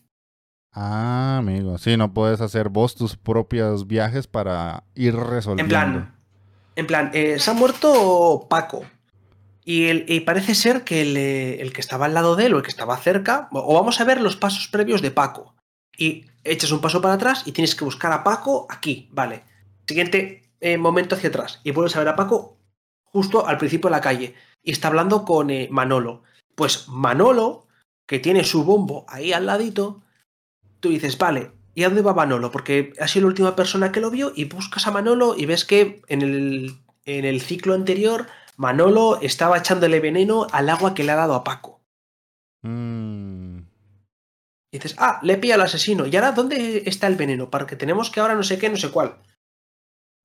Ah, 0.73 1.39
amigo, 1.39 1.79
sí, 1.79 1.97
no 1.97 2.13
puedes 2.13 2.41
hacer 2.41 2.69
vos 2.69 2.95
tus 2.95 3.17
propios 3.17 3.87
viajes 3.87 4.27
para 4.27 4.85
ir 4.95 5.15
resolviendo. 5.15 5.63
En 5.63 5.69
plan, 5.69 6.19
en 6.77 6.87
plan, 6.87 7.11
eh, 7.15 7.39
se 7.39 7.51
ha 7.51 7.55
muerto 7.55 8.47
Paco. 8.49 8.85
Y, 9.65 10.21
parece 10.21 10.55
ser 10.55 10.83
que 10.83 11.03
el, 11.03 11.17
eh, 11.19 11.61
el, 11.61 11.75
que 11.75 11.83
estaba 11.83 12.07
al 12.07 12.15
lado 12.15 12.37
de 12.37 12.47
él 12.47 12.55
o 12.55 12.57
el 12.57 12.63
que 12.63 12.71
estaba 12.71 12.97
cerca, 12.97 13.51
o 13.53 13.75
vamos 13.75 14.01
a 14.01 14.05
ver 14.05 14.23
los 14.23 14.37
pasos 14.37 14.69
previos 14.69 15.03
de 15.03 15.11
Paco. 15.11 15.55
Y 15.95 16.25
echas 16.43 16.71
un 16.71 16.81
paso 16.81 17.03
para 17.03 17.15
atrás 17.15 17.43
y 17.45 17.53
tienes 17.53 17.75
que 17.75 17.85
buscar 17.85 18.13
a 18.13 18.25
Paco 18.25 18.67
aquí, 18.71 19.11
vale. 19.13 19.45
Siguiente 19.87 20.48
eh, 20.61 20.79
momento 20.79 21.15
hacia 21.15 21.29
atrás 21.29 21.61
y 21.65 21.71
vuelves 21.71 21.97
a 21.97 22.01
ver 22.01 22.09
a 22.09 22.17
Paco 22.17 22.59
justo 23.05 23.47
al 23.47 23.59
principio 23.59 23.89
de 23.89 23.97
la 23.97 24.01
calle 24.01 24.35
y 24.63 24.73
está 24.73 24.89
hablando 24.89 25.25
con 25.25 25.51
eh, 25.51 25.69
Manolo. 25.71 26.23
Pues 26.55 26.89
Manolo, 26.89 27.67
que 28.07 28.19
tiene 28.19 28.45
su 28.45 28.65
bombo 28.65 29.05
ahí 29.09 29.33
al 29.33 29.47
ladito, 29.47 30.03
tú 30.81 30.91
dices, 30.91 31.17
vale, 31.19 31.53
¿y 31.75 31.85
a 31.85 31.89
dónde 31.89 32.03
va 32.03 32.15
Manolo? 32.15 32.51
Porque 32.51 32.93
ha 33.01 33.09
sido 33.09 33.25
la 33.25 33.29
última 33.29 33.57
persona 33.57 33.93
que 33.93 34.01
lo 34.01 34.11
vio 34.11 34.33
y 34.35 34.45
buscas 34.45 34.87
a 34.87 34.91
Manolo 34.91 35.35
y 35.37 35.47
ves 35.47 35.65
que 35.65 36.03
en 36.09 36.23
el, 36.23 36.77
en 37.05 37.25
el 37.25 37.41
ciclo 37.41 37.75
anterior 37.75 38.27
Manolo 38.57 39.21
estaba 39.23 39.59
echándole 39.59 40.01
veneno 40.01 40.49
al 40.51 40.69
agua 40.69 40.95
que 40.95 41.05
le 41.05 41.13
ha 41.13 41.17
dado 41.17 41.35
a 41.35 41.45
Paco. 41.45 41.81
Mm. 42.63 43.59
Y 44.71 44.79
dices, 44.79 44.97
ah, 44.99 45.21
le 45.23 45.39
pilla 45.39 45.55
al 45.55 45.63
asesino. 45.63 46.07
¿Y 46.07 46.17
ahora 46.17 46.33
dónde 46.33 46.83
está 46.87 47.07
el 47.07 47.17
veneno? 47.17 47.51
Porque 47.51 47.77
tenemos 47.77 48.11
que 48.11 48.21
ahora 48.21 48.35
no 48.35 48.43
sé 48.43 48.59
qué, 48.59 48.69
no 48.69 48.77
sé 48.77 48.91
cuál. 48.91 49.17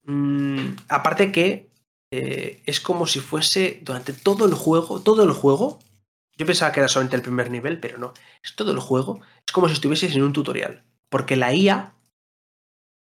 Mm, 0.06 0.76
aparte 0.90 1.32
que 1.32 1.70
eh, 2.12 2.62
es 2.66 2.80
como 2.80 3.08
si 3.08 3.20
fuese 3.20 3.80
durante 3.84 4.14
todo 4.14 4.46
el 4.46 4.54
juego, 4.54 5.02
todo 5.02 5.24
el 5.24 5.32
juego. 5.32 5.80
Yo 6.38 6.46
pensaba 6.46 6.72
que 6.72 6.80
era 6.80 6.90
solamente 6.90 7.16
el 7.16 7.22
primer 7.22 7.50
nivel, 7.52 7.80
pero 7.80 7.98
no. 7.98 8.14
Es 8.44 8.56
todo 8.56 8.72
el 8.72 8.80
juego. 8.80 9.22
Es 9.46 9.54
como 9.54 9.68
si 9.68 9.74
estuvieses 9.74 10.16
en 10.16 10.24
un 10.24 10.34
tutorial. 10.34 10.84
Porque 11.10 11.36
la 11.36 11.54
IA, 11.54 11.94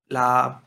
la. 0.07 0.63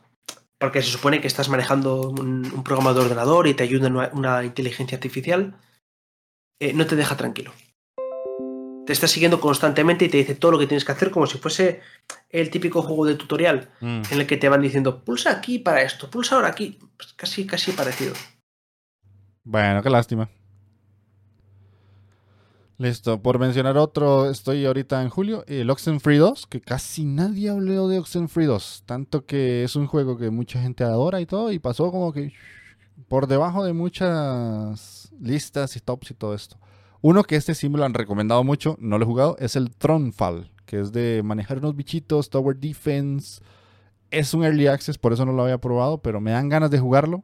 Porque 0.59 0.81
se 0.83 0.91
supone 0.91 1.21
que 1.21 1.27
estás 1.27 1.49
manejando 1.49 2.09
un, 2.11 2.63
programa 2.63 2.93
de 2.93 3.01
ordenador 3.01 3.47
y 3.47 3.55
te 3.55 3.63
ayuda 3.63 3.87
una, 3.87 4.11
una 4.13 4.43
inteligencia 4.43 4.95
artificial, 4.95 5.55
eh, 6.59 6.73
no 6.73 6.85
te 6.85 6.95
deja 6.95 7.17
tranquilo. 7.17 7.51
Te 8.85 8.93
está 8.93 9.07
siguiendo 9.07 9.39
constantemente 9.39 10.05
y 10.05 10.09
te 10.09 10.17
dice 10.17 10.35
todo 10.35 10.51
lo 10.51 10.59
que 10.59 10.67
tienes 10.67 10.85
que 10.85 10.91
hacer 10.91 11.11
como 11.11 11.27
si 11.27 11.37
fuese 11.37 11.81
el 12.29 12.49
típico 12.49 12.81
juego 12.81 13.05
de 13.05 13.15
tutorial 13.15 13.69
mm. 13.79 14.01
en 14.11 14.19
el 14.19 14.25
que 14.25 14.37
te 14.37 14.49
van 14.49 14.61
diciendo 14.61 15.03
pulsa 15.03 15.31
aquí 15.31 15.59
para 15.59 15.81
esto, 15.81 16.09
pulsa 16.09 16.35
ahora 16.35 16.47
aquí. 16.47 16.79
Pues 16.97 17.13
casi, 17.13 17.45
casi 17.45 17.71
parecido. 17.71 18.13
Bueno, 19.43 19.81
qué 19.81 19.89
lástima. 19.89 20.29
Listo, 22.81 23.21
por 23.21 23.37
mencionar 23.37 23.77
otro, 23.77 24.27
estoy 24.27 24.65
ahorita 24.65 25.03
en 25.03 25.09
julio, 25.09 25.43
el 25.45 25.69
Oxenfree 25.69 26.17
2, 26.17 26.47
que 26.47 26.61
casi 26.61 27.05
nadie 27.05 27.51
habló 27.51 27.87
de 27.87 27.99
Oxenfree 27.99 28.47
2, 28.47 28.83
tanto 28.87 29.23
que 29.27 29.63
es 29.63 29.75
un 29.75 29.85
juego 29.85 30.17
que 30.17 30.31
mucha 30.31 30.59
gente 30.59 30.83
adora 30.83 31.21
y 31.21 31.27
todo, 31.27 31.51
y 31.51 31.59
pasó 31.59 31.91
como 31.91 32.11
que 32.11 32.33
por 33.07 33.27
debajo 33.27 33.63
de 33.63 33.73
muchas 33.73 35.11
listas 35.19 35.75
y 35.75 35.79
tops 35.79 36.09
y 36.09 36.13
todo 36.15 36.33
esto. 36.33 36.57
Uno 37.01 37.23
que 37.23 37.35
este 37.35 37.55
sí 37.55 37.69
me 37.69 37.77
lo 37.77 37.85
han 37.85 37.93
recomendado 37.93 38.43
mucho, 38.43 38.77
no 38.79 38.97
lo 38.97 39.03
he 39.03 39.07
jugado, 39.07 39.35
es 39.39 39.55
el 39.55 39.71
Tronfall, 39.71 40.51
que 40.65 40.79
es 40.79 40.91
de 40.91 41.21
manejar 41.23 41.57
unos 41.57 41.75
bichitos, 41.75 42.29
Tower 42.29 42.55
Defense. 42.55 43.41
Es 44.11 44.33
un 44.33 44.43
early 44.43 44.67
access, 44.67 44.97
por 44.97 45.13
eso 45.13 45.25
no 45.25 45.31
lo 45.31 45.43
había 45.43 45.57
probado, 45.57 45.99
pero 45.99 46.21
me 46.21 46.31
dan 46.31 46.49
ganas 46.49 46.69
de 46.69 46.79
jugarlo 46.79 47.23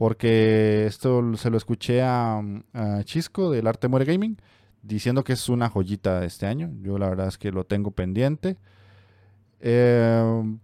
porque 0.00 0.86
esto 0.86 1.36
se 1.36 1.50
lo 1.50 1.58
escuché 1.58 2.00
a, 2.00 2.42
Chisco 3.04 3.50
del 3.50 3.66
Arte 3.66 3.86
Muere 3.86 4.06
Gaming 4.06 4.38
diciendo 4.80 5.24
que 5.24 5.34
es 5.34 5.46
una 5.50 5.68
joyita 5.68 6.20
de 6.20 6.26
este 6.26 6.46
año. 6.46 6.70
Yo 6.80 6.96
la 6.96 7.10
verdad 7.10 7.28
es 7.28 7.36
que 7.36 7.52
lo 7.52 7.64
tengo 7.64 7.90
pendiente. 7.90 8.56
Em, 9.60 10.58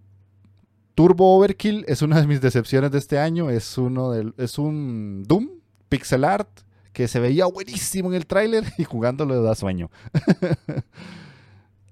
Turbo 0.94 1.36
Overkill 1.36 1.84
es 1.86 2.00
una 2.00 2.18
de 2.18 2.26
mis 2.26 2.40
decepciones 2.40 2.92
de 2.92 2.96
este 2.96 3.18
año. 3.18 3.50
Es, 3.50 3.76
uno 3.76 4.10
del, 4.10 4.32
es 4.38 4.58
un 4.58 5.22
Doom 5.28 5.50
pixel 5.90 6.24
art 6.24 6.48
que 6.96 7.08
se 7.08 7.20
veía 7.20 7.44
buenísimo 7.44 8.08
en 8.08 8.14
el 8.14 8.26
tráiler 8.26 8.64
y 8.78 8.84
jugándolo 8.84 9.42
da 9.42 9.54
sueño. 9.54 9.90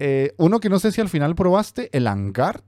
Eh, 0.01 0.35
uno 0.39 0.59
que 0.59 0.69
no 0.69 0.81
sé 0.81 0.91
si 0.91 1.01
al 1.01 1.09
final 1.09 1.37
probaste, 1.37 1.89
el 1.97 2.09
Angard. 2.09 2.65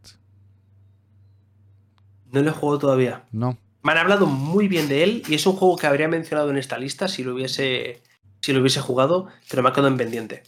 No 2.30 2.40
lo 2.40 2.50
he 2.50 2.52
jugado 2.52 2.78
todavía. 2.78 3.24
No. 3.32 3.58
Me 3.82 3.90
han 3.90 3.98
hablado 3.98 4.26
muy 4.26 4.68
bien 4.68 4.88
de 4.88 5.02
él 5.02 5.22
y 5.26 5.34
es 5.34 5.44
un 5.44 5.56
juego 5.56 5.76
que 5.76 5.88
habría 5.88 6.06
mencionado 6.06 6.50
en 6.50 6.56
esta 6.56 6.78
lista 6.78 7.08
si 7.08 7.24
lo 7.24 7.34
hubiese, 7.34 8.00
si 8.40 8.52
lo 8.52 8.60
hubiese 8.60 8.80
jugado, 8.80 9.26
pero 9.50 9.64
me 9.64 9.68
ha 9.68 9.72
quedado 9.72 9.88
en 9.88 9.96
pendiente. 9.96 10.44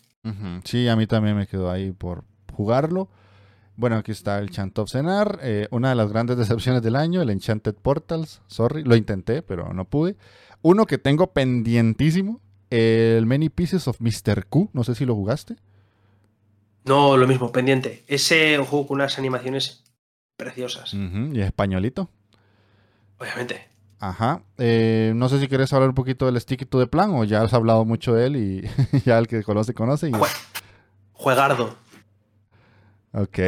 Sí, 0.63 0.87
a 0.87 0.95
mí 0.95 1.09
también 1.09 1.37
me 1.37 1.49
quedó 1.49 1.69
ahí 1.69 1.91
por 1.91 2.23
jugarlo. 2.53 3.11
Bueno, 3.75 3.97
aquí 3.97 4.13
está 4.13 4.39
el 4.39 4.51
Chant 4.51 4.79
of 4.79 4.89
Cenar, 4.89 5.41
eh, 5.43 5.67
una 5.73 5.89
de 5.89 5.97
las 5.97 6.11
grandes 6.11 6.37
decepciones 6.39 6.81
del 6.81 6.95
año, 6.95 7.23
el 7.23 7.31
Enchanted 7.31 7.75
Portals. 7.75 8.41
Sorry, 8.47 8.85
lo 8.85 8.95
intenté, 8.95 9.43
pero 9.43 9.73
no 9.73 9.85
pude. 9.85 10.17
Uno 10.63 10.87
que 10.87 10.99
tengo 10.99 11.33
pendientísimo, 11.33 12.41
el 12.71 13.27
Many 13.27 13.49
Pieces 13.49 13.89
of 13.89 14.01
Mr. 14.01 14.47
Q. 14.47 14.71
No 14.73 14.85
sé 14.85 14.95
si 14.95 15.05
lo 15.05 15.15
jugaste. 15.15 15.57
No, 16.85 17.17
lo 17.17 17.27
mismo, 17.27 17.53
pendiente. 17.53 18.05
Ese 18.07 18.57
juego 18.59 18.87
con 18.87 18.97
unas 18.97 19.19
animaciones 19.19 19.85
preciosas. 20.37 20.95
Y 20.95 21.41
españolito. 21.41 22.11
Obviamente. 23.19 23.69
Ajá. 24.01 24.43
Eh, 24.59 25.13
no 25.15 25.29
sé 25.29 25.41
si 25.41 25.49
quieres 25.49 25.73
hablar 25.73 25.89
un 25.89 25.95
poquito 25.95 26.27
del 26.27 26.41
Sticky 26.41 26.65
to 26.65 26.79
the 26.79 26.87
Plan 26.87 27.11
o 27.11 27.25
ya 27.25 27.43
has 27.43 27.53
hablado 27.53 27.85
mucho 27.85 28.15
de 28.15 28.27
él 28.27 28.37
y 28.37 28.71
ya 29.05 29.19
el 29.19 29.27
que 29.27 29.43
conoce, 29.43 29.75
conoce. 29.75 30.11
Juegardo. 31.13 31.77
Ok. 33.13 33.39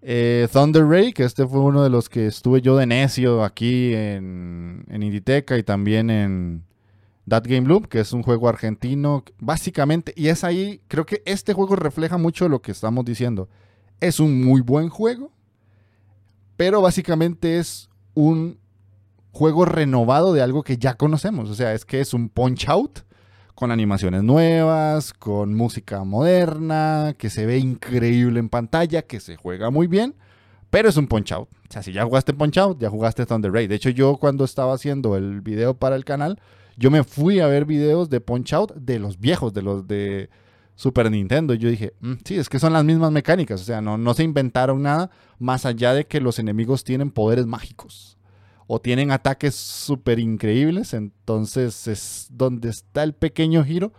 Eh, 0.00 0.48
Thunder 0.52 0.86
Ray, 0.86 1.12
que 1.12 1.24
este 1.24 1.46
fue 1.46 1.60
uno 1.60 1.82
de 1.82 1.90
los 1.90 2.08
que 2.08 2.26
estuve 2.26 2.60
yo 2.60 2.76
de 2.76 2.86
necio 2.86 3.42
aquí 3.42 3.92
en, 3.94 4.84
en 4.88 5.02
Inditeca 5.02 5.58
y 5.58 5.62
también 5.62 6.08
en 6.10 6.64
That 7.28 7.44
Game 7.46 7.66
Loop, 7.66 7.88
que 7.88 8.00
es 8.00 8.12
un 8.12 8.22
juego 8.22 8.48
argentino, 8.48 9.24
básicamente, 9.38 10.12
y 10.16 10.28
es 10.28 10.44
ahí, 10.44 10.80
creo 10.88 11.04
que 11.04 11.22
este 11.26 11.52
juego 11.52 11.76
refleja 11.76 12.16
mucho 12.16 12.48
lo 12.48 12.62
que 12.62 12.72
estamos 12.72 13.04
diciendo. 13.04 13.48
Es 14.00 14.20
un 14.20 14.44
muy 14.44 14.60
buen 14.60 14.88
juego, 14.88 15.32
pero 16.56 16.80
básicamente 16.80 17.58
es 17.58 17.90
un 18.14 18.58
juego 19.32 19.64
renovado 19.64 20.32
de 20.32 20.42
algo 20.42 20.62
que 20.62 20.78
ya 20.78 20.94
conocemos. 20.94 21.50
O 21.50 21.54
sea, 21.54 21.74
es 21.74 21.84
que 21.84 22.00
es 22.00 22.14
un 22.14 22.28
punch 22.28 22.68
out 22.68 23.00
con 23.58 23.72
animaciones 23.72 24.22
nuevas, 24.22 25.12
con 25.12 25.52
música 25.52 26.04
moderna, 26.04 27.16
que 27.18 27.28
se 27.28 27.44
ve 27.44 27.58
increíble 27.58 28.38
en 28.38 28.48
pantalla, 28.48 29.02
que 29.02 29.18
se 29.18 29.34
juega 29.34 29.68
muy 29.70 29.88
bien, 29.88 30.14
pero 30.70 30.88
es 30.88 30.96
un 30.96 31.08
punch 31.08 31.32
out. 31.32 31.48
O 31.48 31.72
sea, 31.72 31.82
si 31.82 31.92
ya 31.92 32.04
jugaste 32.04 32.32
punch 32.34 32.56
out, 32.56 32.80
ya 32.80 32.88
jugaste 32.88 33.26
Thunder 33.26 33.50
Ray. 33.50 33.66
De 33.66 33.74
hecho, 33.74 33.90
yo 33.90 34.16
cuando 34.16 34.44
estaba 34.44 34.74
haciendo 34.74 35.16
el 35.16 35.40
video 35.40 35.74
para 35.74 35.96
el 35.96 36.04
canal, 36.04 36.38
yo 36.76 36.92
me 36.92 37.02
fui 37.02 37.40
a 37.40 37.48
ver 37.48 37.64
videos 37.64 38.08
de 38.08 38.20
punch 38.20 38.52
out 38.52 38.74
de 38.76 39.00
los 39.00 39.18
viejos, 39.18 39.52
de 39.52 39.62
los 39.62 39.88
de 39.88 40.30
Super 40.76 41.10
Nintendo. 41.10 41.52
Y 41.52 41.58
yo 41.58 41.68
dije, 41.68 41.94
mm, 41.98 42.12
sí, 42.24 42.36
es 42.36 42.48
que 42.48 42.60
son 42.60 42.74
las 42.74 42.84
mismas 42.84 43.10
mecánicas. 43.10 43.60
O 43.60 43.64
sea, 43.64 43.80
no, 43.80 43.98
no 43.98 44.14
se 44.14 44.22
inventaron 44.22 44.82
nada 44.82 45.10
más 45.40 45.66
allá 45.66 45.94
de 45.94 46.06
que 46.06 46.20
los 46.20 46.38
enemigos 46.38 46.84
tienen 46.84 47.10
poderes 47.10 47.46
mágicos 47.46 48.17
o 48.68 48.80
tienen 48.80 49.10
ataques 49.10 49.56
súper 49.56 50.20
increíbles. 50.20 50.94
Entonces 50.94 51.88
es 51.88 52.28
donde 52.30 52.68
está 52.68 53.02
el 53.02 53.14
pequeño 53.14 53.64
giro, 53.64 53.92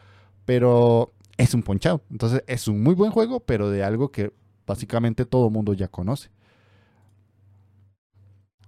pero 0.46 1.12
es 1.38 1.54
un 1.54 1.64
ponchado. 1.64 2.02
Entonces 2.10 2.44
es 2.48 2.70
un 2.70 2.82
muy 2.82 2.94
buen 2.94 3.12
juego, 3.12 3.42
pero 3.42 3.70
de 3.70 3.84
algo 3.84 4.12
que 4.12 4.32
básicamente 4.66 5.26
todo 5.26 5.50
mundo 5.50 5.74
ya 5.74 5.90
conoce. 5.90 6.30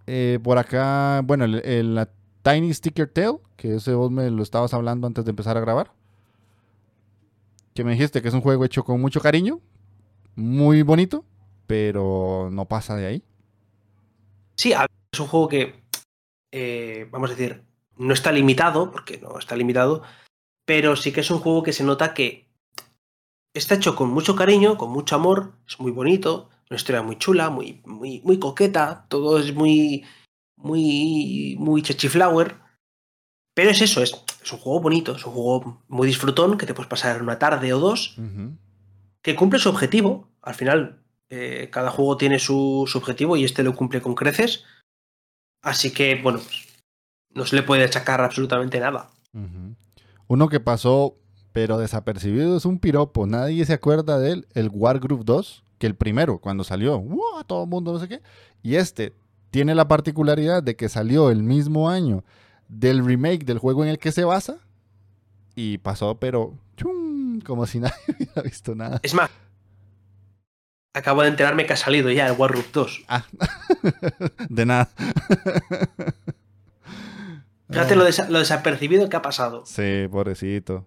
Eh, 0.07 0.39
por 0.43 0.57
acá, 0.57 1.21
bueno, 1.23 1.45
el, 1.45 2.07
Tiny 2.41 2.73
Sticker 2.73 3.07
Tail, 3.07 3.37
que 3.55 3.75
ese 3.75 3.93
vos 3.93 4.09
me 4.09 4.29
lo 4.31 4.41
estabas 4.41 4.73
hablando 4.73 5.05
antes 5.05 5.23
de 5.23 5.29
empezar 5.29 5.55
a 5.55 5.61
grabar. 5.61 5.91
Que 7.75 7.83
me 7.83 7.91
dijiste 7.91 8.23
que 8.23 8.27
es 8.27 8.33
un 8.33 8.41
juego 8.41 8.65
hecho 8.65 8.83
con 8.83 8.99
mucho 8.99 9.21
cariño, 9.21 9.61
muy 10.35 10.81
bonito, 10.81 11.23
pero 11.67 12.49
no 12.51 12.65
pasa 12.65 12.95
de 12.95 13.05
ahí. 13.05 13.23
Sí, 14.55 14.73
es 15.11 15.19
un 15.19 15.27
juego 15.27 15.47
que 15.47 15.81
eh, 16.51 17.07
vamos 17.11 17.31
a 17.31 17.35
decir, 17.35 17.63
no 17.97 18.13
está 18.13 18.31
limitado, 18.31 18.91
porque 18.91 19.19
no 19.19 19.37
está 19.37 19.55
limitado, 19.55 20.03
pero 20.65 20.95
sí 20.95 21.11
que 21.11 21.21
es 21.21 21.31
un 21.31 21.39
juego 21.39 21.63
que 21.63 21.73
se 21.73 21.83
nota 21.83 22.13
que 22.13 22.49
está 23.53 23.75
hecho 23.75 23.95
con 23.95 24.09
mucho 24.09 24.35
cariño, 24.35 24.77
con 24.77 24.91
mucho 24.91 25.15
amor, 25.15 25.53
es 25.67 25.79
muy 25.79 25.91
bonito, 25.91 26.49
una 26.69 26.77
historia 26.77 27.01
muy 27.01 27.17
chula, 27.17 27.49
muy, 27.49 27.81
muy, 27.85 28.21
muy 28.23 28.39
coqueta, 28.39 29.05
todo 29.09 29.39
es 29.39 29.53
muy, 29.53 30.05
muy, 30.55 31.55
muy 31.59 31.81
chachiflower. 31.81 32.55
Pero 33.53 33.71
es 33.71 33.81
eso, 33.81 34.01
es, 34.01 34.23
es, 34.41 34.53
un 34.53 34.59
juego 34.59 34.79
bonito, 34.79 35.15
es 35.15 35.25
un 35.25 35.33
juego 35.33 35.83
muy 35.89 36.07
disfrutón 36.07 36.57
que 36.57 36.65
te 36.65 36.73
puedes 36.73 36.89
pasar 36.89 37.21
una 37.21 37.37
tarde 37.37 37.73
o 37.73 37.79
dos, 37.79 38.15
que 39.21 39.35
cumple 39.35 39.59
su 39.59 39.67
objetivo. 39.67 40.29
Al 40.41 40.55
final, 40.55 41.03
eh, 41.29 41.69
cada 41.71 41.91
juego 41.91 42.15
tiene 42.15 42.39
su, 42.39 42.85
su, 42.87 42.97
objetivo 42.97 43.35
y 43.35 43.43
este 43.43 43.63
lo 43.63 43.75
cumple 43.75 44.01
con 44.01 44.15
creces. 44.15 44.63
Así 45.62 45.91
que, 45.91 46.20
bueno, 46.22 46.39
pues, 46.39 46.68
no 47.34 47.45
se 47.45 47.55
le 47.55 47.64
puede 47.64 47.84
achacar 47.84 48.22
absolutamente 48.22 48.80
nada. 48.80 49.09
Uno 50.28 50.49
que 50.49 50.59
pasó, 50.59 51.16
pero 51.53 51.78
desapercibido, 51.78 52.57
es 52.57 52.66
un 52.66 52.80
piropo. 52.80 53.28
Nadie 53.28 53.66
se 53.66 53.74
acuerda 53.74 54.20
de 54.20 54.32
él, 54.32 54.47
el 54.53 54.70
Wargroove 54.72 55.24
2, 55.24 55.64
que 55.78 55.88
el 55.88 55.95
primero, 55.95 56.39
cuando 56.39 56.64
salió, 56.64 56.99
¡wow! 56.99 57.43
todo 57.45 57.64
el 57.64 57.70
mundo 57.70 57.93
no 57.93 57.99
sé 57.99 58.07
qué. 58.07 58.22
Y 58.64 58.76
este 58.76 59.14
tiene 59.49 59.76
la 59.76 59.88
particularidad 59.88 60.64
de 60.64 60.76
que 60.76 60.89
salió 60.89 61.30
el 61.30 61.43
mismo 61.43 61.89
año 61.89 62.24
del 62.68 63.05
remake 63.05 63.45
del 63.45 63.57
juego 63.59 63.84
en 63.84 63.89
el 63.89 63.99
que 63.99 64.12
se 64.12 64.24
basa. 64.24 64.57
Y 65.55 65.78
pasó, 65.80 66.16
pero 66.16 66.57
¡chum! 66.78 67.41
como 67.41 67.66
si 67.66 67.80
nadie 67.82 67.95
hubiera 68.07 68.41
visto 68.41 68.76
nada. 68.76 68.99
Es 69.03 69.14
más, 69.14 69.30
Acabo 70.93 71.21
de 71.21 71.29
enterarme 71.29 71.65
que 71.65 71.73
ha 71.73 71.77
salido 71.77 72.11
ya 72.11 72.27
el 72.27 72.37
Warroom 72.37 72.65
2. 72.73 73.05
Ah, 73.07 73.25
de 74.49 74.65
nada. 74.65 74.89
Fíjate 77.69 77.95
lo, 77.95 78.03
desapercibido 78.39 79.07
que 79.07 79.15
ha 79.15 79.21
pasado. 79.21 79.63
Sí, 79.65 80.07
pobrecito. 80.11 80.85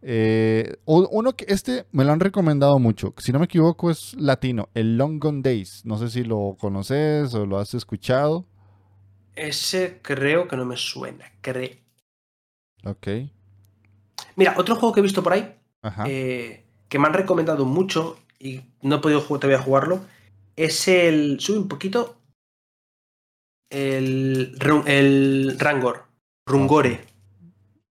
Eh, 0.00 0.76
uno 0.86 1.32
que 1.34 1.44
este 1.48 1.86
me 1.92 2.04
lo 2.04 2.12
han 2.12 2.20
recomendado 2.20 2.78
mucho. 2.78 3.14
Si 3.18 3.32
no 3.32 3.38
me 3.38 3.44
equivoco, 3.44 3.90
es 3.90 4.14
latino. 4.14 4.70
El 4.74 4.96
Long 4.96 5.22
Gone 5.22 5.42
Days. 5.42 5.82
No 5.84 5.98
sé 5.98 6.08
si 6.08 6.24
lo 6.24 6.56
conoces 6.58 7.34
o 7.34 7.44
lo 7.44 7.58
has 7.58 7.74
escuchado. 7.74 8.46
Ese 9.36 10.00
creo 10.02 10.48
que 10.48 10.56
no 10.56 10.64
me 10.64 10.76
suena. 10.76 11.26
Creo. 11.42 11.76
Ok. 12.84 13.08
Mira, 14.36 14.54
otro 14.56 14.76
juego 14.76 14.94
que 14.94 15.00
he 15.00 15.02
visto 15.02 15.22
por 15.22 15.34
ahí. 15.34 15.54
Eh, 16.06 16.64
que 16.88 16.98
me 16.98 17.06
han 17.06 17.14
recomendado 17.14 17.64
mucho 17.64 18.16
y 18.42 18.60
no 18.82 18.96
he 18.96 18.98
podido 18.98 19.22
todavía 19.22 19.60
jugarlo, 19.60 20.04
es 20.56 20.88
el. 20.88 21.38
Sube 21.38 21.58
un 21.58 21.68
poquito. 21.68 22.20
El. 23.70 24.58
El 24.86 25.56
Rangor. 25.60 26.06
Rungore. 26.44 27.06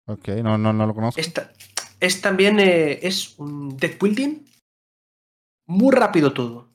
Ok, 0.06 0.30
no, 0.42 0.58
no, 0.58 0.72
no 0.72 0.88
lo 0.88 0.96
conozco. 0.96 1.22
es 2.00 2.22
también. 2.22 2.62
Eh, 2.62 3.00
es 3.06 3.38
un 3.38 3.76
deck 3.76 4.02
building. 4.02 4.46
Muy 5.66 5.94
rápido 5.94 6.32
todo. 6.32 6.70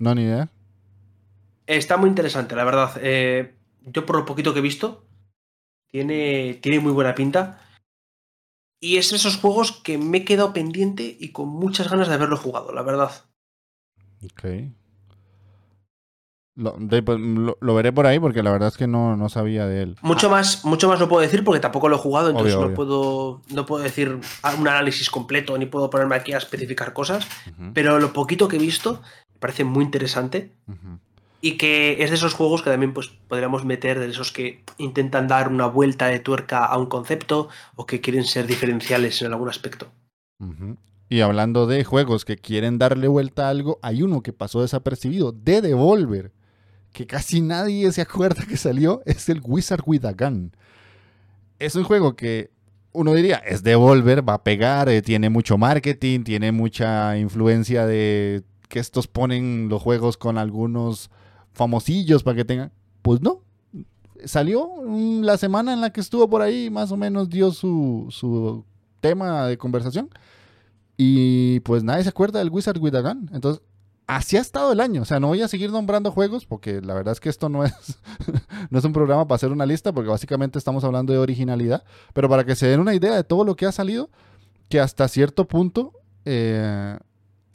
No, 0.00 0.12
ni 0.14 0.24
idea. 0.24 0.50
Está 1.66 1.96
muy 1.96 2.08
interesante, 2.08 2.56
la 2.56 2.64
verdad. 2.64 2.98
Eh, 3.00 3.54
yo 3.82 4.04
por 4.04 4.16
lo 4.16 4.24
poquito 4.24 4.52
que 4.52 4.58
he 4.58 4.62
visto, 4.62 5.06
tiene, 5.86 6.54
tiene 6.60 6.80
muy 6.80 6.92
buena 6.92 7.14
pinta. 7.14 7.60
Y 8.80 8.96
es 8.96 9.12
esos 9.12 9.36
juegos 9.36 9.72
que 9.72 9.98
me 9.98 10.18
he 10.18 10.24
quedado 10.24 10.52
pendiente 10.52 11.16
y 11.18 11.32
con 11.32 11.48
muchas 11.48 11.90
ganas 11.90 12.08
de 12.08 12.14
haberlo 12.14 12.36
jugado, 12.36 12.72
la 12.72 12.82
verdad. 12.82 13.10
Ok. 14.24 14.44
Pues, 16.58 17.20
lo, 17.20 17.74
veré 17.74 17.92
por 17.92 18.06
ahí 18.06 18.18
porque 18.18 18.42
la 18.42 18.50
verdad 18.50 18.68
es 18.68 18.76
que 18.76 18.88
no, 18.88 19.16
no 19.16 19.28
sabía 19.28 19.66
de 19.66 19.82
él. 19.82 19.96
Mucho 20.02 20.28
más, 20.28 20.64
mucho 20.64 20.88
más 20.88 20.98
no 20.98 21.08
puedo 21.08 21.22
decir 21.22 21.44
porque 21.44 21.60
tampoco 21.60 21.88
lo 21.88 21.96
he 21.96 22.00
jugado, 22.00 22.30
entonces 22.30 22.56
no, 22.56 22.74
Puedo, 22.74 23.42
no 23.50 23.64
puedo 23.64 23.84
decir 23.84 24.08
un 24.58 24.68
análisis 24.68 25.08
completo 25.08 25.56
ni 25.56 25.66
puedo 25.66 25.88
ponerme 25.88 26.16
aquí 26.16 26.32
a 26.32 26.38
especificar 26.38 26.92
cosas. 26.92 27.26
Pero 27.74 28.00
lo 28.00 28.12
poquito 28.12 28.48
que 28.48 28.56
he 28.56 28.60
visto 28.60 29.00
me 29.32 29.38
parece 29.38 29.62
muy 29.62 29.84
interesante. 29.84 30.52
Y 31.40 31.56
que 31.56 32.02
es 32.02 32.10
de 32.10 32.16
esos 32.16 32.34
juegos 32.34 32.62
que 32.62 32.70
también 32.70 32.92
pues, 32.92 33.12
podríamos 33.28 33.64
meter, 33.64 33.98
de 33.98 34.08
esos 34.08 34.32
que 34.32 34.64
intentan 34.76 35.28
dar 35.28 35.48
una 35.48 35.66
vuelta 35.66 36.06
de 36.06 36.18
tuerca 36.18 36.64
a 36.64 36.76
un 36.78 36.86
concepto 36.86 37.48
o 37.76 37.86
que 37.86 38.00
quieren 38.00 38.24
ser 38.24 38.46
diferenciales 38.46 39.22
en 39.22 39.32
algún 39.32 39.48
aspecto. 39.48 39.88
Y 41.08 41.20
hablando 41.20 41.66
de 41.66 41.84
juegos 41.84 42.24
que 42.24 42.36
quieren 42.36 42.78
darle 42.78 43.08
vuelta 43.08 43.46
a 43.46 43.50
algo, 43.50 43.78
hay 43.82 44.02
uno 44.02 44.22
que 44.22 44.32
pasó 44.32 44.62
desapercibido, 44.62 45.32
de 45.32 45.62
Devolver, 45.62 46.32
que 46.92 47.06
casi 47.06 47.40
nadie 47.40 47.90
se 47.92 48.02
acuerda 48.02 48.44
que 48.46 48.56
salió, 48.56 49.02
es 49.06 49.28
el 49.28 49.40
Wizard 49.42 49.82
with 49.86 50.04
a 50.04 50.12
Gun. 50.12 50.52
Es 51.58 51.76
un 51.76 51.84
juego 51.84 52.14
que 52.14 52.50
uno 52.92 53.14
diría, 53.14 53.36
es 53.36 53.62
Devolver, 53.62 54.28
va 54.28 54.34
a 54.34 54.42
pegar, 54.42 54.88
eh, 54.88 55.02
tiene 55.02 55.30
mucho 55.30 55.56
marketing, 55.56 56.24
tiene 56.24 56.52
mucha 56.52 57.16
influencia 57.16 57.86
de 57.86 58.42
que 58.68 58.80
estos 58.80 59.06
ponen 59.06 59.68
los 59.68 59.80
juegos 59.80 60.16
con 60.16 60.36
algunos 60.36 61.10
famosillos 61.58 62.22
para 62.22 62.36
que 62.36 62.44
tengan. 62.44 62.72
Pues 63.02 63.20
no. 63.20 63.42
Salió 64.24 64.70
la 65.22 65.36
semana 65.36 65.72
en 65.72 65.80
la 65.80 65.90
que 65.90 66.00
estuvo 66.00 66.28
por 66.30 66.40
ahí, 66.40 66.70
más 66.70 66.90
o 66.90 66.96
menos 66.96 67.28
dio 67.28 67.50
su, 67.52 68.06
su 68.10 68.64
tema 69.00 69.46
de 69.46 69.58
conversación. 69.58 70.08
Y 70.96 71.60
pues 71.60 71.84
nadie 71.84 72.04
se 72.04 72.08
acuerda 72.08 72.38
del 72.38 72.50
Wizard 72.50 72.78
with. 72.78 72.94
Entonces, 73.32 73.62
así 74.06 74.36
ha 74.36 74.40
estado 74.40 74.72
el 74.72 74.80
año. 74.80 75.02
O 75.02 75.04
sea, 75.04 75.20
no 75.20 75.28
voy 75.28 75.42
a 75.42 75.48
seguir 75.48 75.70
nombrando 75.70 76.10
juegos 76.10 76.46
porque 76.46 76.80
la 76.80 76.94
verdad 76.94 77.12
es 77.12 77.20
que 77.20 77.28
esto 77.28 77.48
no 77.48 77.64
es, 77.64 77.72
no 78.70 78.78
es 78.78 78.84
un 78.84 78.92
programa 78.92 79.26
para 79.28 79.36
hacer 79.36 79.52
una 79.52 79.66
lista 79.66 79.92
porque 79.92 80.10
básicamente 80.10 80.58
estamos 80.58 80.82
hablando 80.84 81.12
de 81.12 81.18
originalidad. 81.18 81.84
Pero 82.14 82.28
para 82.28 82.44
que 82.44 82.56
se 82.56 82.66
den 82.66 82.80
una 82.80 82.94
idea 82.94 83.14
de 83.14 83.24
todo 83.24 83.44
lo 83.44 83.54
que 83.54 83.66
ha 83.66 83.72
salido, 83.72 84.10
que 84.68 84.80
hasta 84.80 85.06
cierto 85.08 85.46
punto 85.46 85.92
eh, 86.24 86.98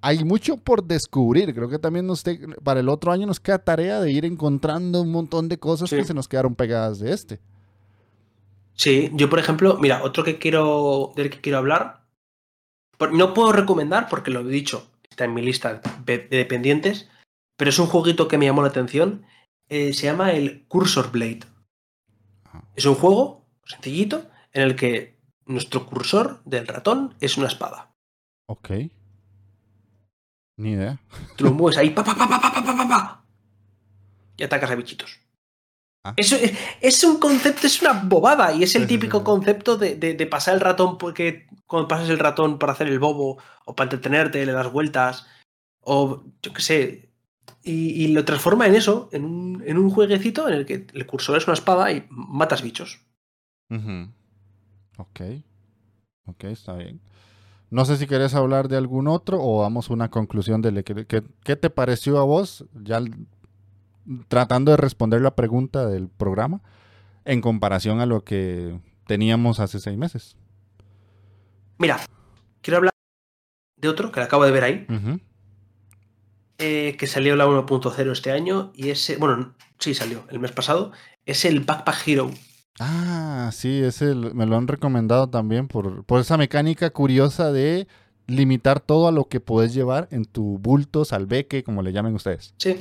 hay 0.03 0.25
mucho 0.25 0.57
por 0.57 0.83
descubrir. 0.83 1.55
Creo 1.55 1.69
que 1.69 1.79
también 1.79 2.05
nos 2.05 2.23
para 2.61 2.81
el 2.81 2.89
otro 2.89 3.13
año 3.13 3.25
nos 3.25 3.39
queda 3.39 3.59
tarea 3.59 4.01
de 4.01 4.11
ir 4.11 4.25
encontrando 4.25 5.01
un 5.01 5.11
montón 5.11 5.47
de 5.47 5.57
cosas 5.57 5.89
que 5.89 6.03
se 6.03 6.13
nos 6.13 6.27
quedaron 6.27 6.55
pegadas 6.55 6.99
de 6.99 7.13
este. 7.13 7.39
Sí, 8.75 9.09
yo 9.13 9.29
por 9.29 9.39
ejemplo, 9.39 9.77
mira, 9.79 10.03
otro 10.03 10.25
que 10.25 10.39
quiero 10.39 11.13
del 11.15 11.29
que 11.29 11.39
quiero 11.39 11.57
hablar, 11.57 12.03
no 13.13 13.33
puedo 13.33 13.53
recomendar 13.53 14.09
porque 14.09 14.29
lo 14.29 14.41
he 14.41 14.51
dicho, 14.51 14.91
está 15.09 15.23
en 15.23 15.33
mi 15.33 15.41
lista 15.41 15.81
de 16.05 16.17
dependientes, 16.19 17.09
pero 17.55 17.69
es 17.69 17.79
un 17.79 17.87
jueguito 17.87 18.27
que 18.27 18.37
me 18.37 18.45
llamó 18.45 18.61
la 18.61 18.69
atención. 18.69 19.25
Eh, 19.69 19.93
se 19.93 20.07
llama 20.07 20.33
el 20.33 20.65
Cursor 20.67 21.11
Blade. 21.11 21.41
Ah. 22.45 22.61
Es 22.75 22.85
un 22.85 22.95
juego 22.95 23.45
sencillito 23.63 24.25
en 24.51 24.63
el 24.63 24.75
que 24.75 25.17
nuestro 25.45 25.85
cursor 25.85 26.41
del 26.43 26.67
ratón 26.67 27.15
es 27.21 27.37
una 27.37 27.47
espada. 27.47 27.95
Ok. 28.47 28.71
Ni 30.57 30.71
idea. 30.71 30.99
Tú 31.35 31.45
lo 31.45 31.51
mueves 31.51 31.77
ahí, 31.77 31.89
pa, 31.89 32.03
pa, 32.03 32.15
pa, 32.15 32.27
pa, 32.27 32.39
pa, 32.39 32.63
pa, 32.63 32.87
pa, 32.87 33.23
y 34.37 34.43
atacas 34.43 34.71
a 34.71 34.75
bichitos. 34.75 35.19
Ah. 36.03 36.13
Eso 36.17 36.35
es, 36.81 37.03
un 37.03 37.17
concepto, 37.19 37.65
es 37.65 37.81
una 37.81 37.93
bobada. 37.93 38.53
Y 38.53 38.63
es 38.63 38.75
el 38.75 38.87
típico 38.87 39.23
concepto 39.23 39.77
de, 39.77 39.95
de, 39.95 40.27
pasar 40.27 40.55
el 40.55 40.59
ratón 40.59 40.97
porque 40.97 41.47
cuando 41.65 41.87
pasas 41.87 42.09
el 42.09 42.19
ratón 42.19 42.59
para 42.59 42.73
hacer 42.73 42.87
el 42.87 42.99
bobo 42.99 43.37
o 43.65 43.75
para 43.75 43.85
entretenerte, 43.85 44.45
le 44.45 44.51
das 44.51 44.71
vueltas. 44.71 45.27
O 45.79 46.23
yo 46.41 46.53
qué 46.53 46.61
sé. 46.61 47.09
y, 47.63 48.07
lo 48.09 48.25
transforma 48.25 48.67
en 48.67 48.75
eso, 48.75 49.09
en 49.13 49.23
un, 49.23 49.63
en 49.65 49.77
un, 49.77 49.89
jueguecito 49.89 50.47
en 50.47 50.55
el 50.55 50.65
que 50.65 50.87
el 50.93 51.05
cursor 51.05 51.37
es 51.37 51.47
una 51.47 51.53
espada 51.53 51.91
y 51.91 52.05
matas 52.09 52.61
bichos. 52.61 52.99
Ok. 54.97 55.21
Ok, 56.25 56.43
está 56.45 56.73
bien. 56.73 57.01
No 57.73 57.85
sé 57.85 57.97
si 57.97 58.05
querés 58.05 58.35
hablar 58.35 58.67
de 58.67 58.77
algún 58.77 59.07
otro 59.07 59.41
o 59.41 59.63
damos 59.63 59.89
una 59.89 60.11
conclusión 60.11 60.61
de 60.61 60.83
qué, 60.83 61.23
qué 61.43 61.55
te 61.55 61.71
pareció 61.71 62.19
a 62.19 62.23
vos, 62.23 62.65
ya 62.75 63.01
tratando 64.27 64.69
de 64.69 64.77
responder 64.77 65.21
la 65.21 65.35
pregunta 65.35 65.87
del 65.87 66.07
programa, 66.07 66.61
en 67.25 67.41
comparación 67.41 67.99
a 67.99 68.05
lo 68.05 68.23
que 68.23 68.79
teníamos 69.07 69.59
hace 69.59 69.79
seis 69.79 69.97
meses. 69.97 70.37
Mira, 71.79 71.99
quiero 72.61 72.77
hablar 72.77 72.93
de 73.77 73.89
otro 73.89 74.11
que 74.11 74.19
acabo 74.19 74.45
de 74.45 74.51
ver 74.51 74.63
ahí. 74.63 74.85
Eh, 76.59 76.95
que 76.99 77.07
salió 77.07 77.35
la 77.35 77.47
1.0 77.47 78.11
este 78.11 78.31
año 78.31 78.71
y 78.75 78.89
ese, 78.89 79.17
bueno, 79.17 79.55
sí 79.79 79.95
salió 79.95 80.25
el 80.29 80.39
mes 80.39 80.51
pasado, 80.51 80.91
es 81.25 81.43
el 81.43 81.61
Backpack 81.61 82.07
Hero. 82.07 82.29
Ah, 82.79 83.51
sí, 83.53 83.81
ese 83.83 84.15
me 84.15 84.45
lo 84.45 84.57
han 84.57 84.67
recomendado 84.67 85.29
también 85.29 85.67
por, 85.67 86.03
por 86.05 86.19
esa 86.19 86.37
mecánica 86.37 86.89
curiosa 86.89 87.51
de 87.51 87.87
limitar 88.27 88.79
todo 88.79 89.07
a 89.07 89.11
lo 89.11 89.27
que 89.27 89.39
puedes 89.39 89.73
llevar 89.73 90.07
en 90.11 90.25
tu 90.25 90.57
bulto, 90.59 91.05
salveque, 91.05 91.63
como 91.63 91.81
le 91.81 91.91
llamen 91.91 92.15
ustedes. 92.15 92.53
Sí. 92.57 92.77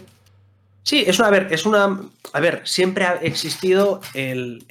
Sí, 0.84 1.04
es 1.06 1.18
una, 1.20 1.28
a 1.28 1.30
ver, 1.30 1.52
es 1.52 1.64
una, 1.64 2.00
a 2.32 2.40
ver, 2.40 2.62
siempre 2.64 3.04
ha 3.04 3.14
existido 3.14 4.00
el, 4.14 4.66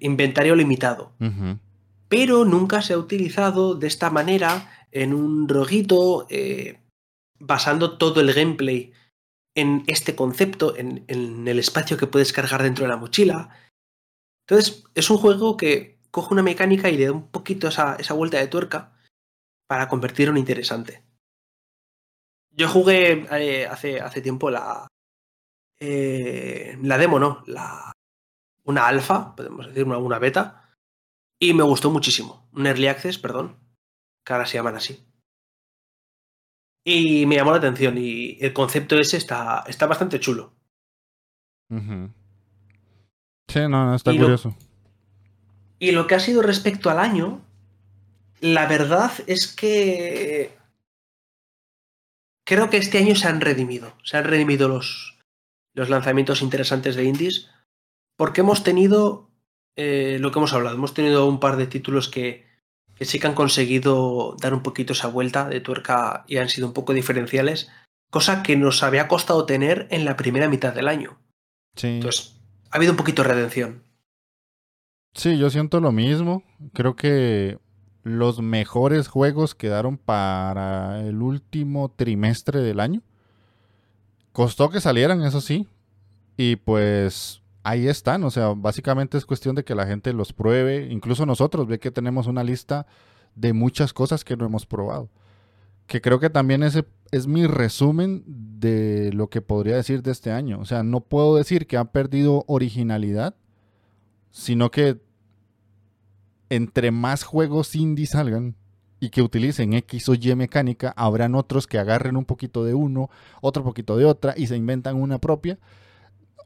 inventario 0.00 0.54
limitado, 0.54 1.12
pero 2.08 2.44
nunca 2.44 2.82
se 2.82 2.92
ha 2.92 2.98
utilizado 2.98 3.74
de 3.74 3.86
esta 3.86 4.10
manera 4.10 4.70
en 4.92 5.14
un 5.14 5.48
roguito 5.48 6.26
eh, 6.28 6.80
basando 7.38 7.96
todo 7.96 8.20
el 8.20 8.34
gameplay 8.34 8.92
en 9.54 9.84
este 9.86 10.14
concepto, 10.14 10.76
en, 10.76 11.04
el 11.08 11.58
espacio 11.58 11.96
que 11.96 12.06
puedes 12.06 12.32
cargar 12.32 12.62
dentro 12.62 12.84
de 12.84 12.90
la 12.90 12.96
mochila. 12.98 13.50
Entonces, 14.46 14.84
es 14.94 15.10
un 15.10 15.16
juego 15.18 15.56
que 15.56 15.98
coge 16.10 16.34
una 16.34 16.42
mecánica 16.42 16.90
y 16.90 16.96
le 16.96 17.06
da 17.06 17.12
un 17.12 17.30
poquito 17.30 17.68
esa, 17.68 17.96
vuelta 18.14 18.38
de 18.38 18.46
tuerca 18.46 18.92
para 19.66 19.88
convertirlo 19.88 20.32
en 20.32 20.38
interesante. 20.38 21.02
Yo 22.50 22.68
jugué 22.68 23.26
eh, 23.32 23.66
hace, 23.66 24.00
hace 24.00 24.20
tiempo 24.20 24.50
la, 24.50 24.86
eh, 25.80 26.78
la 26.82 26.98
demo, 26.98 27.18
¿no? 27.18 27.42
La, 27.46 27.92
una 28.64 28.86
alfa, 28.86 29.34
podemos 29.34 29.66
decir, 29.66 29.84
una, 29.84 29.98
una 29.98 30.18
beta, 30.18 30.70
y 31.40 31.52
me 31.52 31.62
gustó 31.62 31.90
muchísimo. 31.90 32.48
Un 32.52 32.66
early 32.66 32.86
access, 32.86 33.18
perdón, 33.18 33.58
que 34.24 34.32
ahora 34.32 34.46
se 34.46 34.58
llaman 34.58 34.76
así. 34.76 35.04
Y 36.84 37.24
me 37.26 37.36
llamó 37.36 37.52
la 37.52 37.58
atención 37.58 37.96
y 37.96 38.36
el 38.40 38.52
concepto 38.52 38.98
ese 38.98 39.16
está, 39.16 39.64
está 39.66 39.86
bastante 39.86 40.20
chulo. 40.20 40.52
Sí, 43.48 43.60
no, 43.60 43.86
no 43.86 43.94
está 43.94 44.10
curioso. 44.12 44.56
y 45.78 45.92
lo 45.92 46.06
que 46.06 46.14
ha 46.14 46.20
sido 46.20 46.42
respecto 46.42 46.90
al 46.90 46.98
año, 46.98 47.40
la 48.40 48.66
verdad 48.66 49.12
es 49.26 49.48
que 49.48 50.56
creo 52.44 52.70
que 52.70 52.76
este 52.76 52.98
año 52.98 53.14
se 53.14 53.28
han 53.28 53.40
redimido. 53.40 53.94
Se 54.02 54.16
han 54.16 54.24
redimido 54.24 54.68
los, 54.68 55.18
los 55.74 55.88
lanzamientos 55.88 56.42
interesantes 56.42 56.96
de 56.96 57.04
indies 57.04 57.50
porque 58.16 58.42
hemos 58.42 58.62
tenido 58.62 59.30
eh, 59.76 60.18
lo 60.20 60.30
que 60.30 60.38
hemos 60.38 60.52
hablado. 60.52 60.76
Hemos 60.76 60.94
tenido 60.94 61.26
un 61.26 61.40
par 61.40 61.56
de 61.56 61.66
títulos 61.66 62.08
que, 62.08 62.46
que 62.96 63.04
sí 63.04 63.18
que 63.18 63.26
han 63.26 63.34
conseguido 63.34 64.36
dar 64.40 64.54
un 64.54 64.62
poquito 64.62 64.92
esa 64.92 65.08
vuelta 65.08 65.48
de 65.48 65.60
tuerca 65.60 66.24
y 66.28 66.36
han 66.36 66.48
sido 66.48 66.66
un 66.68 66.74
poco 66.74 66.92
diferenciales, 66.92 67.70
cosa 68.10 68.42
que 68.42 68.56
nos 68.56 68.82
había 68.82 69.08
costado 69.08 69.46
tener 69.46 69.88
en 69.90 70.04
la 70.04 70.16
primera 70.16 70.48
mitad 70.48 70.72
del 70.72 70.88
año. 70.88 71.18
Sí. 71.76 71.88
Entonces, 71.88 72.33
ha 72.74 72.76
habido 72.76 72.92
un 72.92 72.96
poquito 72.96 73.22
de 73.22 73.28
redención. 73.28 73.84
Sí, 75.14 75.38
yo 75.38 75.48
siento 75.48 75.78
lo 75.78 75.92
mismo. 75.92 76.42
Creo 76.72 76.96
que 76.96 77.60
los 78.02 78.42
mejores 78.42 79.06
juegos 79.06 79.54
quedaron 79.54 79.96
para 79.96 81.00
el 81.06 81.22
último 81.22 81.88
trimestre 81.94 82.62
del 82.62 82.80
año. 82.80 83.00
Costó 84.32 84.70
que 84.70 84.80
salieran, 84.80 85.22
eso 85.22 85.40
sí. 85.40 85.68
Y 86.36 86.56
pues 86.56 87.42
ahí 87.62 87.86
están, 87.86 88.24
o 88.24 88.30
sea, 88.32 88.54
básicamente 88.56 89.18
es 89.18 89.24
cuestión 89.24 89.54
de 89.54 89.62
que 89.62 89.76
la 89.76 89.86
gente 89.86 90.12
los 90.12 90.32
pruebe, 90.32 90.88
incluso 90.90 91.26
nosotros, 91.26 91.68
ve 91.68 91.78
que 91.78 91.92
tenemos 91.92 92.26
una 92.26 92.42
lista 92.42 92.88
de 93.36 93.52
muchas 93.52 93.92
cosas 93.92 94.24
que 94.24 94.36
no 94.36 94.46
hemos 94.46 94.66
probado. 94.66 95.10
Que 95.86 96.00
creo 96.00 96.18
que 96.18 96.30
también 96.30 96.62
ese 96.62 96.84
es 97.10 97.26
mi 97.26 97.46
resumen 97.46 98.24
de 98.26 99.12
lo 99.12 99.28
que 99.28 99.42
podría 99.42 99.76
decir 99.76 100.02
de 100.02 100.12
este 100.12 100.30
año. 100.30 100.58
O 100.60 100.64
sea, 100.64 100.82
no 100.82 101.00
puedo 101.00 101.36
decir 101.36 101.66
que 101.66 101.76
ha 101.76 101.84
perdido 101.84 102.44
originalidad, 102.46 103.34
sino 104.30 104.70
que 104.70 105.00
entre 106.48 106.90
más 106.90 107.24
juegos 107.24 107.74
indie 107.74 108.06
salgan 108.06 108.56
y 109.00 109.10
que 109.10 109.22
utilicen 109.22 109.74
X 109.74 110.08
o 110.08 110.14
Y 110.14 110.34
mecánica, 110.34 110.94
habrán 110.96 111.34
otros 111.34 111.66
que 111.66 111.78
agarren 111.78 112.16
un 112.16 112.24
poquito 112.24 112.64
de 112.64 112.74
uno, 112.74 113.10
otro 113.40 113.62
poquito 113.62 113.96
de 113.96 114.06
otra 114.06 114.34
y 114.36 114.46
se 114.46 114.56
inventan 114.56 114.96
una 114.96 115.18
propia 115.18 115.58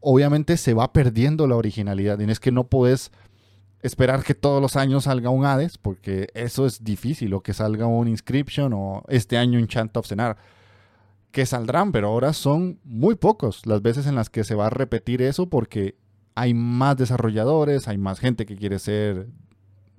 obviamente 0.00 0.56
se 0.56 0.74
va 0.74 0.92
perdiendo 0.92 1.46
la 1.46 1.56
originalidad. 1.56 2.18
Y 2.18 2.30
es 2.30 2.40
que 2.40 2.52
no 2.52 2.64
puedes 2.64 3.10
esperar 3.82 4.24
que 4.24 4.34
todos 4.34 4.60
los 4.60 4.76
años 4.76 5.04
salga 5.04 5.30
un 5.30 5.44
Hades, 5.44 5.78
porque 5.78 6.28
eso 6.34 6.66
es 6.66 6.82
difícil, 6.82 7.34
o 7.34 7.42
que 7.42 7.54
salga 7.54 7.86
un 7.86 8.08
Inscription, 8.08 8.72
o 8.72 9.04
este 9.08 9.38
año 9.38 9.58
un 9.58 9.68
Chant 9.68 9.96
of 9.96 10.06
Cenar, 10.06 10.36
que 11.30 11.46
saldrán, 11.46 11.92
pero 11.92 12.08
ahora 12.08 12.32
son 12.32 12.80
muy 12.84 13.14
pocos 13.14 13.66
las 13.66 13.82
veces 13.82 14.06
en 14.06 14.14
las 14.14 14.30
que 14.30 14.44
se 14.44 14.54
va 14.54 14.66
a 14.66 14.70
repetir 14.70 15.22
eso, 15.22 15.48
porque 15.48 15.96
hay 16.34 16.54
más 16.54 16.96
desarrolladores, 16.96 17.88
hay 17.88 17.98
más 17.98 18.18
gente 18.18 18.46
que 18.46 18.56
quiere 18.56 18.78
ser 18.78 19.28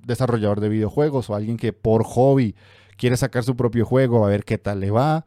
desarrollador 0.05 0.59
de 0.59 0.69
videojuegos, 0.69 1.30
o 1.30 1.36
alguien 1.36 1.57
que 1.57 1.73
por 1.73 2.03
hobby 2.03 2.55
quiere 2.97 3.17
sacar 3.17 3.43
su 3.43 3.55
propio 3.55 3.86
juego, 3.86 4.25
a 4.25 4.30
ver 4.30 4.43
qué 4.43 4.57
tal 4.57 4.82
le 4.82 4.91
va. 4.91 5.25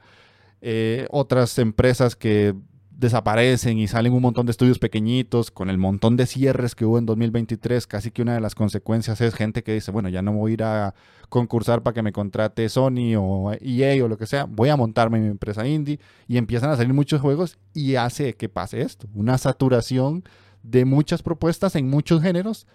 Eh, 0.61 1.07
otras 1.11 1.59
empresas 1.59 2.15
que 2.15 2.55
desaparecen 3.03 3.79
y 3.79 3.89
salen 3.89 4.13
un 4.13 4.23
montón 4.23 4.47
de 4.47 4.53
estudios 4.53 4.79
pequeñitos 4.79 5.51
con 5.51 5.69
el 5.69 5.77
montón 5.77 6.17
de 6.17 6.25
cierres 6.25 6.77
que 6.77 6.87
hubo 6.87 6.99
en 6.99 7.05
2023, 7.05 7.89
casi 7.89 8.13
que 8.13 8.23
una 8.23 8.35
de 8.35 8.41
las 8.41 8.55
consecuencias 8.55 9.21
es 9.21 9.35
gente 9.35 9.65
que 9.65 9.75
dice, 9.75 9.91
bueno, 9.91 10.09
ya 10.09 10.23
no 10.23 10.33
voy 10.33 10.53
a 10.53 10.55
ir 10.55 10.63
a 10.63 10.95
concursar 11.29 11.83
para 11.83 11.95
que 11.95 12.03
me 12.03 12.13
contrate 12.13 12.69
Sony 12.69 13.17
o 13.19 13.53
EA 13.61 14.05
o 14.05 14.09
lo 14.09 14.17
que 14.17 14.27
sea, 14.27 14.45
voy 14.45 14.69
a 14.69 14.77
montarme 14.77 15.19
mi 15.19 15.27
empresa 15.27 15.67
indie 15.67 15.99
y 16.29 16.37
empiezan 16.37 16.71
a 16.71 16.77
salir 16.77 16.95
muchos 16.95 17.21
juegos 17.21 17.59
y 17.75 17.97
hace 17.97 18.35
que 18.35 18.49
pase 18.49 18.83
esto, 18.83 19.09
una 19.15 19.37
saturación 19.37 20.23
de 20.63 20.85
muchas 20.85 21.23
propuestas 21.23 21.75
en 21.75 21.91
muchos 21.91 22.23
géneros 22.23 22.69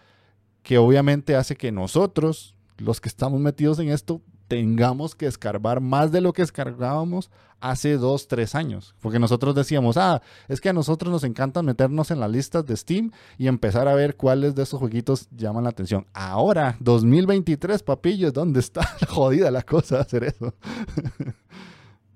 que 0.61 0.77
obviamente 0.77 1.37
hace 1.37 1.55
que 1.55 1.71
nosotros, 1.71 2.53
los 2.77 2.99
que 2.99 3.07
estamos 3.07 3.39
metidos 3.39 3.79
en 3.79 3.89
esto, 3.89 4.21
tengamos 4.47 5.15
que 5.15 5.27
escarbar 5.27 5.81
más 5.81 6.11
de 6.11 6.21
lo 6.21 6.33
que 6.33 6.41
escargábamos 6.41 7.29
hace 7.59 7.97
dos, 7.97 8.27
tres 8.27 8.55
años. 8.55 8.95
Porque 8.99 9.19
nosotros 9.19 9.55
decíamos, 9.55 9.97
ah, 9.97 10.21
es 10.47 10.61
que 10.61 10.69
a 10.69 10.73
nosotros 10.73 11.11
nos 11.11 11.23
encanta 11.23 11.61
meternos 11.61 12.11
en 12.11 12.19
las 12.19 12.29
listas 12.29 12.65
de 12.65 12.77
Steam 12.77 13.11
y 13.37 13.47
empezar 13.47 13.87
a 13.87 13.95
ver 13.95 14.15
cuáles 14.15 14.55
de 14.55 14.63
esos 14.63 14.79
jueguitos 14.79 15.27
llaman 15.31 15.63
la 15.63 15.71
atención. 15.71 16.05
Ahora, 16.13 16.77
2023, 16.79 17.83
papillos, 17.83 18.33
¿dónde 18.33 18.59
está 18.59 18.81
jodida 19.07 19.51
la 19.51 19.63
cosa 19.63 19.95
de 19.95 20.01
hacer 20.01 20.23
eso? 20.23 20.53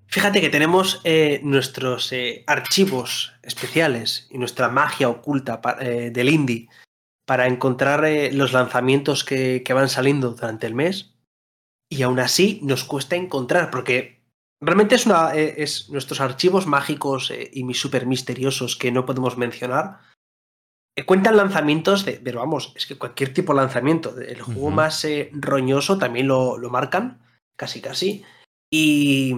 Fíjate 0.08 0.42
que 0.42 0.50
tenemos 0.50 1.00
eh, 1.06 1.40
nuestros 1.44 2.12
eh, 2.12 2.44
archivos 2.46 3.32
especiales 3.44 4.28
y 4.30 4.38
nuestra 4.38 4.68
magia 4.68 5.08
oculta 5.08 5.62
eh, 5.80 6.12
del 6.14 6.30
indie 6.30 6.68
para 7.26 7.48
encontrar 7.48 8.04
los 8.34 8.52
lanzamientos 8.52 9.24
que 9.24 9.64
van 9.74 9.88
saliendo 9.88 10.32
durante 10.32 10.68
el 10.68 10.76
mes 10.76 11.12
y 11.92 12.04
aún 12.04 12.22
así 12.22 12.62
nos 12.64 12.86
cuesta 12.86 13.18
encontrar, 13.18 13.70
porque 13.70 14.22
realmente 14.62 14.96
es, 14.96 15.06
una, 15.06 15.36
eh, 15.36 15.56
es 15.58 15.90
nuestros 15.90 16.22
archivos 16.22 16.66
mágicos 16.66 17.30
eh, 17.32 17.52
y 17.54 17.74
súper 17.74 18.06
misteriosos 18.06 18.78
que 18.78 18.94
no 18.94 19.06
podemos 19.06 19.38
mencionar. 19.38 20.00
Eh, 20.98 21.04
cuentan 21.06 21.36
lanzamientos 21.36 22.06
de, 22.06 22.14
pero 22.14 22.40
vamos, 22.40 22.72
es 22.78 22.86
que 22.86 22.98
cualquier 22.98 23.34
tipo 23.34 23.54
de 23.54 23.60
lanzamiento, 23.60 24.18
el 24.18 24.42
juego 24.42 24.72
más 24.72 25.06
roñoso 25.34 25.98
también 25.98 26.28
lo, 26.28 26.58
lo, 26.58 26.70
marcan, 26.70 27.20
casi 27.58 27.82
casi. 27.82 28.24
Y, 28.72 29.36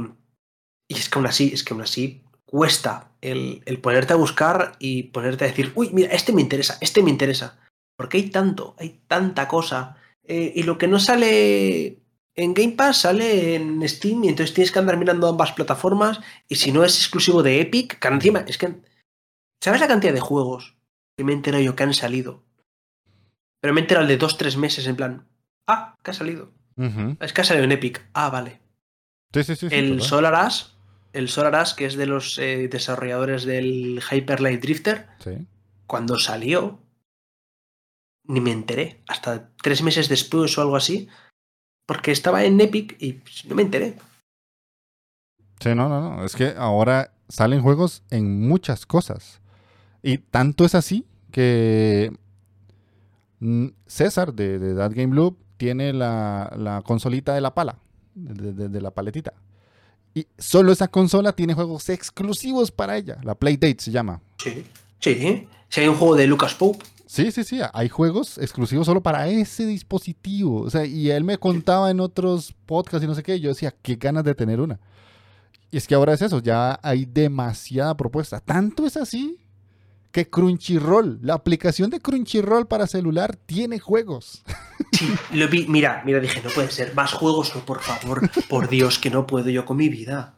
y, 0.87 0.95
es 0.95 1.09
que 1.09 1.17
aún 1.17 1.25
así, 1.25 1.51
es 1.55 1.63
que 1.63 1.73
aún 1.73 1.81
así 1.81 2.23
cuesta 2.45 3.13
el, 3.21 3.63
el 3.65 3.81
ponerte 3.81 4.13
a 4.13 4.17
buscar 4.17 4.73
y 4.77 5.03
ponerte 5.03 5.45
a 5.45 5.47
decir, 5.47 5.71
uy, 5.73 5.89
mira, 5.91 6.13
este 6.13 6.33
me 6.33 6.41
interesa, 6.41 6.77
este 6.81 7.01
me 7.01 7.09
interesa. 7.09 7.59
Porque 7.97 8.17
hay 8.17 8.29
tanto, 8.29 8.75
hay 8.77 9.01
tanta 9.07 9.47
cosa. 9.47 9.97
y 10.27 10.63
lo 10.63 10.77
que 10.77 10.87
no 10.87 10.99
sale 10.99 12.02
en 12.35 12.53
Game 12.53 12.73
Pass 12.73 13.01
sale 13.01 13.55
en 13.55 13.87
Steam 13.87 14.23
y 14.23 14.29
entonces 14.29 14.53
tienes 14.53 14.71
que 14.71 14.79
andar 14.79 14.97
mirando 14.97 15.27
ambas 15.27 15.51
plataformas 15.51 16.19
y 16.47 16.55
si 16.55 16.71
no 16.71 16.83
es 16.83 16.97
exclusivo 16.97 17.43
de 17.43 17.61
Epic, 17.61 17.99
que 17.99 18.07
encima 18.07 18.39
es 18.47 18.57
que... 18.57 18.75
¿Sabes 19.61 19.79
la 19.79 19.87
cantidad 19.87 20.13
de 20.13 20.19
juegos 20.19 20.75
que 21.17 21.23
me 21.23 21.31
he 21.31 21.35
enterado 21.35 21.63
yo 21.63 21.75
que 21.75 21.83
han 21.83 21.93
salido? 21.93 22.43
Pero 23.61 23.73
me 23.73 23.79
he 23.79 23.83
enterado 23.83 24.07
de 24.07 24.17
dos, 24.17 24.37
tres 24.37 24.57
meses 24.57 24.87
en 24.87 24.95
plan, 24.95 25.27
ah, 25.67 25.95
que 26.03 26.11
ha 26.11 26.13
salido. 26.13 26.51
Es 27.19 27.31
que 27.31 27.41
ha 27.41 27.45
salido 27.45 27.65
en 27.65 27.71
Epic. 27.71 28.05
Ah, 28.13 28.29
vale. 28.29 28.59
Sí, 29.33 29.43
sí, 29.43 29.55
sí. 29.55 29.67
el 29.71 30.01
Solar 30.01 30.35
Ash 30.35 30.73
el 31.13 31.29
Solar 31.29 31.63
que 31.77 31.85
es 31.85 31.95
de 31.95 32.07
los 32.07 32.37
eh, 32.39 32.67
desarrolladores 32.67 33.45
del 33.45 34.01
Hyper 34.11 34.41
Light 34.41 34.61
Drifter, 34.61 35.07
cuando 35.85 36.19
salió, 36.19 36.79
ni 38.23 38.41
me 38.41 38.51
enteré. 38.51 39.01
Hasta 39.07 39.51
tres 39.61 39.83
meses 39.83 40.09
después 40.09 40.57
o 40.57 40.61
algo 40.61 40.75
así. 40.75 41.07
Porque 41.85 42.11
estaba 42.11 42.43
en 42.43 42.59
Epic 42.61 42.95
y 42.99 43.13
pues, 43.13 43.45
no 43.45 43.55
me 43.55 43.63
enteré. 43.63 43.97
Sí, 45.59 45.69
no, 45.69 45.89
no, 45.89 46.01
no. 46.01 46.25
Es 46.25 46.35
que 46.35 46.53
ahora 46.57 47.13
salen 47.29 47.61
juegos 47.61 48.03
en 48.09 48.47
muchas 48.47 48.85
cosas. 48.85 49.41
Y 50.01 50.17
tanto 50.17 50.65
es 50.65 50.75
así 50.75 51.05
que 51.31 52.11
mm, 53.39 53.67
César 53.87 54.33
de, 54.33 54.59
de 54.59 54.75
That 54.75 54.91
Game 54.93 55.15
Loop 55.15 55.37
tiene 55.57 55.93
la, 55.93 56.81
consolita 56.85 57.33
de 57.33 57.39
la 57.39 57.53
pala, 57.53 57.77
de, 58.15 58.81
la 58.81 58.91
paletita. 58.91 59.33
Y 60.13 60.27
solo 60.37 60.73
esa 60.73 60.89
consola 60.89 61.31
tiene 61.33 61.53
juegos 61.53 61.87
exclusivos 61.87 62.69
para 62.69 62.97
ella. 62.97 63.17
La 63.23 63.35
Playdate 63.35 63.77
se 63.79 63.91
llama. 63.91 64.21
Sí, 64.37 64.65
sí. 64.99 65.47
Si 65.69 65.81
hay 65.81 65.87
un 65.87 65.95
juego 65.95 66.15
de 66.15 66.27
Lucas 66.27 66.53
Pope. 66.53 66.85
Sí, 67.13 67.31
sí, 67.31 67.43
sí. 67.43 67.59
Hay 67.73 67.89
juegos 67.89 68.39
exclusivos 68.39 68.87
solo 68.87 69.03
para 69.03 69.27
ese 69.27 69.67
dispositivo. 69.67 70.61
O 70.61 70.69
sea, 70.71 70.83
y 70.83 71.11
él 71.11 71.23
me 71.23 71.37
contaba 71.37 71.91
en 71.91 71.99
otros 71.99 72.55
podcasts 72.65 73.03
y 73.03 73.07
no 73.07 73.13
sé 73.13 73.21
qué. 73.21 73.39
Yo 73.39 73.49
decía, 73.49 73.71
qué 73.83 73.97
ganas 73.97 74.23
de 74.23 74.33
tener 74.33 74.59
una. 74.59 74.79
Y 75.69 75.77
es 75.77 75.85
que 75.85 75.93
ahora 75.93 76.13
es 76.13 76.23
eso. 76.23 76.39
Ya 76.39 76.79
hay 76.81 77.05
demasiada 77.05 77.95
propuesta. 77.95 78.39
Tanto 78.39 78.87
es 78.87 78.97
así 78.97 79.37
que 80.11 80.27
Crunchyroll, 80.27 81.19
la 81.21 81.35
aplicación 81.35 81.91
de 81.91 81.99
Crunchyroll 81.99 82.65
para 82.65 82.87
celular, 82.87 83.35
tiene 83.35 83.77
juegos. 83.77 84.41
Sí, 84.91 85.07
lo 85.33 85.47
vi. 85.47 85.67
Mira, 85.67 86.01
mira, 86.07 86.19
dije, 86.19 86.41
no 86.43 86.49
puede 86.49 86.71
ser. 86.71 86.95
Más 86.95 87.13
juegos, 87.13 87.53
no, 87.53 87.63
por 87.63 87.81
favor. 87.81 88.27
Por 88.49 88.69
Dios, 88.69 88.97
que 88.97 89.11
no 89.11 89.27
puedo 89.27 89.51
yo 89.51 89.65
con 89.65 89.77
mi 89.77 89.87
vida. 89.87 90.33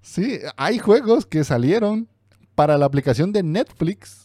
Sí, 0.00 0.38
hay 0.56 0.78
juegos 0.78 1.26
que 1.26 1.42
salieron 1.42 2.08
para 2.54 2.78
la 2.78 2.86
aplicación 2.86 3.32
de 3.32 3.42
Netflix. 3.42 4.23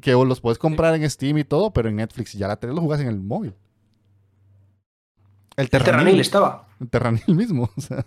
Que 0.00 0.12
los 0.12 0.40
puedes 0.40 0.58
comprar 0.58 0.94
en 0.94 1.08
Steam 1.08 1.38
y 1.38 1.44
todo, 1.44 1.72
pero 1.72 1.88
en 1.88 1.96
Netflix 1.96 2.32
ya 2.32 2.48
la 2.48 2.56
tenés, 2.56 2.76
lo 2.76 2.82
jugas 2.82 3.00
en 3.00 3.08
el 3.08 3.20
móvil. 3.20 3.54
El 5.56 5.70
Terranil, 5.70 6.20
estaba. 6.20 6.68
El 6.80 6.88
Terranil 6.88 7.34
mismo. 7.34 7.68
O 7.76 7.80
sea. 7.80 8.04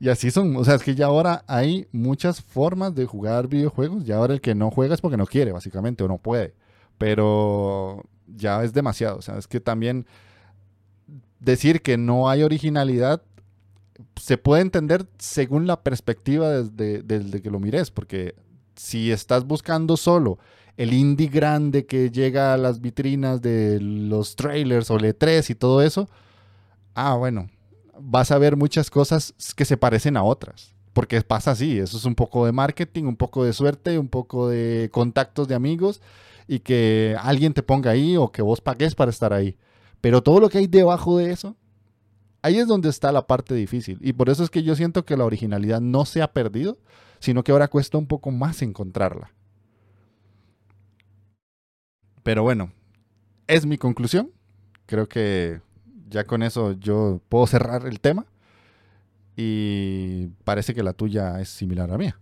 Y 0.00 0.08
así 0.08 0.30
son, 0.30 0.56
o 0.56 0.64
sea, 0.64 0.76
es 0.76 0.82
que 0.82 0.94
ya 0.94 1.06
ahora 1.06 1.44
hay 1.48 1.88
muchas 1.92 2.40
formas 2.40 2.94
de 2.94 3.04
jugar 3.04 3.48
videojuegos. 3.48 4.04
Ya 4.04 4.16
ahora 4.16 4.34
el 4.34 4.40
que 4.40 4.54
no 4.54 4.70
juega 4.70 4.94
es 4.94 5.00
porque 5.00 5.16
no 5.16 5.26
quiere, 5.26 5.52
básicamente, 5.52 6.04
o 6.04 6.08
no 6.08 6.18
puede. 6.18 6.54
Pero 6.98 8.04
ya 8.26 8.62
es 8.62 8.72
demasiado. 8.72 9.18
O 9.18 9.22
sea, 9.22 9.36
es 9.38 9.48
que 9.48 9.60
también 9.60 10.06
decir 11.40 11.82
que 11.82 11.98
no 11.98 12.28
hay 12.30 12.44
originalidad 12.44 13.22
se 14.16 14.38
puede 14.38 14.62
entender 14.62 15.06
según 15.18 15.66
la 15.66 15.82
perspectiva 15.82 16.48
desde, 16.50 17.02
desde 17.02 17.42
que 17.42 17.50
lo 17.50 17.58
mires. 17.58 17.90
Porque 17.90 18.36
si 18.78 19.12
estás 19.12 19.44
buscando 19.44 19.96
solo 19.96 20.38
el 20.76 20.92
indie 20.92 21.28
grande 21.28 21.86
que 21.86 22.10
llega 22.10 22.54
a 22.54 22.56
las 22.56 22.80
vitrinas 22.80 23.42
de 23.42 23.80
los 23.80 24.36
trailers 24.36 24.90
o 24.90 24.96
E3 24.96 25.50
y 25.50 25.54
todo 25.56 25.82
eso, 25.82 26.08
ah, 26.94 27.16
bueno, 27.16 27.50
vas 28.00 28.30
a 28.30 28.38
ver 28.38 28.56
muchas 28.56 28.88
cosas 28.88 29.34
que 29.56 29.64
se 29.64 29.76
parecen 29.76 30.16
a 30.16 30.22
otras. 30.22 30.72
Porque 30.92 31.20
pasa 31.22 31.50
así, 31.50 31.78
eso 31.78 31.96
es 31.96 32.04
un 32.04 32.14
poco 32.14 32.46
de 32.46 32.52
marketing, 32.52 33.04
un 33.04 33.16
poco 33.16 33.44
de 33.44 33.52
suerte, 33.52 33.98
un 33.98 34.08
poco 34.08 34.48
de 34.48 34.88
contactos 34.92 35.48
de 35.48 35.54
amigos 35.54 36.00
y 36.46 36.60
que 36.60 37.16
alguien 37.20 37.52
te 37.52 37.62
ponga 37.62 37.90
ahí 37.90 38.16
o 38.16 38.32
que 38.32 38.42
vos 38.42 38.60
pagues 38.60 38.94
para 38.94 39.10
estar 39.10 39.32
ahí. 39.32 39.56
Pero 40.00 40.22
todo 40.22 40.40
lo 40.40 40.48
que 40.48 40.58
hay 40.58 40.66
debajo 40.66 41.18
de 41.18 41.32
eso, 41.32 41.56
ahí 42.42 42.58
es 42.58 42.68
donde 42.68 42.88
está 42.88 43.12
la 43.12 43.26
parte 43.26 43.54
difícil. 43.54 43.98
Y 44.00 44.12
por 44.12 44.30
eso 44.30 44.44
es 44.44 44.50
que 44.50 44.62
yo 44.62 44.74
siento 44.76 45.04
que 45.04 45.16
la 45.16 45.24
originalidad 45.24 45.80
no 45.80 46.04
se 46.04 46.22
ha 46.22 46.32
perdido, 46.32 46.78
sino 47.20 47.42
que 47.42 47.52
ahora 47.52 47.68
cuesta 47.68 47.98
un 47.98 48.06
poco 48.06 48.30
más 48.30 48.62
encontrarla. 48.62 49.32
Pero 52.22 52.42
bueno, 52.42 52.72
es 53.46 53.66
mi 53.66 53.78
conclusión. 53.78 54.30
Creo 54.86 55.08
que 55.08 55.60
ya 56.08 56.24
con 56.24 56.42
eso 56.42 56.72
yo 56.72 57.20
puedo 57.28 57.46
cerrar 57.46 57.86
el 57.86 58.00
tema. 58.00 58.26
Y 59.36 60.26
parece 60.44 60.74
que 60.74 60.82
la 60.82 60.92
tuya 60.92 61.40
es 61.40 61.48
similar 61.48 61.88
a 61.88 61.92
la 61.92 61.98
mía. 61.98 62.20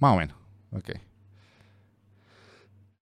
Más 0.00 0.14
o 0.14 0.18
menos. 0.18 0.36
Ok. 0.72 0.90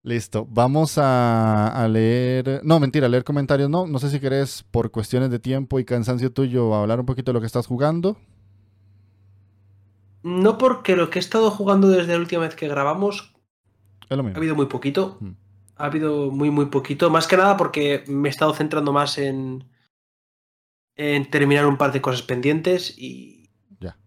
Listo. 0.01 0.47
Vamos 0.49 0.97
a, 0.97 1.87
leer. 1.89 2.61
No, 2.63 2.79
mentira, 2.79 3.07
leer 3.07 3.23
comentarios 3.23 3.69
no. 3.69 3.85
No 3.85 3.99
sé 3.99 4.09
si 4.09 4.19
querés, 4.19 4.63
por 4.63 4.91
cuestiones 4.91 5.29
de 5.29 5.39
tiempo 5.39 5.79
y 5.79 5.85
cansancio 5.85 6.31
tuyo, 6.31 6.73
hablar 6.73 6.99
un 6.99 7.05
poquito 7.05 7.31
de 7.31 7.33
lo 7.33 7.41
que 7.41 7.47
estás 7.47 7.67
jugando. 7.67 8.17
No, 10.23 10.57
porque 10.57 10.95
lo 10.95 11.09
que 11.09 11.19
he 11.19 11.21
estado 11.21 11.49
jugando 11.51 11.89
desde 11.89 12.13
la 12.13 12.19
última 12.19 12.43
vez 12.43 12.55
que 12.55 12.67
grabamos. 12.67 13.33
Ha 14.09 14.15
habido 14.15 14.55
muy 14.55 14.65
poquito. 14.65 15.17
Mm 15.19 15.31
ha 15.79 15.85
habido 15.85 16.29
muy, 16.29 16.51
muy 16.51 16.65
poquito. 16.67 17.09
Más 17.09 17.25
que 17.25 17.37
nada 17.37 17.57
porque 17.57 18.03
me 18.07 18.29
he 18.29 18.31
estado 18.31 18.53
centrando 18.53 18.91
más 18.91 19.17
en, 19.17 19.63
en 20.95 21.29
terminar 21.31 21.65
un 21.65 21.77
par 21.77 21.91
de 21.93 22.01
cosas 22.01 22.21
pendientes 22.21 22.93
y, 22.97 23.49
ya. 23.79 23.97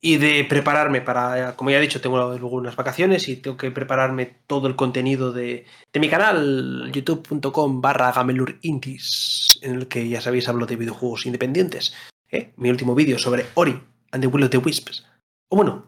y 0.00 0.16
de 0.16 0.44
prepararme 0.44 1.00
para, 1.00 1.54
como 1.54 1.70
ya 1.70 1.78
he 1.78 1.82
dicho, 1.82 2.00
tengo 2.00 2.18
luego 2.36 2.56
unas 2.56 2.74
vacaciones 2.74 3.28
y 3.28 3.36
tengo 3.36 3.56
que 3.56 3.70
prepararme 3.70 4.26
todo 4.48 4.66
el 4.66 4.74
contenido 4.74 5.32
de, 5.32 5.66
de 5.92 6.00
mi 6.00 6.08
canal, 6.08 6.90
youtube.com 6.92 7.80
barra 7.80 8.10
gamelurintis, 8.10 9.60
en 9.62 9.76
el 9.76 9.88
que 9.88 10.08
ya 10.08 10.20
sabéis 10.20 10.48
hablo 10.48 10.66
de 10.66 10.76
videojuegos 10.76 11.26
independientes. 11.26 11.94
¿eh? 12.28 12.52
Mi 12.56 12.70
último 12.70 12.96
vídeo 12.96 13.20
sobre 13.20 13.46
Ori 13.54 13.80
and 14.10 14.20
the 14.20 14.26
Will 14.26 14.44
of 14.44 14.50
the 14.50 14.58
Wisps. 14.58 15.06
O 15.48 15.56
bueno, 15.56 15.86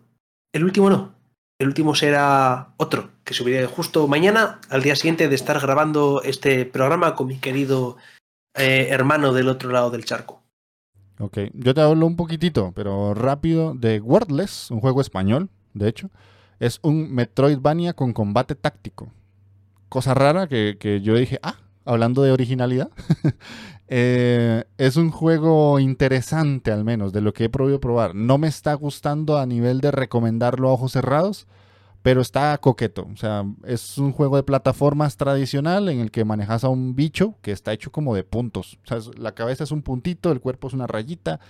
el 0.53 0.65
último 0.65 0.91
no, 0.91 1.15
el 1.59 1.69
último 1.69 1.95
será 1.95 2.73
otro, 2.79 3.11
que 3.25 3.35
subiré 3.35 3.67
justo 3.67 4.09
mañana, 4.09 4.61
al 4.71 4.83
día 4.83 4.97
siguiente 4.97 5.29
de 5.29 5.35
estar 5.35 5.61
grabando 5.61 6.23
este 6.23 6.65
programa 6.65 7.15
con 7.15 7.27
mi 7.27 7.39
querido 7.39 7.99
eh, 8.55 8.89
hermano 8.91 9.35
del 9.35 9.49
otro 9.49 9.71
lado 9.71 9.91
del 9.91 10.07
charco. 10.07 10.43
Ok, 11.19 11.39
yo 11.53 11.75
te 11.75 11.83
hablo 11.83 12.07
un 12.07 12.17
poquitito, 12.17 12.73
pero 12.75 13.13
rápido, 13.13 13.75
de 13.75 14.01
Wordless, 14.01 14.71
un 14.71 14.81
juego 14.81 15.03
español, 15.03 15.51
de 15.75 15.89
hecho. 15.89 16.11
Es 16.59 16.79
un 16.83 17.15
Metroidvania 17.15 17.93
con 17.93 18.15
combate 18.15 18.55
táctico. 18.55 19.13
Cosa 19.91 20.15
rara 20.15 20.47
que, 20.47 20.79
que 20.81 21.03
yo 21.03 21.15
dije, 21.15 21.39
ah, 21.43 21.57
hablando 21.85 22.22
de 22.22 22.33
originalidad, 22.33 22.91
eh, 23.89 24.64
es 24.78 24.97
un 24.97 25.11
juego 25.11 25.78
interesante 25.78 26.72
al 26.72 26.85
menos 26.85 27.12
de 27.12 27.20
lo 27.20 27.33
que 27.33 27.45
he 27.45 27.49
podido 27.49 27.81
probar. 27.81 28.14
No 28.14 28.39
me 28.39 28.49
está 28.49 28.74
gustando 28.74 29.39
a 29.39 29.47
nivel 29.47 29.81
de 29.81 29.91
recomendarlo 29.91 30.68
a 30.68 30.72
ojos 30.72 30.93
cerrados, 30.93 31.47
pero 32.03 32.20
está 32.20 32.57
coqueto. 32.59 33.09
O 33.12 33.16
sea, 33.16 33.45
es 33.64 33.99
un 33.99 34.12
juego 34.12 34.37
de 34.37 34.43
plataformas 34.43 35.16
tradicional 35.16 35.89
en 35.89 36.01
el 36.01 36.11
que 36.11 36.24
manejas 36.24 36.64
a 36.64 36.68
un 36.68 36.95
bicho 36.95 37.35
que 37.43 37.53
está 37.53 37.72
hecho 37.72 37.93
como 37.93 38.14
de 38.14 38.24
puntos. 38.24 38.78
O 38.85 38.89
sea, 38.89 39.12
la 39.16 39.33
cabeza 39.33 39.64
es 39.64 39.70
un 39.70 39.83
puntito, 39.83 40.33
el 40.33 40.41
cuerpo 40.41 40.68
es 40.68 40.74
una 40.74 40.87
rayita, 40.87 41.41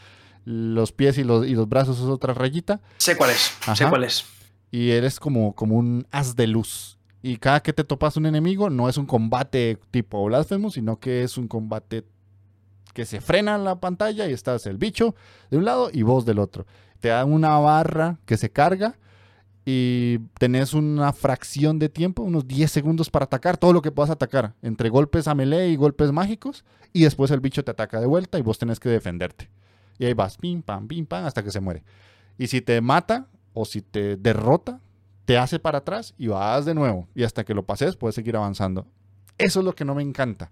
los 0.45 0.93
pies 0.93 1.19
y 1.19 1.25
los, 1.25 1.47
y 1.47 1.55
los 1.55 1.69
brazos 1.69 1.99
es 1.99 2.05
otra 2.05 2.35
rayita. 2.35 2.81
Sé 2.99 3.17
cuál 3.17 3.31
es, 3.31 3.53
sé 3.75 3.89
cuál 3.89 4.05
es. 4.05 4.25
Y 4.73 4.91
eres 4.91 5.19
como, 5.19 5.55
como 5.55 5.77
un 5.77 6.07
haz 6.11 6.37
de 6.37 6.47
luz 6.47 7.00
y 7.23 7.37
cada 7.37 7.61
que 7.61 7.73
te 7.73 7.85
topas 7.85 8.17
un 8.17 8.27
enemigo 8.27 8.71
no 8.71 8.89
es 8.89 8.97
un 8.97 9.07
combate 9.07 9.79
tipo 9.91 10.25
Blasphemous, 10.25 10.75
sino 10.75 10.99
que 10.99 11.23
es 11.23 11.37
un 11.37 11.49
combate 11.49 12.05
que 12.95 13.05
se 13.05 13.21
frena 13.21 13.55
en 13.57 13.65
la 13.65 13.81
pantalla 13.81 14.27
y 14.27 14.33
estás 14.33 14.67
el 14.67 14.79
bicho 14.79 15.15
de 15.51 15.59
un 15.59 15.65
lado 15.65 15.91
y 15.93 16.03
vos 16.03 16.25
del 16.25 16.39
otro. 16.39 16.67
Te 16.99 17.09
dan 17.09 17.33
una 17.33 17.59
barra 17.59 18.19
que 18.25 18.37
se 18.37 18.51
carga 18.51 18.99
y 19.65 20.19
tenés 20.39 20.73
una 20.73 21.13
fracción 21.13 21.79
de 21.79 21.89
tiempo, 21.89 22.23
unos 22.23 22.49
10 22.49 22.71
segundos 22.71 23.11
para 23.11 23.25
atacar 23.25 23.59
todo 23.59 23.73
lo 23.73 23.83
que 23.83 23.93
puedas 23.93 24.11
atacar, 24.11 24.55
entre 24.63 24.89
golpes 24.89 25.29
a 25.29 25.35
melee 25.35 25.69
y 25.69 25.77
golpes 25.77 26.13
mágicos, 26.13 26.65
y 26.93 27.05
después 27.05 27.31
el 27.31 27.41
bicho 27.41 27.63
te 27.63 27.71
ataca 27.71 28.01
de 28.01 28.07
vuelta 28.07 28.39
y 28.39 28.43
vos 28.43 28.59
tenés 28.59 28.81
que 28.81 28.89
defenderte. 28.89 29.51
Y 29.99 30.07
ahí 30.07 30.15
vas, 30.15 30.39
pim, 30.39 30.63
pam, 30.63 30.89
pim, 30.89 31.05
pam, 31.05 31.27
hasta 31.27 31.43
que 31.43 31.51
se 31.51 31.61
muere. 31.61 31.85
Y 32.39 32.47
si 32.47 32.63
te 32.63 32.81
mata 32.81 33.29
o 33.53 33.67
si 33.67 33.83
te 33.83 34.17
derrota, 34.17 34.81
te 35.31 35.39
hace 35.39 35.61
para 35.61 35.79
atrás 35.79 36.13
y 36.19 36.27
vas 36.27 36.65
de 36.65 36.75
nuevo. 36.75 37.07
Y 37.15 37.23
hasta 37.23 37.45
que 37.45 37.55
lo 37.55 37.65
pases 37.65 37.95
puedes 37.95 38.17
seguir 38.17 38.35
avanzando. 38.35 38.89
Eso 39.39 39.61
es 39.61 39.65
lo 39.65 39.77
que 39.77 39.85
no 39.85 39.95
me 39.95 40.03
encanta. 40.03 40.51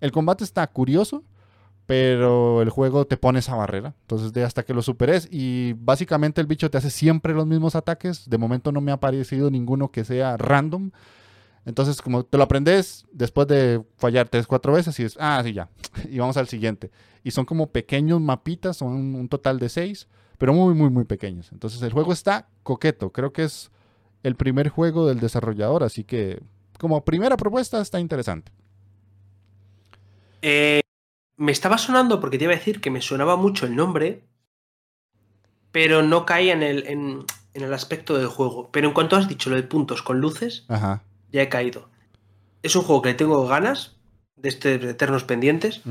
El 0.00 0.10
combate 0.10 0.42
está 0.42 0.66
curioso, 0.66 1.22
pero 1.86 2.60
el 2.60 2.68
juego 2.70 3.06
te 3.06 3.16
pone 3.16 3.38
esa 3.38 3.54
barrera. 3.54 3.94
Entonces, 4.00 4.32
de 4.32 4.42
hasta 4.42 4.64
que 4.64 4.74
lo 4.74 4.82
superes 4.82 5.28
y 5.30 5.74
básicamente 5.74 6.40
el 6.40 6.48
bicho 6.48 6.68
te 6.72 6.76
hace 6.76 6.90
siempre 6.90 7.34
los 7.34 7.46
mismos 7.46 7.76
ataques. 7.76 8.28
De 8.28 8.36
momento 8.36 8.72
no 8.72 8.80
me 8.80 8.90
ha 8.90 8.98
parecido 8.98 9.48
ninguno 9.48 9.92
que 9.92 10.04
sea 10.04 10.36
random. 10.36 10.90
Entonces, 11.64 12.02
como 12.02 12.24
te 12.24 12.36
lo 12.36 12.42
aprendes 12.42 13.06
después 13.12 13.46
de 13.46 13.80
fallar 13.96 14.28
tres, 14.28 14.48
cuatro 14.48 14.72
veces 14.72 14.98
y 14.98 15.04
es, 15.04 15.16
ah, 15.20 15.40
sí, 15.44 15.52
ya. 15.52 15.68
Y 16.10 16.18
vamos 16.18 16.36
al 16.36 16.48
siguiente. 16.48 16.90
Y 17.22 17.30
son 17.30 17.44
como 17.44 17.70
pequeños 17.70 18.20
mapitas, 18.20 18.78
son 18.78 19.14
un 19.14 19.28
total 19.28 19.60
de 19.60 19.68
seis, 19.68 20.08
pero 20.36 20.52
muy, 20.52 20.74
muy, 20.74 20.90
muy 20.90 21.04
pequeños. 21.04 21.52
Entonces, 21.52 21.80
el 21.82 21.92
juego 21.92 22.12
está 22.12 22.48
coqueto. 22.64 23.12
Creo 23.12 23.32
que 23.32 23.44
es 23.44 23.70
el 24.26 24.34
primer 24.34 24.70
juego 24.70 25.06
del 25.06 25.20
desarrollador, 25.20 25.84
así 25.84 26.02
que 26.02 26.40
como 26.78 27.04
primera 27.04 27.36
propuesta 27.36 27.80
está 27.80 28.00
interesante. 28.00 28.50
Eh, 30.42 30.80
me 31.36 31.52
estaba 31.52 31.78
sonando 31.78 32.18
porque 32.18 32.36
te 32.36 32.44
iba 32.44 32.52
a 32.52 32.56
decir 32.56 32.80
que 32.80 32.90
me 32.90 33.00
sonaba 33.00 33.36
mucho 33.36 33.66
el 33.66 33.76
nombre, 33.76 34.24
pero 35.70 36.02
no 36.02 36.26
caía 36.26 36.54
en 36.54 36.64
el, 36.64 36.86
en, 36.88 37.24
el 37.54 37.72
aspecto 37.72 38.18
del 38.18 38.26
juego. 38.26 38.68
Pero 38.72 38.88
en 38.88 38.94
cuanto 38.94 39.14
has 39.14 39.28
dicho 39.28 39.48
lo 39.48 39.54
de 39.54 39.62
puntos 39.62 40.02
con 40.02 40.20
luces, 40.20 40.66
ya 41.30 41.42
he 41.42 41.48
caído. 41.48 41.88
Es 42.64 42.74
un 42.74 42.82
juego 42.82 43.02
que 43.02 43.10
le 43.10 43.14
tengo 43.14 43.46
ganas, 43.46 43.94
de 44.34 44.48
este 44.48 44.74
Eternos 44.74 45.22
Pendientes. 45.22 45.82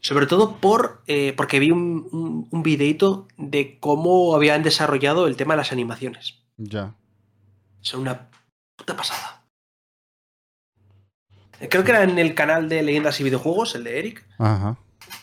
Sobre 0.00 0.26
todo 0.26 0.56
por, 0.56 1.02
eh, 1.08 1.34
porque 1.36 1.58
vi 1.58 1.72
un, 1.72 2.48
un, 2.50 2.62
videito 2.62 3.28
de 3.36 3.78
cómo 3.80 4.34
habían 4.34 4.62
desarrollado 4.62 5.26
el 5.26 5.36
tema 5.36 5.52
de 5.52 5.58
las 5.58 5.72
animaciones. 5.72 6.38
Ya. 6.56 6.94
Son 7.80 8.00
una 8.00 8.30
puta 8.76 8.96
pasada. 8.96 9.40
Creo 11.68 11.84
que 11.84 11.90
era 11.90 12.02
en 12.02 12.18
el 12.18 12.34
canal 12.34 12.68
de 12.68 12.82
Leyendas 12.82 13.20
y 13.20 13.24
Videojuegos, 13.24 13.74
el 13.74 13.84
de 13.84 13.98
Eric, 13.98 14.26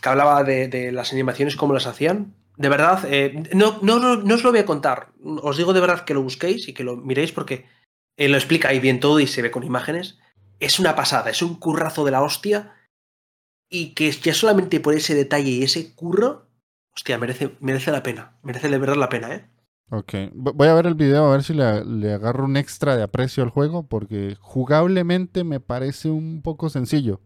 que 0.02 0.10
hablaba 0.10 0.44
de, 0.44 0.92
las 0.92 1.12
animaciones, 1.12 1.56
cómo 1.56 1.74
las 1.74 1.88
hacían. 1.88 2.36
De 2.58 2.70
verdad, 2.70 3.04
eh, 3.08 3.44
no, 3.54 3.80
no, 3.82 4.00
no, 4.00 4.36
os 4.36 4.44
lo 4.44 4.52
voy 4.52 4.60
a 4.60 4.66
contar. 4.66 5.10
Os 5.24 5.58
digo 5.58 5.74
de 5.74 5.82
verdad 5.82 6.06
que 6.06 6.14
lo 6.14 6.22
busquéis 6.22 6.68
y 6.68 6.74
que 6.74 6.84
lo 6.84 6.98
miréis 6.98 7.32
porque 7.32 7.66
él 8.18 8.32
lo 8.32 8.38
explica 8.38 8.70
ahí 8.70 8.80
bien 8.80 9.00
todo 9.00 9.20
y 9.20 9.28
se 9.28 9.42
ve 9.42 9.52
con 9.52 9.64
imágenes. 9.64 10.20
Es 10.60 10.80
una 10.80 10.96
pasada, 10.96 11.30
es 11.30 11.42
un 11.42 11.56
currazo 11.56 12.04
de 12.04 12.12
la 12.12 12.22
hostia 12.22 12.76
y 13.70 13.94
que 13.94 14.12
ya 14.12 14.34
solamente 14.34 14.80
por 14.80 14.96
ese 14.96 15.14
detalle 15.14 15.52
y 15.52 15.64
ese 15.64 15.94
curro, 15.94 16.48
hostia, 16.96 17.18
merece, 17.18 17.56
merece 17.60 17.92
la 17.92 18.04
pena. 18.04 18.38
Merece 18.44 18.70
de 18.70 18.78
verdad 18.78 18.96
la 18.96 19.10
pena, 19.10 19.34
¿eh? 19.34 19.46
Ok, 19.90 20.14
voy 20.34 20.68
a 20.68 20.74
ver 20.74 20.86
el 20.86 20.96
video 20.96 21.28
a 21.28 21.32
ver 21.32 21.44
si 21.44 21.54
le, 21.54 21.64
agarro 21.64 22.44
un 22.44 22.58
extra 22.58 22.98
de 22.98 23.04
aprecio 23.04 23.42
al 23.42 23.50
juego, 23.50 23.84
porque 23.84 24.36
jugablemente 24.42 25.46
me 25.46 25.62
parece 25.62 26.10
un 26.10 26.42
poco 26.42 26.70
sencillo. 26.70 27.22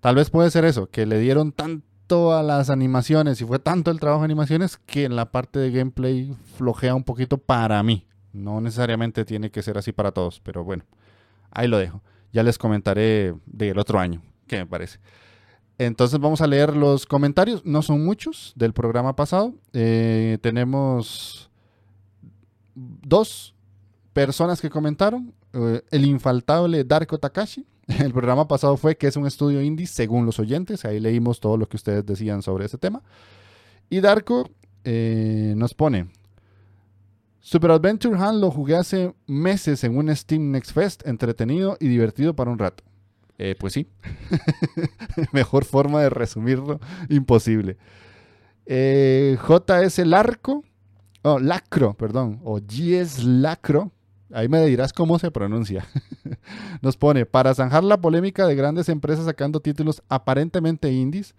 Tal 0.00 0.14
vez 0.14 0.30
puede 0.30 0.50
ser 0.50 0.64
eso, 0.64 0.88
que 0.88 1.04
le 1.04 1.18
dieron 1.18 1.52
tanto 1.52 2.32
a 2.32 2.42
las 2.42 2.70
animaciones 2.70 3.40
y 3.40 3.44
fue 3.44 3.58
tanto 3.58 3.90
el 3.90 4.00
trabajo 4.00 4.22
de 4.22 4.26
animaciones 4.26 4.78
que 4.78 5.04
en 5.04 5.14
la 5.14 5.30
parte 5.30 5.58
de 5.58 5.70
gameplay 5.70 6.34
flojea 6.56 6.94
un 6.94 7.04
poquito 7.04 7.36
para 7.36 7.82
mí. 7.82 8.06
No 8.32 8.62
necesariamente 8.62 9.26
tiene 9.26 9.50
que 9.50 9.62
ser 9.62 9.76
así 9.76 9.92
para 9.92 10.12
todos, 10.12 10.40
pero 10.40 10.64
bueno, 10.64 10.84
ahí 11.50 11.68
lo 11.68 11.76
dejo. 11.76 12.02
Ya 12.32 12.42
les 12.42 12.56
comentaré 12.56 13.34
del 13.44 13.78
otro 13.78 14.00
año, 14.00 14.22
qué 14.46 14.56
me 14.56 14.66
parece. 14.66 15.00
Entonces 15.76 16.18
vamos 16.18 16.40
a 16.40 16.46
leer 16.46 16.76
los 16.76 17.04
comentarios. 17.04 17.64
No 17.66 17.82
son 17.82 18.04
muchos 18.04 18.54
del 18.56 18.72
programa 18.72 19.16
pasado. 19.16 19.54
Eh, 19.72 20.38
tenemos 20.40 21.50
dos 22.74 23.54
personas 24.12 24.60
que 24.60 24.70
comentaron. 24.70 25.34
Eh, 25.52 25.82
el 25.90 26.04
infaltable 26.06 26.84
Darko 26.84 27.18
Takashi. 27.18 27.66
El 27.86 28.12
programa 28.12 28.48
pasado 28.48 28.78
fue 28.78 28.96
que 28.96 29.06
es 29.06 29.16
un 29.16 29.26
estudio 29.26 29.60
indie 29.60 29.86
según 29.86 30.24
los 30.24 30.38
oyentes. 30.38 30.84
Ahí 30.84 31.00
leímos 31.00 31.40
todo 31.40 31.56
lo 31.56 31.68
que 31.68 31.76
ustedes 31.76 32.06
decían 32.06 32.42
sobre 32.42 32.64
ese 32.64 32.78
tema. 32.78 33.02
Y 33.90 34.00
Darko 34.00 34.50
eh, 34.84 35.54
nos 35.56 35.74
pone. 35.74 36.08
Super 37.40 37.72
Adventure 37.72 38.16
Hunt 38.16 38.40
lo 38.40 38.50
jugué 38.50 38.76
hace 38.76 39.14
meses 39.26 39.84
en 39.84 39.98
un 39.98 40.14
Steam 40.16 40.50
Next 40.50 40.72
Fest, 40.72 41.06
entretenido 41.06 41.76
y 41.78 41.88
divertido 41.88 42.34
para 42.34 42.50
un 42.50 42.58
rato. 42.58 42.84
Eh, 43.36 43.54
pues 43.58 43.74
sí. 43.74 43.86
Mejor 45.32 45.66
forma 45.66 46.00
de 46.00 46.08
resumirlo, 46.08 46.80
imposible. 47.10 47.76
Eh, 48.64 49.36
JS 49.46 49.98
Larco, 50.06 50.64
oh, 51.24 51.38
Lacro, 51.38 51.94
perdón, 51.94 52.40
o 52.44 52.60
GS 52.60 53.24
Lacro, 53.24 53.90
ahí 54.32 54.48
me 54.48 54.64
dirás 54.64 54.92
cómo 54.92 55.18
se 55.18 55.30
pronuncia. 55.30 55.86
Nos 56.82 56.96
pone, 56.96 57.26
para 57.26 57.54
zanjar 57.54 57.82
la 57.82 58.00
polémica 58.00 58.46
de 58.46 58.54
grandes 58.54 58.88
empresas 58.88 59.24
sacando 59.24 59.60
títulos 59.60 60.02
aparentemente 60.08 60.92
indies, 60.92 61.34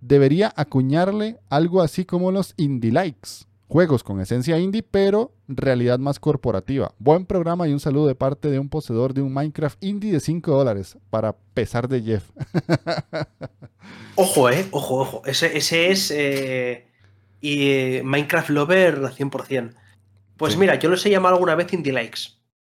debería 0.00 0.52
acuñarle 0.56 1.38
algo 1.48 1.82
así 1.82 2.04
como 2.04 2.30
los 2.30 2.54
indie 2.56 2.92
likes 2.92 3.50
Juegos 3.70 4.02
con 4.02 4.20
esencia 4.20 4.58
indie, 4.58 4.82
pero 4.82 5.32
realidad 5.46 6.00
más 6.00 6.18
corporativa. 6.18 6.92
Buen 6.98 7.24
programa 7.24 7.68
y 7.68 7.72
un 7.72 7.78
saludo 7.78 8.08
de 8.08 8.16
parte 8.16 8.50
de 8.50 8.58
un 8.58 8.68
poseedor 8.68 9.14
de 9.14 9.22
un 9.22 9.32
Minecraft 9.32 9.80
indie 9.84 10.10
de 10.10 10.18
5 10.18 10.50
dólares 10.50 10.98
para 11.08 11.36
pesar 11.54 11.86
de 11.86 12.02
Jeff. 12.02 12.30
ojo, 14.16 14.50
eh, 14.50 14.66
ojo, 14.72 14.96
ojo. 15.02 15.22
Ese, 15.24 15.56
es 15.56 16.10
eh, 16.10 16.88
y, 17.40 17.70
eh, 17.70 18.02
Minecraft 18.04 18.50
Lover 18.50 19.00
100%. 19.00 19.74
Pues 20.36 20.56
mira, 20.56 20.76
yo 20.76 20.88
los 20.88 21.04
he 21.04 21.10
llamado 21.10 21.34
alguna 21.34 21.54
vez 21.54 21.72
indie 21.72 21.92
likes. 21.92 22.20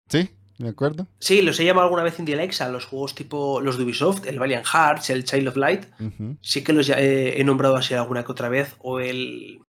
Sí, 0.09 0.29
de 0.57 0.69
acuerdo. 0.69 1.07
Sí, 1.19 1.41
los 1.41 1.59
he 1.59 1.65
llamado 1.65 1.85
alguna 1.85 2.03
vez 2.03 2.19
indie 2.19 2.35
likes 2.35 2.61
a 2.61 2.69
los 2.69 2.85
juegos 2.85 3.15
tipo 3.15 3.61
los 3.61 3.77
de 3.77 3.85
Ubisoft, 3.85 4.27
el 4.27 4.39
Valiant 4.39 4.65
Hearts, 4.65 5.09
el 5.09 5.23
Child 5.23 5.47
of 5.47 5.55
Light. 5.55 5.85
Sí 6.41 6.63
que 6.63 6.73
los 6.73 6.89
he 6.89 7.41
nombrado 7.45 7.77
así 7.77 7.93
alguna 7.93 8.25
que 8.25 8.31
otra 8.31 8.49
vez. 8.49 8.75
O 8.79 8.99
el 8.99 9.61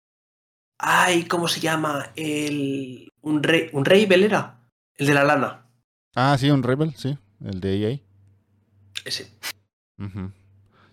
Ay, 0.83 1.25
¿cómo 1.25 1.47
se 1.47 1.61
llama? 1.61 2.11
El. 2.17 3.13
Un, 3.21 3.43
rey, 3.43 3.69
un 3.73 3.85
Rebel 3.85 4.25
era. 4.25 4.61
El 4.97 5.07
de 5.07 5.15
la 5.15 5.25
lana. 5.25 5.67
Ah, 6.15 6.37
sí, 6.39 6.51
un 6.51 6.63
Rebel, 6.63 6.95
sí. 6.97 7.19
El 7.45 7.61
de 7.61 7.77
EA. 7.77 8.01
Ese. 9.05 9.31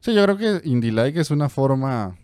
Sí, 0.02 0.14
yo 0.14 0.24
creo 0.24 0.38
que 0.38 0.62
Indie 0.68 0.92
Like 0.92 1.22
es 1.22 1.32
una 1.32 1.48
forma 1.48 2.18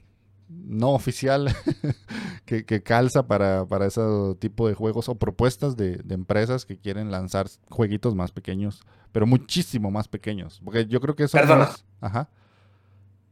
no 0.66 0.92
oficial 0.92 1.54
que, 2.46 2.84
calza 2.84 3.28
para, 3.28 3.66
para, 3.66 3.86
ese 3.86 4.02
tipo 4.40 4.68
de 4.68 4.74
juegos 4.74 5.10
o 5.10 5.16
propuestas 5.16 5.76
de, 5.76 6.02
empresas 6.10 6.66
que 6.66 6.78
quieren 6.78 7.12
lanzar 7.12 7.48
jueguitos 7.70 8.16
más 8.16 8.32
pequeños, 8.32 8.82
pero 9.12 9.28
muchísimo 9.28 9.92
más 9.92 10.08
pequeños. 10.08 10.62
Porque 10.64 10.86
yo 10.86 11.02
creo 11.02 11.16
que 11.16 11.24
eso. 11.24 11.38
Perdona. 11.38 11.70
Ajá. 12.02 12.30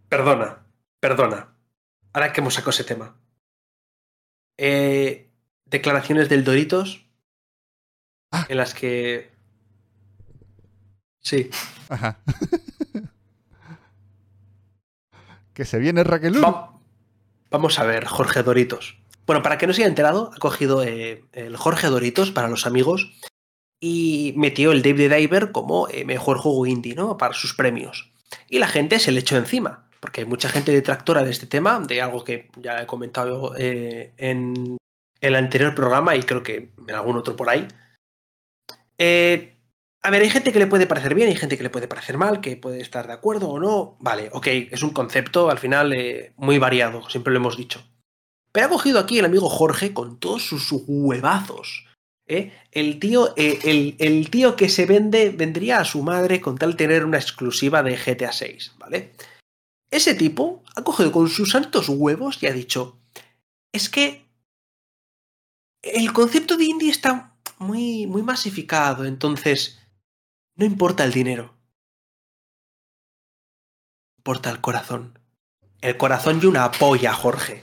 Perdona. 0.09 0.59
Perdona. 0.99 1.53
Ahora 2.13 2.33
que 2.33 2.41
hemos 2.41 2.53
sacado 2.53 2.71
ese 2.71 2.83
tema. 2.83 3.15
Eh, 4.57 5.31
declaraciones 5.65 6.29
del 6.29 6.43
Doritos 6.43 7.07
ah. 8.31 8.45
en 8.49 8.57
las 8.57 8.73
que... 8.73 9.31
Sí. 11.19 11.49
Ajá. 11.89 12.19
que 15.53 15.65
se 15.65 15.79
viene 15.79 16.03
Raquel. 16.03 16.41
Vamos 17.51 17.77
a 17.77 17.83
ver, 17.83 18.05
Jorge 18.05 18.41
Doritos. 18.41 18.97
Bueno, 19.27 19.43
para 19.43 19.59
que 19.59 19.67
no 19.67 19.73
se 19.73 19.81
haya 19.81 19.89
enterado, 19.89 20.31
ha 20.33 20.39
cogido 20.39 20.83
eh, 20.83 21.23
el 21.33 21.55
Jorge 21.55 21.87
Doritos 21.87 22.31
para 22.31 22.47
los 22.47 22.65
amigos 22.65 23.11
y 23.79 24.33
metió 24.35 24.71
el 24.71 24.81
David 24.81 25.13
Diver 25.13 25.51
como 25.51 25.87
eh, 25.89 26.05
mejor 26.05 26.39
juego 26.39 26.65
indie, 26.65 26.95
¿no? 26.95 27.17
Para 27.17 27.35
sus 27.35 27.53
premios. 27.53 28.11
Y 28.49 28.57
la 28.57 28.67
gente 28.67 28.97
se 28.97 29.11
le 29.11 29.19
echó 29.19 29.37
encima 29.37 29.87
porque 30.01 30.21
hay 30.21 30.27
mucha 30.27 30.49
gente 30.49 30.71
detractora 30.71 31.23
de 31.23 31.29
este 31.29 31.45
tema, 31.45 31.79
de 31.79 32.01
algo 32.01 32.23
que 32.23 32.49
ya 32.57 32.81
he 32.81 32.87
comentado 32.87 33.53
eh, 33.55 34.11
en 34.17 34.77
el 35.21 35.35
anterior 35.35 35.75
programa 35.75 36.15
y 36.15 36.23
creo 36.23 36.41
que 36.41 36.71
en 36.87 36.95
algún 36.95 37.17
otro 37.17 37.35
por 37.35 37.49
ahí. 37.49 37.67
A 40.03 40.09
ver, 40.09 40.23
hay 40.23 40.29
gente 40.29 40.51
que 40.51 40.59
le 40.59 40.67
puede 40.67 40.87
parecer 40.87 41.13
bien, 41.13 41.29
hay 41.29 41.35
gente 41.35 41.57
que 41.57 41.63
le 41.63 41.69
puede 41.69 41.87
parecer 41.87 42.17
mal, 42.17 42.41
que 42.41 42.57
puede 42.57 42.81
estar 42.81 43.05
de 43.05 43.13
acuerdo 43.13 43.49
o 43.49 43.59
no. 43.59 43.97
Vale, 43.99 44.29
ok, 44.31 44.47
es 44.71 44.81
un 44.81 44.91
concepto 44.91 45.49
al 45.51 45.59
final 45.59 45.93
eh, 45.93 46.33
muy 46.37 46.57
variado, 46.57 47.07
siempre 47.09 47.31
lo 47.31 47.39
hemos 47.39 47.55
dicho. 47.55 47.83
Pero 48.51 48.65
ha 48.65 48.69
cogido 48.69 48.99
aquí 48.99 49.19
el 49.19 49.25
amigo 49.25 49.47
Jorge 49.47 49.93
con 49.93 50.19
todos 50.19 50.43
sus 50.43 50.71
huevazos. 50.87 51.85
El, 52.25 52.99
tío, 52.99 53.35
el, 53.35 53.95
el, 53.99 54.29
tío 54.29 54.55
que 54.55 54.69
se 54.69 54.85
vende 54.85 55.31
vendría 55.31 55.79
a 55.79 55.85
su 55.85 56.01
madre 56.01 56.39
con 56.39 56.57
tal 56.57 56.77
tener 56.77 57.03
una 57.03 57.17
exclusiva 57.17 57.83
de 57.83 57.97
GTA 57.97 58.31
6, 58.31 58.75
¿vale? 58.77 59.11
Ese 59.91 60.15
tipo 60.15 60.63
ha 60.75 60.83
cogido 60.83 61.11
con 61.11 61.27
sus 61.27 61.51
santos 61.51 61.89
huevos 61.89 62.41
y 62.41 62.47
ha 62.47 62.53
dicho, 62.53 62.97
es 63.73 63.89
que 63.89 64.25
el 65.81 66.13
concepto 66.13 66.55
de 66.55 66.63
indie 66.63 66.89
está 66.89 67.35
muy, 67.57 68.07
muy 68.07 68.23
masificado, 68.23 69.03
entonces 69.03 69.80
no 70.61 70.67
importa 70.67 71.03
el 71.03 71.11
dinero. 71.11 71.55
Importa 74.19 74.51
el 74.51 74.61
corazón. 74.61 75.17
El 75.81 75.97
corazón 75.97 76.39
y 76.39 76.45
una 76.45 76.69
polla, 76.69 77.13
Jorge. 77.13 77.61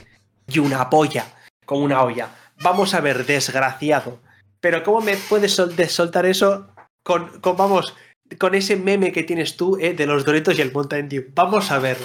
Y 0.48 0.58
una 0.58 0.90
polla, 0.90 1.32
como 1.64 1.84
una 1.84 2.02
olla. 2.02 2.34
Vamos 2.60 2.94
a 2.94 3.00
ver, 3.00 3.24
desgraciado. 3.24 4.20
Pero 4.58 4.82
¿cómo 4.82 5.00
me 5.00 5.16
puedes 5.16 5.54
soltar 5.54 6.26
eso 6.26 6.74
con, 7.04 7.40
con, 7.40 7.56
vamos, 7.56 7.94
con 8.36 8.56
ese 8.56 8.74
meme 8.74 9.12
que 9.12 9.22
tienes 9.22 9.56
tú 9.56 9.76
eh, 9.76 9.94
de 9.94 10.06
los 10.06 10.24
Doritos 10.24 10.58
y 10.58 10.62
el 10.62 10.72
Mountain 10.72 11.08
Dew? 11.08 11.26
Vamos 11.36 11.70
a 11.70 11.78
ver. 11.78 11.98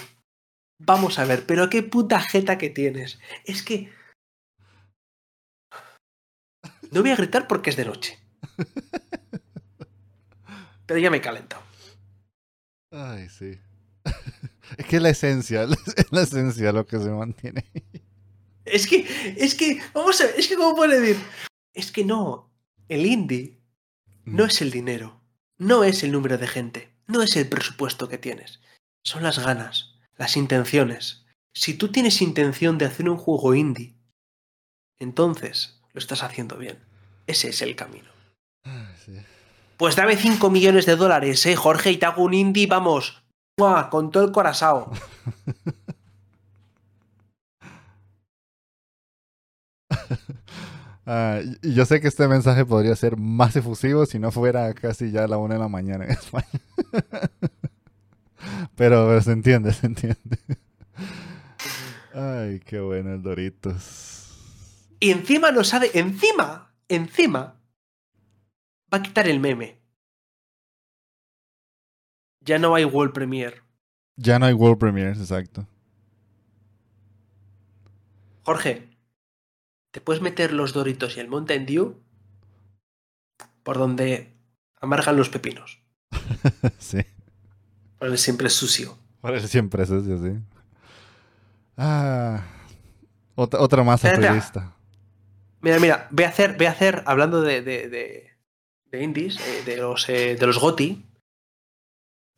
Vamos 0.78 1.18
a 1.18 1.26
ver, 1.26 1.48
pero 1.48 1.72
qué 1.72 1.82
puta 1.82 2.20
jeta 2.20 2.60
que 2.60 2.70
tienes. 2.70 3.20
Es 3.46 3.64
que. 3.64 3.92
No 6.92 7.02
voy 7.02 7.10
a 7.10 7.16
gritar 7.16 7.48
porque 7.48 7.72
es 7.72 7.78
de 7.78 7.86
noche. 7.86 8.20
Pero 10.86 11.00
ya 11.00 11.10
me 11.10 11.18
he 11.18 11.22
calentado. 11.22 11.64
Ay, 12.92 13.30
sí. 13.30 13.60
Es 14.78 14.86
que 14.88 15.00
la 15.00 15.10
esencia, 15.10 15.64
es 15.98 16.12
la 16.12 16.22
esencia 16.22 16.72
lo 16.72 16.86
que 16.86 16.98
se 16.98 17.10
mantiene. 17.10 17.66
Es 18.66 18.88
que, 18.88 19.06
es 19.38 19.56
que, 19.56 19.82
vamos 19.94 20.20
a 20.22 20.26
ver, 20.26 20.36
es 20.38 20.48
que, 20.48 20.56
¿cómo 20.56 20.76
puedo 20.76 21.00
decir? 21.00 21.22
Es 21.74 21.92
que 21.92 22.06
no, 22.06 22.50
el 22.88 23.06
indie 23.06 23.60
no 24.26 24.46
mm. 24.46 24.48
es 24.48 24.62
el 24.62 24.72
dinero, 24.72 25.22
no 25.58 25.84
es 25.84 26.04
el 26.04 26.12
número 26.12 26.38
de 26.38 26.48
gente, 26.48 26.94
no 27.08 27.22
es 27.22 27.36
el 27.36 27.48
presupuesto 27.50 28.08
que 28.08 28.18
tienes, 28.18 28.62
son 29.04 29.22
las 29.24 29.40
ganas, 29.40 29.96
las 30.18 30.38
intenciones. 30.38 31.26
Si 31.54 31.74
tú 31.74 31.90
tienes 31.92 32.22
intención 32.22 32.78
de 32.78 32.86
hacer 32.86 33.10
un 33.10 33.18
juego 33.18 33.54
indie, 33.54 33.96
entonces 34.98 35.82
lo 35.92 36.00
estás 36.00 36.24
haciendo 36.24 36.58
bien. 36.58 36.80
Ese 37.28 37.50
es 37.50 37.62
el 37.62 37.76
camino. 37.76 38.10
Ah, 38.64 38.94
pues 39.78 39.96
dame 39.96 40.16
5 40.16 40.50
millones 40.50 40.86
de 40.86 40.96
dólares, 40.96 41.46
eh, 41.46 41.56
Jorge, 41.56 41.92
y 41.92 41.98
te 41.98 42.06
hago 42.06 42.24
un 42.24 42.34
indie, 42.34 42.68
vamos, 42.68 43.24
con 43.90 44.12
todo 44.12 44.24
el 44.24 44.32
corazón. 44.32 44.86
Ah, 51.06 51.42
y 51.62 51.74
yo 51.74 51.86
sé 51.86 52.00
que 52.00 52.08
este 52.08 52.30
mensaje 52.30 52.64
podría 52.64 52.96
ser 52.96 53.18
más 53.18 53.54
efusivo 53.58 54.06
si 54.06 54.20
no 54.20 54.32
fuera 54.32 54.74
casi 54.74 55.12
ya 55.12 55.28
la 55.28 55.38
una 55.38 55.56
de 55.56 55.60
la 55.60 55.68
mañana 55.68 56.06
en 56.06 56.12
España. 56.12 56.48
pero, 58.78 59.22
se 59.22 59.34
entiende, 59.34 59.74
se 59.74 59.88
entiende. 59.88 60.38
Ay, 62.14 62.62
qué 62.66 62.80
bueno 62.80 63.14
el 63.14 63.22
Doritos. 63.22 64.24
Y 65.02 65.12
encima 65.12 65.52
nos 65.52 65.68
sabe, 65.68 65.92
encima, 65.94 66.74
encima, 66.88 67.56
va 68.94 68.98
a 68.98 69.02
quitar 69.02 69.28
el 69.28 69.40
meme. 69.40 69.82
Ya 72.42 72.60
no 72.60 72.76
hay 72.76 72.86
World 72.86 73.14
Premiere. 73.14 73.62
Ya 74.16 74.38
no 74.38 74.46
hay 74.46 74.54
World 74.54 74.78
Premiere, 74.78 75.12
exacto. 75.12 75.66
Jorge, 78.44 78.90
te 79.92 80.02
puedes 80.02 80.22
meter 80.22 80.54
los 80.54 80.74
Doritos 80.74 81.18
y 81.18 81.22
el 81.22 81.30
Mountain 81.30 81.66
Dew 81.66 82.04
por 83.64 83.78
donde 83.78 84.36
amargan 84.80 85.16
los 85.16 85.30
pepinos. 85.30 85.82
sí. 86.78 87.00
Por 87.98 88.10
el 88.10 88.18
siempre 88.18 88.50
sucio. 88.50 88.98
Por 89.22 89.34
el 89.34 89.48
siempre 89.48 89.86
sucio, 89.86 90.22
sí. 90.22 90.38
Ah, 91.78 92.44
otra, 93.36 93.62
otra 93.62 93.84
más. 93.84 94.04
Mira, 94.04 95.80
mira, 95.80 96.08
voy 96.12 96.26
a 96.26 96.28
hacer, 96.28 96.58
voy 96.58 96.66
a 96.66 96.72
hacer 96.72 97.04
hablando 97.06 97.42
de, 97.42 97.62
de, 97.62 97.88
de, 97.88 98.33
indies, 99.02 99.40
eh, 99.40 99.64
de, 99.66 99.78
los, 99.78 100.08
eh, 100.10 100.36
de 100.36 100.48
los 100.48 100.60
GOTI, 100.60 101.04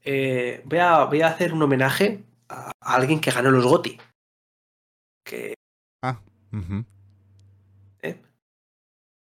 eh, 0.07 0.61
voy, 0.65 0.79
a, 0.79 1.05
voy, 1.05 1.21
a, 1.21 1.29
hacer 1.29 1.51
un 1.51 1.63
homenaje 1.63 2.23
a, 2.47 2.71
alguien 2.79 3.19
que 3.19 3.31
ganó 3.31 3.49
los 3.49 3.65
GOTI. 3.65 3.99
Que... 5.23 5.55
Ah, 6.03 6.21
¿Eh? 8.03 8.15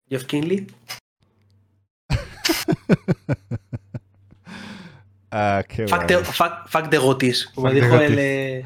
Jeff 0.08 0.24
Kinley. 0.24 0.66
ah, 5.30 5.62
qué 5.68 5.86
fact, 5.86 6.08
de, 6.08 6.24
fact, 6.24 6.90
de 6.90 6.96
Gotis, 6.98 7.48
como 7.54 7.70
dijo 7.70 7.96
el. 7.96 8.18
Eh, 8.18 8.64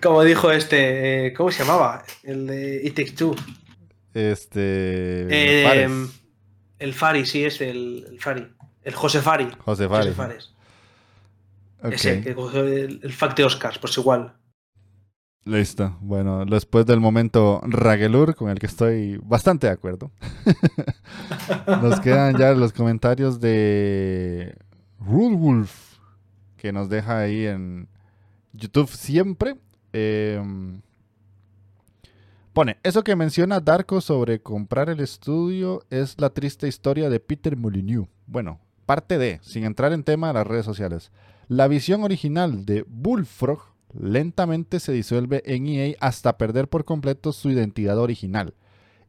como 0.00 0.22
dijo 0.22 0.52
este. 0.52 1.34
¿Cómo 1.36 1.50
se 1.50 1.64
llamaba? 1.64 2.04
El 2.22 2.46
de 2.46 2.82
It 2.84 2.94
Takes 2.94 3.12
Two. 3.12 3.34
Este. 4.14 5.26
Eh, 5.28 5.88
el 6.84 6.92
Fari, 6.92 7.24
sí, 7.24 7.44
es 7.44 7.60
el, 7.60 8.06
el, 8.10 8.20
Fari. 8.20 8.46
El 8.82 8.94
José 8.94 9.20
Fari. 9.20 9.48
José 9.58 9.88
Fari. 9.88 10.08
José 10.08 10.12
Fares. 10.14 10.54
Ese, 11.82 12.20
que 12.20 12.34
cogió 12.34 12.62
el, 12.62 13.00
el 13.02 13.12
fact 13.12 13.36
de 13.36 13.44
Oscars, 13.44 13.78
pues 13.78 13.96
igual. 13.98 14.34
Listo. 15.44 15.96
Bueno, 16.00 16.44
después 16.46 16.86
del 16.86 17.00
momento 17.00 17.60
Ragelur, 17.64 18.34
con 18.34 18.48
el 18.48 18.58
que 18.58 18.66
estoy 18.66 19.18
bastante 19.22 19.66
de 19.66 19.72
acuerdo, 19.72 20.10
nos 21.66 22.00
quedan 22.00 22.38
ya 22.38 22.52
los 22.52 22.72
comentarios 22.72 23.40
de 23.40 24.56
Rule 24.98 25.36
Wolf, 25.36 25.98
que 26.56 26.72
nos 26.72 26.88
deja 26.88 27.20
ahí 27.20 27.46
en 27.46 27.88
YouTube 28.52 28.88
siempre. 28.88 29.56
Em, 29.92 30.80
pone, 32.54 32.78
eso 32.84 33.04
que 33.04 33.16
menciona 33.16 33.60
Darko 33.60 34.00
sobre 34.00 34.40
comprar 34.40 34.88
el 34.88 35.00
estudio 35.00 35.82
es 35.90 36.18
la 36.18 36.30
triste 36.30 36.68
historia 36.68 37.10
de 37.10 37.20
Peter 37.20 37.56
Molyneux. 37.56 38.08
Bueno, 38.26 38.60
parte 38.86 39.18
de, 39.18 39.40
sin 39.42 39.64
entrar 39.64 39.92
en 39.92 40.04
tema 40.04 40.28
de 40.28 40.34
las 40.34 40.46
redes 40.46 40.64
sociales. 40.64 41.10
La 41.48 41.68
visión 41.68 42.04
original 42.04 42.64
de 42.64 42.84
Bullfrog 42.88 43.60
lentamente 43.92 44.80
se 44.80 44.92
disuelve 44.92 45.42
en 45.44 45.66
EA 45.66 45.96
hasta 46.00 46.38
perder 46.38 46.68
por 46.68 46.84
completo 46.84 47.32
su 47.32 47.50
identidad 47.50 47.98
original. 47.98 48.54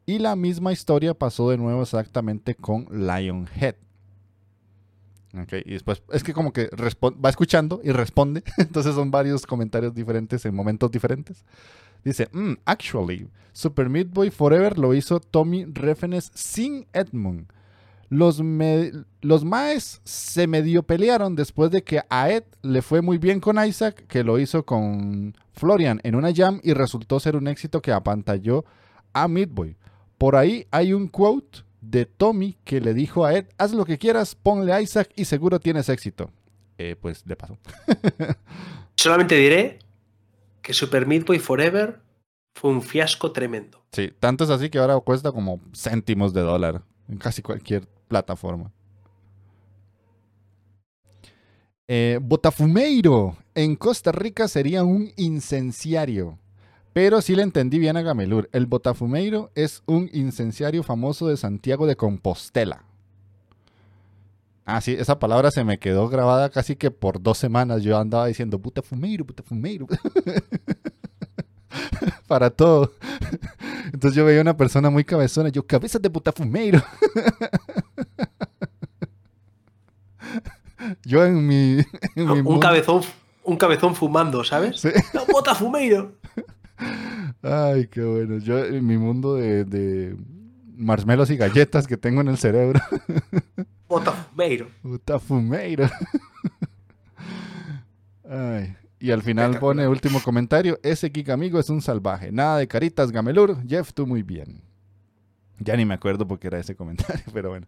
Y 0.06 0.18
la 0.18 0.36
misma 0.36 0.72
historia 0.72 1.14
pasó 1.14 1.50
de 1.50 1.56
nuevo 1.56 1.82
exactamente 1.82 2.54
con 2.54 2.86
Lionhead. 2.90 3.76
Okay, 5.42 5.62
y 5.66 5.72
después 5.72 6.02
es 6.12 6.24
que 6.24 6.32
como 6.32 6.52
que 6.52 6.68
va 6.72 7.28
escuchando 7.28 7.80
y 7.84 7.92
responde. 7.92 8.42
Entonces 8.56 8.94
son 8.94 9.10
varios 9.10 9.46
comentarios 9.46 9.94
diferentes 9.94 10.44
en 10.46 10.54
momentos 10.54 10.90
diferentes. 10.90 11.44
Dice, 12.06 12.28
mm, 12.30 12.52
actually, 12.64 13.26
Super 13.52 13.88
Meat 13.88 14.10
Boy 14.12 14.30
Forever 14.30 14.78
lo 14.78 14.94
hizo 14.94 15.18
Tommy 15.18 15.64
Refenes 15.64 16.30
sin 16.34 16.86
Edmund. 16.92 17.48
Los, 18.08 18.40
los 19.22 19.44
Maes 19.44 20.00
se 20.04 20.46
medio 20.46 20.84
pelearon 20.84 21.34
después 21.34 21.72
de 21.72 21.82
que 21.82 22.02
a 22.08 22.30
Ed 22.30 22.44
le 22.62 22.80
fue 22.80 23.02
muy 23.02 23.18
bien 23.18 23.40
con 23.40 23.58
Isaac, 23.58 24.06
que 24.06 24.22
lo 24.22 24.38
hizo 24.38 24.64
con 24.64 25.36
Florian 25.52 26.00
en 26.04 26.14
una 26.14 26.32
jam 26.32 26.60
y 26.62 26.74
resultó 26.74 27.18
ser 27.18 27.34
un 27.34 27.48
éxito 27.48 27.82
que 27.82 27.90
apantalló 27.90 28.64
a 29.12 29.26
Midboy. 29.26 29.76
Por 30.16 30.36
ahí 30.36 30.68
hay 30.70 30.92
un 30.92 31.08
quote 31.08 31.64
de 31.80 32.06
Tommy 32.06 32.56
que 32.62 32.80
le 32.80 32.94
dijo 32.94 33.24
a 33.24 33.34
Ed, 33.34 33.46
haz 33.58 33.72
lo 33.72 33.84
que 33.84 33.98
quieras, 33.98 34.36
ponle 34.36 34.80
Isaac 34.80 35.10
y 35.16 35.24
seguro 35.24 35.58
tienes 35.58 35.88
éxito. 35.88 36.30
Eh, 36.78 36.94
pues 36.94 37.24
de 37.24 37.34
paso. 37.34 37.58
Solamente 38.94 39.34
diré 39.34 39.80
que 40.66 40.74
Super 40.74 41.06
Meat 41.06 41.24
Boy 41.24 41.38
Forever 41.38 42.00
fue 42.56 42.72
un 42.72 42.82
fiasco 42.82 43.30
tremendo. 43.30 43.84
Sí, 43.92 44.10
tanto 44.18 44.42
es 44.42 44.50
así 44.50 44.68
que 44.68 44.78
ahora 44.78 44.98
cuesta 44.98 45.30
como 45.30 45.60
céntimos 45.72 46.34
de 46.34 46.40
dólar 46.40 46.82
en 47.08 47.18
casi 47.18 47.40
cualquier 47.40 47.86
plataforma. 48.08 48.72
Eh, 51.86 52.18
Botafumeiro 52.20 53.36
en 53.54 53.76
Costa 53.76 54.10
Rica 54.10 54.48
sería 54.48 54.82
un 54.82 55.12
incenciario. 55.16 56.40
Pero 56.92 57.22
sí 57.22 57.36
le 57.36 57.42
entendí 57.42 57.78
bien 57.78 57.96
a 57.96 58.02
Gamelur. 58.02 58.48
El 58.50 58.66
Botafumeiro 58.66 59.52
es 59.54 59.84
un 59.86 60.10
incenciario 60.12 60.82
famoso 60.82 61.28
de 61.28 61.36
Santiago 61.36 61.86
de 61.86 61.94
Compostela. 61.94 62.86
Ah, 64.68 64.80
sí, 64.80 64.96
esa 64.98 65.20
palabra 65.20 65.52
se 65.52 65.62
me 65.62 65.78
quedó 65.78 66.08
grabada 66.08 66.50
casi 66.50 66.74
que 66.74 66.90
por 66.90 67.22
dos 67.22 67.38
semanas. 67.38 67.84
Yo 67.84 67.96
andaba 67.96 68.26
diciendo 68.26 68.58
Botafumeiro, 68.58 69.24
Botafumeiro. 69.24 69.86
Para 72.26 72.50
todo. 72.50 72.92
Entonces 73.92 74.16
yo 74.16 74.24
veía 74.24 74.40
una 74.40 74.56
persona 74.56 74.90
muy 74.90 75.04
cabezona. 75.04 75.50
Yo, 75.50 75.64
cabeza 75.64 76.00
de 76.00 76.08
Botafumeiro. 76.08 76.82
Yo 81.04 81.24
en 81.24 81.46
mi. 81.46 81.78
un, 82.16 82.58
cabezón, 82.58 83.02
un 83.44 83.56
cabezón 83.56 83.94
fumando, 83.94 84.42
¿sabes? 84.44 84.80
¿Sí? 84.80 84.88
bota 85.32 85.54
fumeiro! 85.54 86.12
Ay, 87.42 87.86
qué 87.86 88.02
bueno. 88.02 88.38
Yo 88.38 88.58
en 88.64 88.84
mi 88.86 88.98
mundo 88.98 89.36
de, 89.36 89.64
de 89.64 90.16
marshmallows 90.76 91.30
y 91.30 91.36
galletas 91.36 91.86
que 91.86 91.96
tengo 91.96 92.20
en 92.20 92.26
el 92.28 92.38
cerebro. 92.38 92.80
Bota 93.88 94.12
fumeiro. 94.12 94.68
Bota 94.82 95.18
fumeiro. 95.18 95.88
Ay. 98.28 98.76
Y 98.98 99.10
al 99.10 99.22
final 99.22 99.58
pone 99.58 99.86
último 99.86 100.22
comentario. 100.22 100.78
Ese 100.82 101.12
Kika 101.12 101.34
amigo 101.34 101.60
es 101.60 101.70
un 101.70 101.82
salvaje. 101.82 102.32
Nada 102.32 102.58
de 102.58 102.66
caritas, 102.66 103.12
Gamelur. 103.12 103.58
Jeff, 103.66 103.92
tú 103.92 104.06
muy 104.06 104.22
bien. 104.22 104.62
Ya 105.58 105.76
ni 105.76 105.84
me 105.84 105.94
acuerdo 105.94 106.26
porque 106.26 106.48
era 106.48 106.58
ese 106.58 106.74
comentario, 106.74 107.24
pero 107.32 107.50
bueno. 107.50 107.66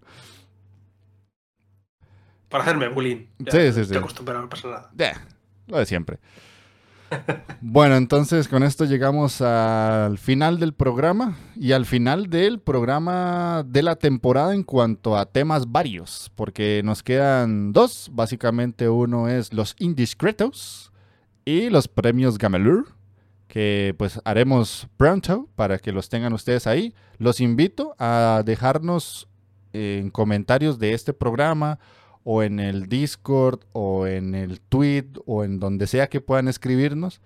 Para 2.49 2.65
hacerme 2.65 2.89
bullying. 2.89 3.27
sí, 3.51 3.73
sí, 3.73 3.85
sí. 3.85 3.95
No 3.95 4.49
pasa 4.49 4.69
nada. 4.69 4.91
lo 5.67 5.79
de 5.79 5.87
siempre. 5.87 6.19
Bueno, 7.61 7.97
entonces 7.97 8.49
con 8.49 8.63
esto 8.63 8.85
llegamos 8.85 9.41
al 9.41 10.19
final 10.19 10.59
del 10.59 10.75
programa 10.75 11.37
y 11.57 11.73
al 11.73 11.87
final 11.87 12.29
del 12.31 12.61
programa 12.61 13.65
de 13.67 13.83
la 13.83 13.97
temporada 13.97 14.55
en 14.55 14.63
cuanto 14.63 15.17
a 15.17 15.27
temas 15.27 15.71
varios, 15.71 16.31
porque 16.35 16.83
nos 16.85 17.03
quedan 17.03 17.73
dos. 17.73 18.11
Básicamente 18.13 18.89
uno 18.89 19.29
es 19.29 19.53
los 19.53 19.75
indiscretos 19.79 20.93
y 21.45 21.71
los 21.71 21.89
premios 21.89 22.39
Gamelur, 22.39 22.89
que 23.49 23.95
pues 23.99 24.21
haremos 24.25 24.87
pronto 24.97 25.49
para 25.57 25.79
que 25.79 25.93
los 25.93 26.09
tengan 26.09 26.33
ustedes 26.33 26.67
ahí. 26.67 26.95
Los 27.17 27.41
invito 27.41 27.95
a 27.99 28.43
dejarnos 28.45 29.29
en 29.73 30.11
comentarios 30.11 30.79
de 30.79 30.95
este 30.95 31.13
programa 31.13 31.79
o 32.31 32.43
en 32.43 32.61
el 32.61 32.91
Discord 32.91 33.61
o 33.73 34.07
en 34.07 34.35
el 34.35 34.61
tweet 34.61 35.07
o 35.25 35.45
en 35.45 35.59
donde 35.61 35.87
sea 35.87 36.09
que 36.09 36.21
puedan 36.21 36.47
escribirnos 36.47 37.23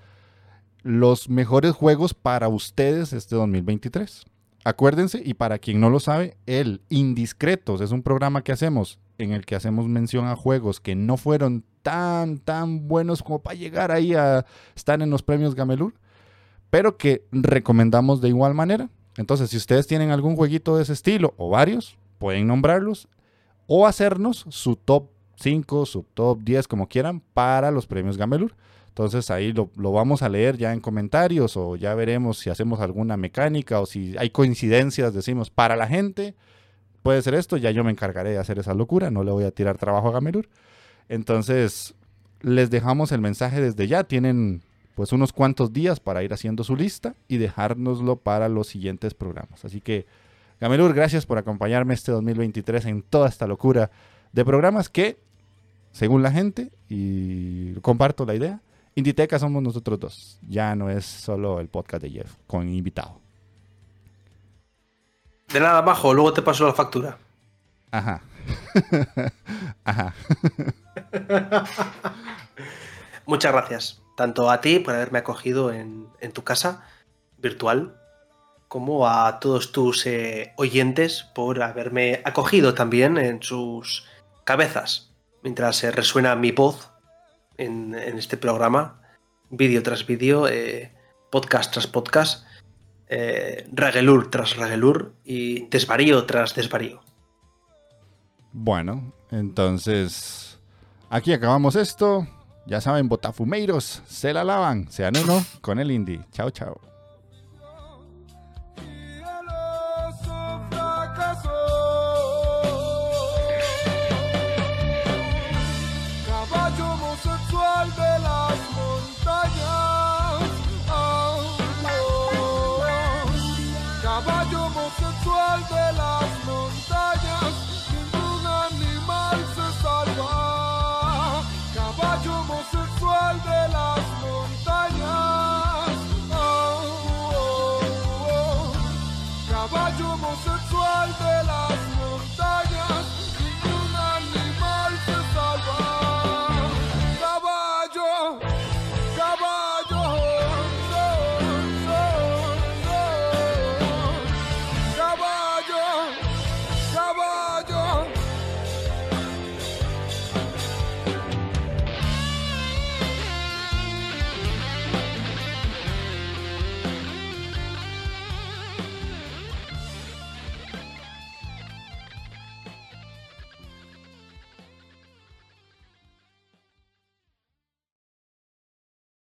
los 0.84 1.28
mejores 1.28 1.72
juegos 1.72 2.14
para 2.14 2.46
ustedes 2.46 3.12
este 3.12 3.34
2023. 3.34 4.24
Acuérdense, 4.62 5.20
y 5.24 5.34
para 5.34 5.58
quien 5.58 5.80
no 5.80 5.90
lo 5.90 5.98
sabe, 5.98 6.36
el 6.46 6.82
Indiscretos 6.88 7.80
es 7.80 7.90
un 7.90 8.04
programa 8.04 8.44
que 8.44 8.52
hacemos 8.52 9.00
en 9.18 9.32
el 9.32 9.44
que 9.44 9.56
hacemos 9.56 9.88
mención 9.88 10.26
a 10.26 10.36
juegos 10.36 10.78
que 10.78 10.94
no 10.94 11.16
fueron 11.16 11.64
tan, 11.82 12.38
tan 12.38 12.86
buenos 12.86 13.24
como 13.24 13.42
para 13.42 13.56
llegar 13.56 13.90
ahí 13.90 14.14
a 14.14 14.46
estar 14.76 15.02
en 15.02 15.10
los 15.10 15.24
premios 15.24 15.56
Gamelur, 15.56 15.94
pero 16.70 16.96
que 16.96 17.26
recomendamos 17.32 18.20
de 18.20 18.28
igual 18.28 18.54
manera. 18.54 18.88
Entonces, 19.16 19.50
si 19.50 19.56
ustedes 19.56 19.88
tienen 19.88 20.12
algún 20.12 20.36
jueguito 20.36 20.76
de 20.76 20.84
ese 20.84 20.92
estilo 20.92 21.34
o 21.38 21.50
varios, 21.50 21.98
pueden 22.18 22.46
nombrarlos 22.46 23.08
o 23.66 23.86
hacernos 23.86 24.46
su 24.48 24.76
top 24.76 25.08
5, 25.36 25.86
su 25.86 26.04
top 26.14 26.40
10, 26.42 26.68
como 26.68 26.88
quieran, 26.88 27.20
para 27.34 27.70
los 27.70 27.86
premios 27.86 28.16
Gamelur. 28.16 28.54
Entonces 28.88 29.30
ahí 29.30 29.52
lo, 29.52 29.70
lo, 29.76 29.92
vamos 29.92 30.22
a 30.22 30.28
leer 30.28 30.58
ya 30.58 30.72
en 30.72 30.80
comentarios 30.80 31.56
o 31.56 31.76
ya 31.76 31.94
veremos 31.94 32.38
si 32.38 32.50
hacemos 32.50 32.80
alguna 32.80 33.16
mecánica 33.16 33.80
o 33.80 33.86
si 33.86 34.14
hay 34.18 34.28
coincidencias, 34.28 35.14
decimos, 35.14 35.48
para 35.48 35.76
la 35.76 35.86
gente 35.86 36.34
puede 37.02 37.22
ser 37.22 37.34
esto, 37.34 37.56
ya 37.56 37.70
yo 37.70 37.84
me 37.84 37.90
encargaré 37.90 38.30
de 38.30 38.38
hacer 38.38 38.58
esa 38.58 38.74
locura, 38.74 39.10
no 39.10 39.24
le 39.24 39.32
voy 39.32 39.44
a 39.44 39.50
tirar 39.50 39.78
trabajo 39.78 40.08
a 40.08 40.12
Gamelur. 40.12 40.48
Entonces 41.08 41.94
les 42.42 42.70
dejamos 42.70 43.12
el 43.12 43.20
mensaje 43.20 43.60
desde 43.60 43.86
ya, 43.88 44.04
tienen 44.04 44.62
pues 44.94 45.12
unos 45.12 45.32
cuantos 45.32 45.72
días 45.72 46.00
para 46.00 46.22
ir 46.22 46.32
haciendo 46.32 46.64
su 46.64 46.76
lista 46.76 47.14
y 47.28 47.38
dejárnoslo 47.38 48.16
para 48.16 48.48
los 48.48 48.66
siguientes 48.66 49.14
programas. 49.14 49.64
Así 49.64 49.80
que 49.80 50.06
Gamelur, 50.62 50.94
gracias 50.94 51.26
por 51.26 51.38
acompañarme 51.38 51.92
este 51.92 52.12
2023 52.12 52.84
en 52.84 53.02
toda 53.02 53.28
esta 53.28 53.48
locura 53.48 53.90
de 54.30 54.44
programas 54.44 54.88
que, 54.88 55.18
según 55.90 56.22
la 56.22 56.30
gente, 56.30 56.70
y 56.88 57.74
comparto 57.80 58.24
la 58.24 58.36
idea, 58.36 58.60
Inditeca 58.94 59.40
somos 59.40 59.60
nosotros 59.60 59.98
dos. 59.98 60.38
Ya 60.48 60.76
no 60.76 60.88
es 60.88 61.04
solo 61.04 61.58
el 61.58 61.66
podcast 61.66 62.04
de 62.04 62.10
Jeff 62.10 62.36
con 62.46 62.68
invitado. 62.68 63.20
De 65.52 65.58
nada 65.58 65.78
abajo, 65.78 66.14
luego 66.14 66.32
te 66.32 66.42
paso 66.42 66.64
la 66.64 66.74
factura. 66.74 67.18
Ajá. 67.90 68.22
Ajá. 69.84 70.14
Muchas 73.26 73.50
gracias, 73.50 74.00
tanto 74.16 74.48
a 74.48 74.60
ti 74.60 74.78
por 74.78 74.94
haberme 74.94 75.18
acogido 75.18 75.72
en, 75.72 76.06
tu 76.32 76.44
casa 76.44 76.84
virtual, 77.38 77.96
como 78.72 79.06
a 79.06 79.38
todos 79.38 79.70
tus 79.70 80.06
eh, 80.06 80.54
oyentes 80.56 81.24
por 81.34 81.62
haberme 81.62 82.22
acogido 82.24 82.72
también 82.72 83.18
en 83.18 83.42
sus 83.42 84.06
cabezas, 84.44 85.12
mientras 85.42 85.76
se 85.76 85.90
resuena 85.90 86.34
mi 86.36 86.52
voz 86.52 86.90
en, 87.58 87.94
este 87.94 88.38
programa, 88.38 89.02
vídeo 89.50 89.82
tras 89.82 90.06
vídeo, 90.06 90.48
eh, 90.48 90.90
podcast 91.30 91.70
tras 91.70 91.86
podcast, 91.86 92.46
eh, 93.08 93.68
ragelur 93.72 94.30
tras 94.30 94.56
ragelur 94.56 95.16
y 95.22 95.66
desvarío 95.68 96.24
tras 96.24 96.54
desvarío. 96.54 97.02
Bueno, 98.52 99.12
entonces 99.30 100.58
aquí 101.10 101.34
acabamos 101.34 101.76
esto. 101.76 102.26
Ya 102.64 102.80
saben, 102.80 103.10
botafumeiros, 103.10 104.00
se 104.06 104.32
la 104.32 104.44
lavan, 104.44 104.90
sean 104.90 105.14
uno 105.22 105.44
con 105.60 105.78
el 105.78 105.90
indie. 105.90 106.24
Chao, 106.32 106.48
chao. 106.48 106.91